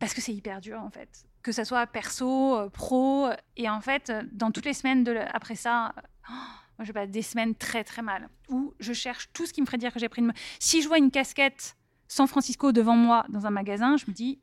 Parce 0.00 0.14
que 0.14 0.20
c'est 0.20 0.34
hyper 0.34 0.60
dur 0.60 0.82
en 0.82 0.90
fait. 0.90 1.08
Que 1.42 1.52
ça 1.52 1.64
soit 1.64 1.86
perso, 1.86 2.56
euh, 2.56 2.68
pro. 2.70 3.28
Et 3.56 3.70
en 3.70 3.80
fait, 3.80 4.12
dans 4.32 4.50
toutes 4.50 4.64
les 4.64 4.72
semaines 4.72 5.04
de, 5.04 5.16
après 5.32 5.54
ça, 5.54 5.94
oh, 6.28 6.32
moi 6.76 6.84
je 6.84 6.90
passe 6.90 7.08
des 7.08 7.22
semaines 7.22 7.54
très 7.54 7.84
très 7.84 8.02
mal. 8.02 8.28
Où 8.48 8.74
je 8.80 8.92
cherche 8.92 9.30
tout 9.32 9.46
ce 9.46 9.52
qui 9.52 9.60
me 9.60 9.66
ferait 9.66 9.78
dire 9.78 9.92
que 9.92 10.00
j'ai 10.00 10.08
pris 10.08 10.20
une... 10.20 10.32
Si 10.58 10.82
je 10.82 10.88
vois 10.88 10.98
une 10.98 11.12
casquette 11.12 11.76
San 12.08 12.26
Francisco 12.26 12.72
devant 12.72 12.96
moi 12.96 13.26
dans 13.28 13.46
un 13.46 13.50
magasin, 13.50 13.96
je 13.96 14.06
me 14.08 14.12
dis... 14.12 14.40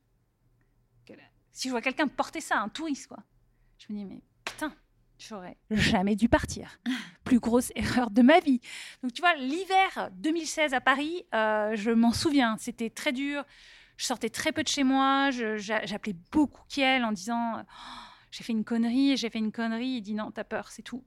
Si 1.56 1.70
je 1.70 1.72
vois 1.72 1.82
quelqu'un 1.82 2.10
porter 2.10 2.41
ça, 2.41 2.60
un 2.60 2.68
touriste, 2.68 3.08
quoi. 3.08 3.24
Je 3.78 3.93
me 3.93 3.97
dis, 3.97 4.03
mais 4.03 4.22
putain, 4.43 4.74
j'aurais 5.18 5.56
jamais 5.72 6.18
dû 6.18 6.28
partir. 6.28 6.82
Plus 7.24 7.39
grosse 7.39 7.72
erreur 7.76 8.12
de 8.12 8.22
ma 8.22 8.41
vie. 8.41 8.60
Donc 9.01 9.14
tu 9.14 9.22
vois, 9.22 9.34
l'hiver 9.36 10.10
2016 10.16 10.74
à 10.74 10.82
Paris, 10.82 11.24
euh, 11.34 11.74
je 11.78 11.91
m'en 11.91 12.12
souviens, 12.12 12.58
c'était 12.60 12.89
très 12.89 13.14
dur. 13.14 13.45
Je 13.95 14.06
sortais 14.06 14.30
très 14.30 14.51
peu 14.51 14.64
de 14.64 14.68
chez 14.68 14.84
moi. 14.84 15.30
J'appelais 15.32 16.18
beaucoup 16.30 16.62
Kiel 16.68 17.06
en 17.06 17.14
disant 17.14 17.62
oh, 17.62 18.01
j'ai 18.32 18.43
fait 18.43 18.51
une 18.51 18.66
connerie, 18.66 19.16
j'ai 19.16 19.30
fait 19.30 19.39
une 19.39 19.53
connerie. 19.53 19.88
Il 19.88 20.01
dit 20.01 20.14
non, 20.14 20.32
t'as 20.32 20.43
peur, 20.43 20.68
c'est 20.72 20.84
tout. 20.84 21.06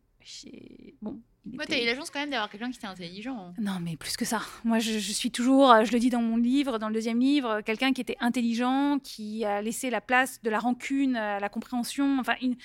Bon, 1.03 1.20
Ouais, 1.57 1.66
t'as 1.66 1.80
eu 1.80 1.86
la 1.86 1.94
chance 1.94 2.11
quand 2.11 2.20
même 2.20 2.30
d'avoir 2.30 2.51
quelqu'un 2.51 2.70
qui 2.70 2.78
était 2.78 2.86
intelligent. 2.86 3.38
Hein. 3.38 3.55
Non, 3.59 3.78
mais 3.80 3.96
plus 3.96 4.16
que 4.16 4.24
ça. 4.24 4.42
Moi, 4.64 4.78
je, 4.78 4.99
suis 4.99 5.30
toujours, 5.30 5.84
je 5.84 5.92
le 5.92 5.99
dis 5.99 6.11
dans 6.11 6.22
mon 6.22 6.36
livre, 6.36 6.78
dans 6.78 6.88
le 6.88 6.94
deuxième 6.94 7.20
livre, 7.20 7.61
quelqu'un 7.62 7.92
qui 7.92 8.01
était 8.01 8.16
intelligent, 8.20 8.99
qui 8.99 9.44
a 9.44 9.62
laissé 9.62 9.90
la 9.90 10.01
place 10.01 10.42
de 10.42 10.51
la 10.51 10.59
rancune 10.59 11.16
à 11.16 11.40
la 11.40 11.49
compréhension. 11.49 12.18
Enfin, 12.20 12.34
une, 12.42 12.57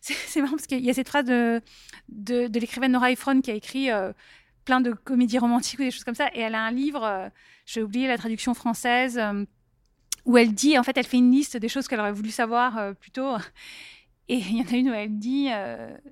c'est 0.00 0.40
marrant 0.40 0.56
parce 0.56 0.66
qu'il 0.66 0.84
y 0.84 0.90
a 0.90 0.94
cette 0.94 1.08
phrase 1.08 1.24
de, 1.24 1.60
de, 2.08 2.58
l'écrivaine 2.58 2.92
Nora 2.92 3.10
Ephron 3.10 3.40
qui 3.40 3.50
a 3.50 3.54
écrit 3.54 3.90
euh, 3.90 4.12
plein 4.64 4.80
de 4.80 4.92
comédies 4.92 5.38
romantiques 5.38 5.78
ou 5.78 5.82
des 5.82 5.90
choses 5.90 6.04
comme 6.04 6.14
ça. 6.14 6.28
Et 6.34 6.40
elle 6.40 6.54
a 6.54 6.62
un 6.62 6.70
livre, 6.70 7.04
euh, 7.04 7.28
j'ai 7.66 7.82
oublié 7.82 8.08
la 8.08 8.16
traduction 8.16 8.54
française, 8.54 9.18
euh, 9.18 9.44
où 10.24 10.38
elle 10.38 10.52
dit, 10.52 10.78
en 10.78 10.82
fait, 10.82 10.96
elle 10.96 11.06
fait 11.06 11.18
une 11.18 11.30
liste 11.30 11.56
des 11.56 11.68
choses 11.68 11.88
qu'elle 11.88 12.00
aurait 12.00 12.12
voulu 12.12 12.30
savoir 12.30 12.94
plus 12.96 13.10
tôt. 13.10 13.36
Et 14.32 14.36
il 14.36 14.58
y 14.58 14.62
en 14.62 14.72
a 14.72 14.76
une 14.76 14.90
où 14.90 14.92
elle 14.92 15.18
dit, 15.18 15.48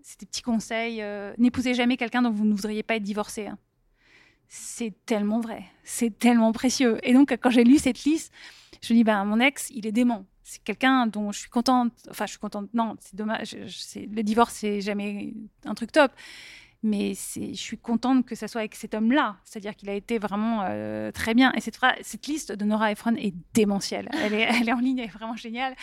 c'est 0.03 0.21
des 0.21 0.27
petits 0.27 0.43
conseils, 0.43 1.03
n'épousez 1.39 1.75
jamais 1.75 1.97
quelqu'un 1.97 2.23
dont 2.23 2.31
vous 2.31 2.45
ne 2.45 2.53
voudriez 2.53 2.83
pas 2.83 2.97
être 2.97 3.03
divorcé. 3.05 3.47
Hein. 3.47 3.59
C'est 4.49 4.93
tellement 5.07 5.41
vrai, 5.41 5.63
c'est 5.85 6.19
tellement 6.19 6.53
précieux. 6.53 6.99
Et 7.05 7.13
donc, 7.13 7.31
quand 7.31 7.51
j'ai 7.51 7.65
lu 7.65 7.79
cette 7.79 8.03
liste, 8.05 8.33
je 8.83 8.93
me 8.93 8.99
dis, 8.99 9.05
ben, 9.05 9.25
mon 9.25 9.39
ex, 9.39 9.71
il 9.71 9.87
est 9.87 9.93
dément 9.93 10.25
c'est 10.49 10.65
quelqu'un 10.65 11.07
dont 11.07 11.31
je 11.31 11.41
suis 11.41 11.51
contente. 11.51 11.93
Enfin, 12.11 12.25
je 12.25 12.31
suis 12.31 12.39
contente. 12.39 12.73
Non, 12.73 12.97
c'est 13.01 13.15
dommage. 13.15 13.55
le 13.55 14.23
divorce, 14.23 14.55
c'est 14.55 14.81
jamais 14.81 15.35
un 15.67 15.75
truc 15.75 15.93
top. 15.93 16.11
Mais 16.83 17.13
je 17.15 17.55
suis 17.55 17.79
contente 17.79 18.25
que 18.25 18.35
ça 18.37 18.47
soit 18.47 18.61
avec 18.61 18.77
cet 18.77 18.95
homme-là. 18.95 19.37
C'est-à-dire 19.45 19.75
qu'il 19.75 19.91
a 19.91 19.95
été 19.95 20.19
vraiment 20.19 20.63
euh, 20.63 21.11
très 21.11 21.35
bien. 21.35 21.53
Et 21.57 21.61
cette, 21.61 21.79
cette 22.03 22.27
liste 22.27 22.53
de 22.53 22.65
Nora 22.65 22.93
Ephron 22.93 23.17
est 23.17 23.35
démentielle. 23.53 24.09
Elle 24.23 24.35
est, 24.35 24.43
elle 24.61 24.69
est 24.69 24.73
en 24.73 24.79
ligne, 24.79 24.99
elle 24.99 25.07
est 25.07 25.13
vraiment 25.13 25.37
géniale. 25.37 25.75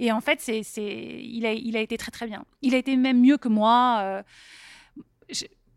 Et 0.00 0.10
en 0.10 0.20
fait, 0.20 0.40
c'est, 0.40 0.62
il, 0.76 1.46
a, 1.46 1.52
il 1.52 1.76
a 1.76 1.80
été 1.80 1.96
très, 1.96 2.10
très 2.10 2.26
bien. 2.26 2.44
Il 2.62 2.74
a 2.74 2.78
été 2.78 2.96
même 2.96 3.20
mieux 3.20 3.36
que 3.36 3.48
moi. 3.48 4.00
Euh, 4.02 4.22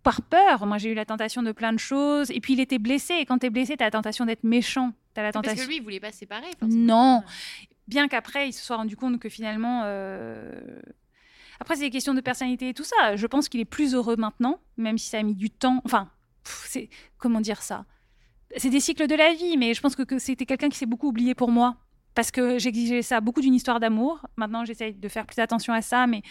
par 0.01 0.21
peur. 0.21 0.65
Moi, 0.65 0.80
j'ai 0.80 0.91
eu 0.91 0.95
la 0.95 1.05
tentation 1.05 1.43
de 1.43 1.51
plein 1.51 1.71
de 1.71 1.80
choses. 1.80 2.30
Et 2.32 2.41
puis, 2.41 2.53
il 2.53 2.59
était 2.59 2.80
blessé. 2.80 3.13
Et 3.13 3.26
quand 3.26 3.38
tu 3.38 3.45
es 3.45 3.49
blessé, 3.49 3.78
tu 3.78 3.84
as 3.84 3.88
la 3.88 3.91
tentation 3.91 4.26
d'être 4.26 4.43
méchant. 4.43 4.91
As 5.15 5.21
la 5.21 5.32
tentation... 5.32 5.55
Parce 5.55 5.65
que 5.65 5.69
lui, 5.69 5.78
il 5.78 5.84
voulait 5.84 5.99
pas 6.01 6.11
se 6.11 6.17
séparer. 6.17 6.49
Non 6.67 7.24
bien 7.88 8.07
qu'après, 8.07 8.49
il 8.49 8.53
se 8.53 8.63
soit 8.63 8.78
rendu 8.78 8.95
compte 8.95 9.19
que 9.19 9.30
finalement. 9.30 9.82
Euh, 9.86 10.80
Après, 11.60 11.76
c'est 11.76 11.82
des 11.82 11.89
questions 11.89 12.14
de 12.14 12.22
personnalité 12.22 12.70
et 12.70 12.74
tout 12.74 12.84
ça. 12.84 13.16
Je 13.16 13.28
pense 13.28 13.49
qu'il 13.49 13.60
est 13.60 13.66
plus 13.66 13.93
heureux 13.93 14.16
maintenant, 14.16 14.60
même 14.78 14.97
si 14.97 15.10
ça 15.10 15.20
a 15.20 15.24
mis 15.24 15.36
du 15.36 15.49
temps. 15.49 15.82
Enfin, 15.86 16.10
c'est 16.43 16.89
comment 17.18 17.41
dire 17.41 17.62
ça? 17.62 17.86
C'est 18.58 18.70
des 18.70 18.80
cycles 18.80 19.08
de 19.08 19.16
la 19.16 19.34
vie, 19.34 19.58
mais 19.58 19.74
je 19.74 19.82
pense 19.82 19.95
que, 19.95 20.20
c'était 20.20 20.45
quelqu'un 20.45 20.70
qui 20.70 20.78
s'est 20.78 20.86
beaucoup 20.86 21.08
oublié 21.08 21.34
pour 21.34 21.49
moi 21.49 21.78
parce 22.16 22.30
que 22.30 22.60
j'exigeais 22.60 23.01
ça 23.01 23.22
beaucoup 23.22 23.41
d'une 23.41 23.56
histoire 23.56 23.80
d'amour. 23.80 24.26
Maintenant, 24.36 24.66
j'essaye 24.66 24.93
de 24.93 25.08
faire 25.08 25.26
plus 25.26 25.39
attention 25.39 25.74
à 25.74 25.82
ça, 25.82 26.06
mais 26.06 26.22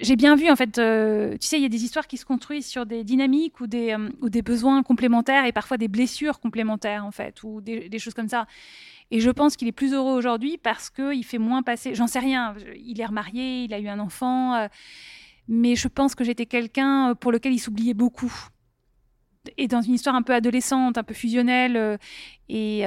j'ai 0.00 0.16
bien 0.16 0.34
vu, 0.34 0.50
en 0.50 0.56
fait, 0.56 0.78
euh, 0.78 1.36
tu 1.40 1.46
sais, 1.46 1.58
il 1.58 1.62
y 1.62 1.66
a 1.66 1.68
des 1.68 1.84
histoires 1.84 2.08
qui 2.08 2.16
se 2.16 2.24
construisent 2.24 2.66
sur 2.66 2.86
des 2.86 3.04
dynamiques 3.04 3.60
ou 3.60 3.66
des, 3.68 3.92
euh, 3.92 4.42
besoins 4.42 4.82
complémentaires 4.82 5.44
et 5.44 5.52
parfois 5.52 5.76
des 5.76 5.88
blessures 5.88 6.40
complémentaires, 6.40 7.04
en 7.04 7.12
fait, 7.12 7.42
ou 7.44 7.60
des 7.60 7.98
choses 7.98 8.14
comme 8.14 8.28
ça. 8.28 8.46
Et 9.10 9.20
je 9.20 9.30
pense 9.30 9.56
qu'il 9.56 9.68
est 9.68 9.72
plus 9.72 9.92
heureux 9.92 10.14
aujourd'hui 10.14 10.58
parce 10.58 10.90
qu'il 10.90 11.24
fait 11.24 11.38
moins 11.38 11.62
passer. 11.62 11.94
J'en 11.94 12.06
sais 12.06 12.18
rien. 12.18 12.54
Il 12.76 13.00
est 13.00 13.06
remarié, 13.06 13.64
il 13.64 13.74
a 13.74 13.78
eu 13.78 13.88
un 13.88 13.98
enfant. 13.98 14.54
Euh, 14.54 14.68
mais 15.48 15.76
je 15.76 15.88
pense 15.88 16.14
que 16.14 16.24
j'étais 16.24 16.46
quelqu'un 16.46 17.14
pour 17.14 17.30
lequel 17.30 17.52
il 17.52 17.58
s'oubliait 17.58 17.94
beaucoup. 17.94 18.32
Et 19.58 19.68
dans 19.68 19.82
une 19.82 19.94
histoire 19.94 20.14
un 20.14 20.22
peu 20.22 20.32
adolescente, 20.32 20.96
un 20.96 21.02
peu 21.02 21.14
fusionnelle. 21.14 21.98
et, 22.48 22.84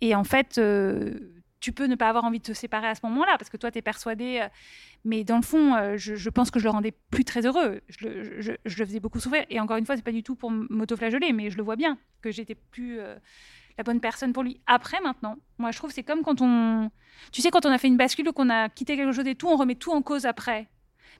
et 0.00 0.14
en 0.14 0.24
fait 0.24 0.60
tu 1.66 1.72
peux 1.72 1.86
ne 1.86 1.96
pas 1.96 2.08
avoir 2.08 2.24
envie 2.24 2.38
de 2.38 2.44
te 2.44 2.52
séparer 2.52 2.86
à 2.86 2.94
ce 2.94 3.00
moment-là, 3.04 3.36
parce 3.38 3.50
que 3.50 3.56
toi, 3.56 3.72
tu 3.72 3.78
es 3.78 3.82
persuadé. 3.82 4.38
Euh, 4.40 4.48
mais 5.04 5.24
dans 5.24 5.36
le 5.36 5.42
fond, 5.42 5.74
euh, 5.74 5.96
je, 5.96 6.30
pense 6.30 6.52
que 6.52 6.60
je 6.60 6.64
le 6.64 6.70
rendais 6.70 6.92
plus 7.10 7.24
très 7.24 7.44
heureux. 7.44 7.80
Je 7.88 8.06
le, 8.06 8.84
faisais 8.84 9.00
beaucoup 9.00 9.18
souffrir. 9.18 9.44
Et 9.50 9.58
encore 9.58 9.76
une 9.76 9.84
fois, 9.86 9.96
c'est 9.96 10.02
pas 10.02 10.12
du 10.12 10.22
tout 10.22 10.36
pour 10.36 10.50
m'autoflageller, 10.52 11.32
mais 11.32 11.50
je 11.50 11.56
le 11.56 11.64
vois 11.64 11.74
bien, 11.74 11.98
que 12.22 12.30
j'étais 12.30 12.54
plus 12.54 13.00
euh, 13.00 13.16
la 13.78 13.84
bonne 13.84 14.00
personne 14.00 14.32
pour 14.32 14.42
lui. 14.42 14.60
Après, 14.66 15.00
maintenant, 15.00 15.36
moi, 15.58 15.70
je 15.70 15.78
trouve 15.78 15.90
c'est 15.90 16.02
comme 16.02 16.22
quand 16.22 16.40
on. 16.40 16.90
Tu 17.32 17.42
sais, 17.42 17.50
quand 17.50 17.66
on 17.66 17.70
a 17.70 17.78
fait 17.78 17.88
une 17.88 17.96
bascule 17.96 18.28
ou 18.28 18.32
qu'on 18.32 18.50
a 18.50 18.68
quitté 18.68 18.96
quelque 18.96 19.12
chose 19.12 19.26
et 19.26 19.34
tout, 19.34 19.48
on 19.48 19.56
remet 19.56 19.74
tout 19.74 19.92
en 19.92 20.02
cause 20.02 20.26
après. 20.26 20.68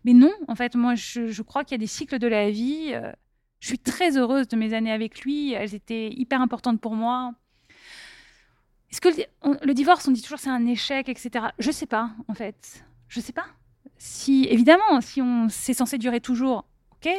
Mais 0.05 0.13
non, 0.13 0.33
en 0.49 0.55
fait, 0.55 0.75
moi, 0.75 0.95
je, 0.95 1.43
crois 1.43 1.65
qu'il 1.65 1.73
y 1.73 1.77
a 1.77 1.79
des 1.79 1.87
cycles 1.87 2.19
de 2.19 2.27
la 2.27 2.51
vie. 2.51 2.95
je 3.61 3.67
suis 3.67 3.79
très 3.79 4.17
heureuse 4.17 4.47
de 4.49 4.57
mes 4.57 4.75
années 4.75 4.93
avec 4.93 5.23
lui. 5.23 5.53
Elles 5.53 5.75
étaient 5.75 6.11
hyper 6.11 6.41
importantes 6.41 6.81
pour 6.81 6.95
moi. 6.95 7.33
Est-ce 8.91 9.01
que 9.01 9.09
le, 9.63 9.75
divorce, 9.75 10.07
on 10.09 10.13
dit 10.13 10.23
toujours 10.23 10.39
c'est 10.39 10.51
un 10.51 10.67
échec, 10.67 11.09
etc. 11.09 11.47
Je 11.59 11.71
sais 11.71 11.87
pas, 11.87 12.13
en 12.29 12.35
fait. 12.35 12.85
Je 13.09 13.21
sais 13.21 13.33
pas. 13.33 13.47
Si, 13.99 14.47
évidemment, 14.51 15.01
si 15.01 15.23
on 15.23 15.49
c'est 15.49 15.75
censé 15.75 15.99
durer 15.99 16.21
toujours, 16.21 16.67
ok. 16.93 17.11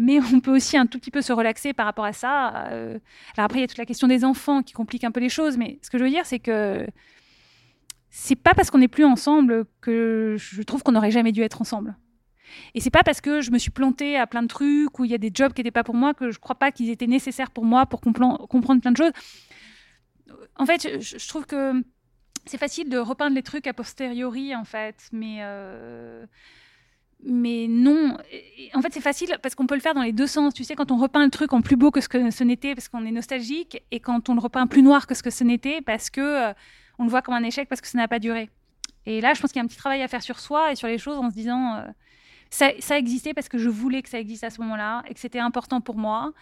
Mais 0.00 0.18
on 0.34 0.40
peut 0.40 0.50
aussi 0.50 0.76
un 0.76 0.86
tout 0.86 0.98
petit 0.98 1.10
peu 1.10 1.20
se 1.20 1.32
relaxer 1.32 1.72
par 1.72 1.86
rapport 1.86 2.06
à 2.06 2.12
ça. 2.12 2.66
Euh, 2.68 2.98
alors 3.36 3.44
après, 3.44 3.58
il 3.58 3.60
y 3.60 3.64
a 3.64 3.68
toute 3.68 3.78
la 3.78 3.86
question 3.86 4.08
des 4.08 4.24
enfants 4.24 4.62
qui 4.62 4.72
complique 4.72 5.04
un 5.04 5.10
peu 5.10 5.20
les 5.20 5.28
choses. 5.28 5.56
Mais 5.56 5.78
ce 5.82 5.90
que 5.90 5.98
je 5.98 6.04
veux 6.04 6.10
dire, 6.10 6.24
c'est 6.24 6.38
que 6.38 6.86
c'est 8.08 8.36
pas 8.36 8.54
parce 8.54 8.70
qu'on 8.70 8.78
n'est 8.78 8.88
plus 8.88 9.04
ensemble 9.04 9.66
que 9.80 10.36
je 10.38 10.62
trouve 10.62 10.82
qu'on 10.82 10.92
n'aurait 10.92 11.10
jamais 11.10 11.32
dû 11.32 11.42
être 11.42 11.60
ensemble. 11.60 11.96
Et 12.74 12.80
c'est 12.80 12.90
pas 12.90 13.04
parce 13.04 13.20
que 13.20 13.42
je 13.42 13.50
me 13.50 13.58
suis 13.58 13.70
plantée 13.70 14.16
à 14.16 14.26
plein 14.26 14.42
de 14.42 14.48
trucs 14.48 14.98
ou 14.98 15.04
il 15.04 15.10
y 15.10 15.14
a 15.14 15.18
des 15.18 15.30
jobs 15.32 15.52
qui 15.52 15.60
n'étaient 15.60 15.70
pas 15.70 15.84
pour 15.84 15.94
moi 15.94 16.14
que 16.14 16.30
je 16.30 16.40
crois 16.40 16.56
pas 16.56 16.72
qu'ils 16.72 16.90
étaient 16.90 17.06
nécessaires 17.06 17.50
pour 17.50 17.64
moi 17.64 17.86
pour 17.86 18.00
comprendre 18.00 18.80
plein 18.80 18.90
de 18.90 18.96
choses 18.96 19.12
en 20.56 20.66
fait, 20.66 21.00
je, 21.00 21.28
trouve 21.28 21.46
que 21.46 21.82
c'est 22.44 22.58
facile 22.58 22.88
de 22.88 22.98
repeindre 22.98 23.34
les 23.34 23.42
trucs 23.42 23.66
a 23.66 23.72
posteriori, 23.72 24.54
en 24.54 24.64
fait, 24.64 25.08
mais. 25.12 25.38
Euh, 25.40 26.26
mais 27.22 27.66
non, 27.68 28.16
en 28.74 28.82
fait 28.82 28.92
c'est 28.92 29.00
facile 29.00 29.36
parce 29.42 29.54
qu'on 29.54 29.66
peut 29.66 29.74
le 29.74 29.80
faire 29.80 29.94
dans 29.94 30.02
les 30.02 30.12
deux 30.12 30.26
sens. 30.26 30.54
Tu 30.54 30.64
sais, 30.64 30.74
quand 30.74 30.90
on 30.90 30.96
repeint 30.96 31.24
le 31.24 31.30
truc 31.30 31.52
en 31.52 31.60
plus 31.60 31.76
beau 31.76 31.90
que 31.90 32.00
ce 32.00 32.08
que 32.08 32.30
ce 32.30 32.44
n'était 32.44 32.74
parce 32.74 32.88
qu'on 32.88 33.04
est 33.04 33.10
nostalgique, 33.10 33.82
et 33.90 34.00
quand 34.00 34.28
on 34.28 34.34
le 34.34 34.40
repeint 34.40 34.66
plus 34.66 34.82
noir 34.82 35.06
que 35.06 35.14
ce 35.14 35.22
que 35.22 35.30
ce 35.30 35.44
n'était 35.44 35.82
parce 35.82 36.10
que 36.10 36.20
euh, 36.20 36.52
on 36.98 37.04
le 37.04 37.10
voit 37.10 37.22
comme 37.22 37.34
un 37.34 37.42
échec 37.42 37.68
parce 37.68 37.80
que 37.80 37.88
ça 37.88 37.98
n'a 37.98 38.08
pas 38.08 38.18
duré. 38.18 38.50
Et 39.06 39.20
là, 39.20 39.34
je 39.34 39.40
pense 39.40 39.52
qu'il 39.52 39.60
y 39.60 39.62
a 39.62 39.64
un 39.64 39.68
petit 39.68 39.78
travail 39.78 40.02
à 40.02 40.08
faire 40.08 40.22
sur 40.22 40.38
soi 40.38 40.72
et 40.72 40.76
sur 40.76 40.88
les 40.88 40.98
choses 40.98 41.18
en 41.18 41.30
se 41.30 41.34
disant 41.34 41.76
euh, 41.76 41.84
ça, 42.50 42.70
ça, 42.80 42.98
existait 42.98 43.34
parce 43.34 43.48
que 43.48 43.58
je 43.58 43.68
voulais 43.68 44.02
que 44.02 44.08
ça 44.08 44.18
existe 44.18 44.44
à 44.44 44.50
ce 44.50 44.60
moment-là 44.60 45.02
et 45.08 45.14
que 45.14 45.20
c'était 45.20 45.38
important 45.38 45.80
pour 45.80 45.96
moi. 45.96 46.32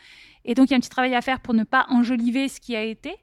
Et 0.44 0.54
donc 0.54 0.68
il 0.68 0.72
y 0.72 0.74
a 0.74 0.76
un 0.76 0.80
petit 0.80 0.90
travail 0.90 1.14
à 1.14 1.20
faire 1.20 1.40
pour 1.40 1.54
ne 1.54 1.64
pas 1.64 1.86
enjoliver 1.88 2.48
ce 2.48 2.60
qui 2.60 2.74
a 2.76 2.82
été 2.82 3.16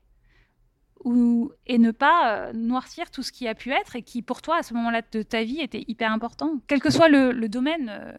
et 1.67 1.77
ne 1.77 1.91
pas 1.91 2.35
euh, 2.35 2.53
noircir 2.53 3.11
tout 3.11 3.23
ce 3.23 3.31
qui 3.31 3.47
a 3.47 3.55
pu 3.55 3.71
être 3.71 3.95
et 3.95 4.01
qui, 4.01 4.21
pour 4.21 4.41
toi, 4.41 4.57
à 4.57 4.63
ce 4.63 4.73
moment-là 4.73 5.01
de 5.11 5.21
ta 5.21 5.43
vie, 5.43 5.61
était 5.61 5.83
hyper 5.87 6.11
important, 6.11 6.59
quel 6.67 6.79
que 6.79 6.89
soit 6.89 7.09
le, 7.09 7.47
domaine. 7.47 7.89
Euh, 7.89 8.13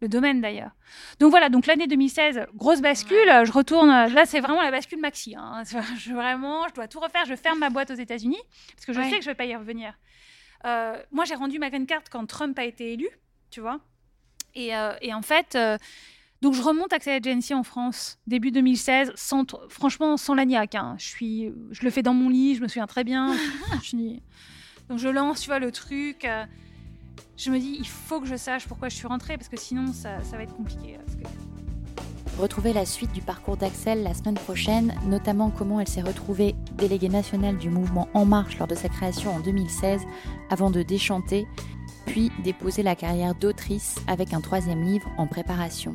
le 0.00 0.08
domaine 0.08 0.40
d'ailleurs. 0.40 0.70
Donc 1.18 1.30
voilà, 1.30 1.50
donc 1.50 1.66
l'année 1.66 1.86
2016, 1.86 2.46
grosse 2.54 2.80
bascule. 2.80 3.28
Je 3.44 3.52
retourne. 3.52 3.88
Là, 3.88 4.24
c'est 4.24 4.40
vraiment 4.40 4.62
la 4.62 4.70
bascule 4.70 4.98
maxi. 4.98 5.34
Hein. 5.36 5.62
Je, 5.98 6.12
vraiment, 6.12 6.66
je 6.68 6.74
dois 6.74 6.88
tout 6.88 7.00
refaire. 7.00 7.26
Je 7.26 7.34
ferme 7.34 7.58
ma 7.58 7.68
boîte 7.68 7.90
aux 7.90 7.94
États-Unis 7.94 8.40
parce 8.74 8.86
que 8.86 8.94
je 8.94 9.02
sais 9.02 9.18
que 9.18 9.24
je 9.24 9.28
vais 9.28 9.34
pas 9.34 9.44
y 9.44 9.54
revenir. 9.54 9.92
Euh, 10.64 10.96
moi, 11.10 11.26
j'ai 11.26 11.34
rendu 11.34 11.58
ma 11.58 11.68
green 11.68 11.86
card 11.86 12.04
quand 12.10 12.24
Trump 12.24 12.58
a 12.58 12.64
été 12.64 12.94
élu, 12.94 13.08
tu 13.50 13.60
vois. 13.60 13.78
Et, 14.54 14.70
et 15.02 15.12
en 15.12 15.22
fait, 15.22 15.58
donc 16.42 16.54
je 16.54 16.62
remonte 16.62 16.92
Access 16.92 17.20
Agency 17.24 17.52
en 17.52 17.62
France, 17.62 18.18
début 18.26 18.50
2016, 18.50 19.12
sans, 19.14 19.44
franchement 19.68 20.16
sans 20.16 20.34
l'agnac. 20.34 20.74
Hein. 20.74 20.96
Je, 20.98 21.06
suis, 21.06 21.52
je 21.70 21.82
le 21.82 21.90
fais 21.90 22.02
dans 22.02 22.14
mon 22.14 22.30
lit, 22.30 22.54
je 22.54 22.62
me 22.62 22.68
souviens 22.68 22.86
très 22.86 23.04
bien. 23.04 23.36
Donc 24.88 24.98
je 24.98 25.08
lance, 25.08 25.42
tu 25.42 25.46
vois, 25.48 25.58
le 25.58 25.70
truc. 25.70 26.24
Euh, 26.24 26.44
je 27.36 27.50
me 27.50 27.58
dis, 27.58 27.76
il 27.78 27.86
faut 27.86 28.20
que 28.20 28.26
je 28.26 28.36
sache 28.36 28.66
pourquoi 28.66 28.88
je 28.88 28.96
suis 28.96 29.06
rentrée, 29.06 29.36
parce 29.36 29.48
que 29.48 29.56
sinon 29.58 29.92
ça, 29.92 30.22
ça 30.24 30.36
va 30.36 30.42
être 30.42 30.54
compliqué. 30.54 30.98
Retrouvez 32.38 32.72
la 32.72 32.86
suite 32.86 33.12
du 33.12 33.20
parcours 33.20 33.56
d'Axel 33.56 34.02
la 34.02 34.14
semaine 34.14 34.34
prochaine, 34.34 34.94
notamment 35.06 35.50
comment 35.50 35.78
elle 35.78 35.88
s'est 35.88 36.00
retrouvée 36.00 36.54
déléguée 36.72 37.10
nationale 37.10 37.58
du 37.58 37.68
mouvement 37.68 38.08
En 38.14 38.24
Marche 38.24 38.58
lors 38.58 38.68
de 38.68 38.74
sa 38.74 38.88
création 38.88 39.34
en 39.34 39.40
2016, 39.40 40.02
avant 40.48 40.70
de 40.70 40.82
déchanter, 40.82 41.46
puis 42.06 42.32
déposer 42.42 42.82
la 42.82 42.96
carrière 42.96 43.34
d'autrice 43.34 43.96
avec 44.06 44.32
un 44.32 44.40
troisième 44.40 44.82
livre 44.82 45.08
en 45.18 45.26
préparation. 45.26 45.94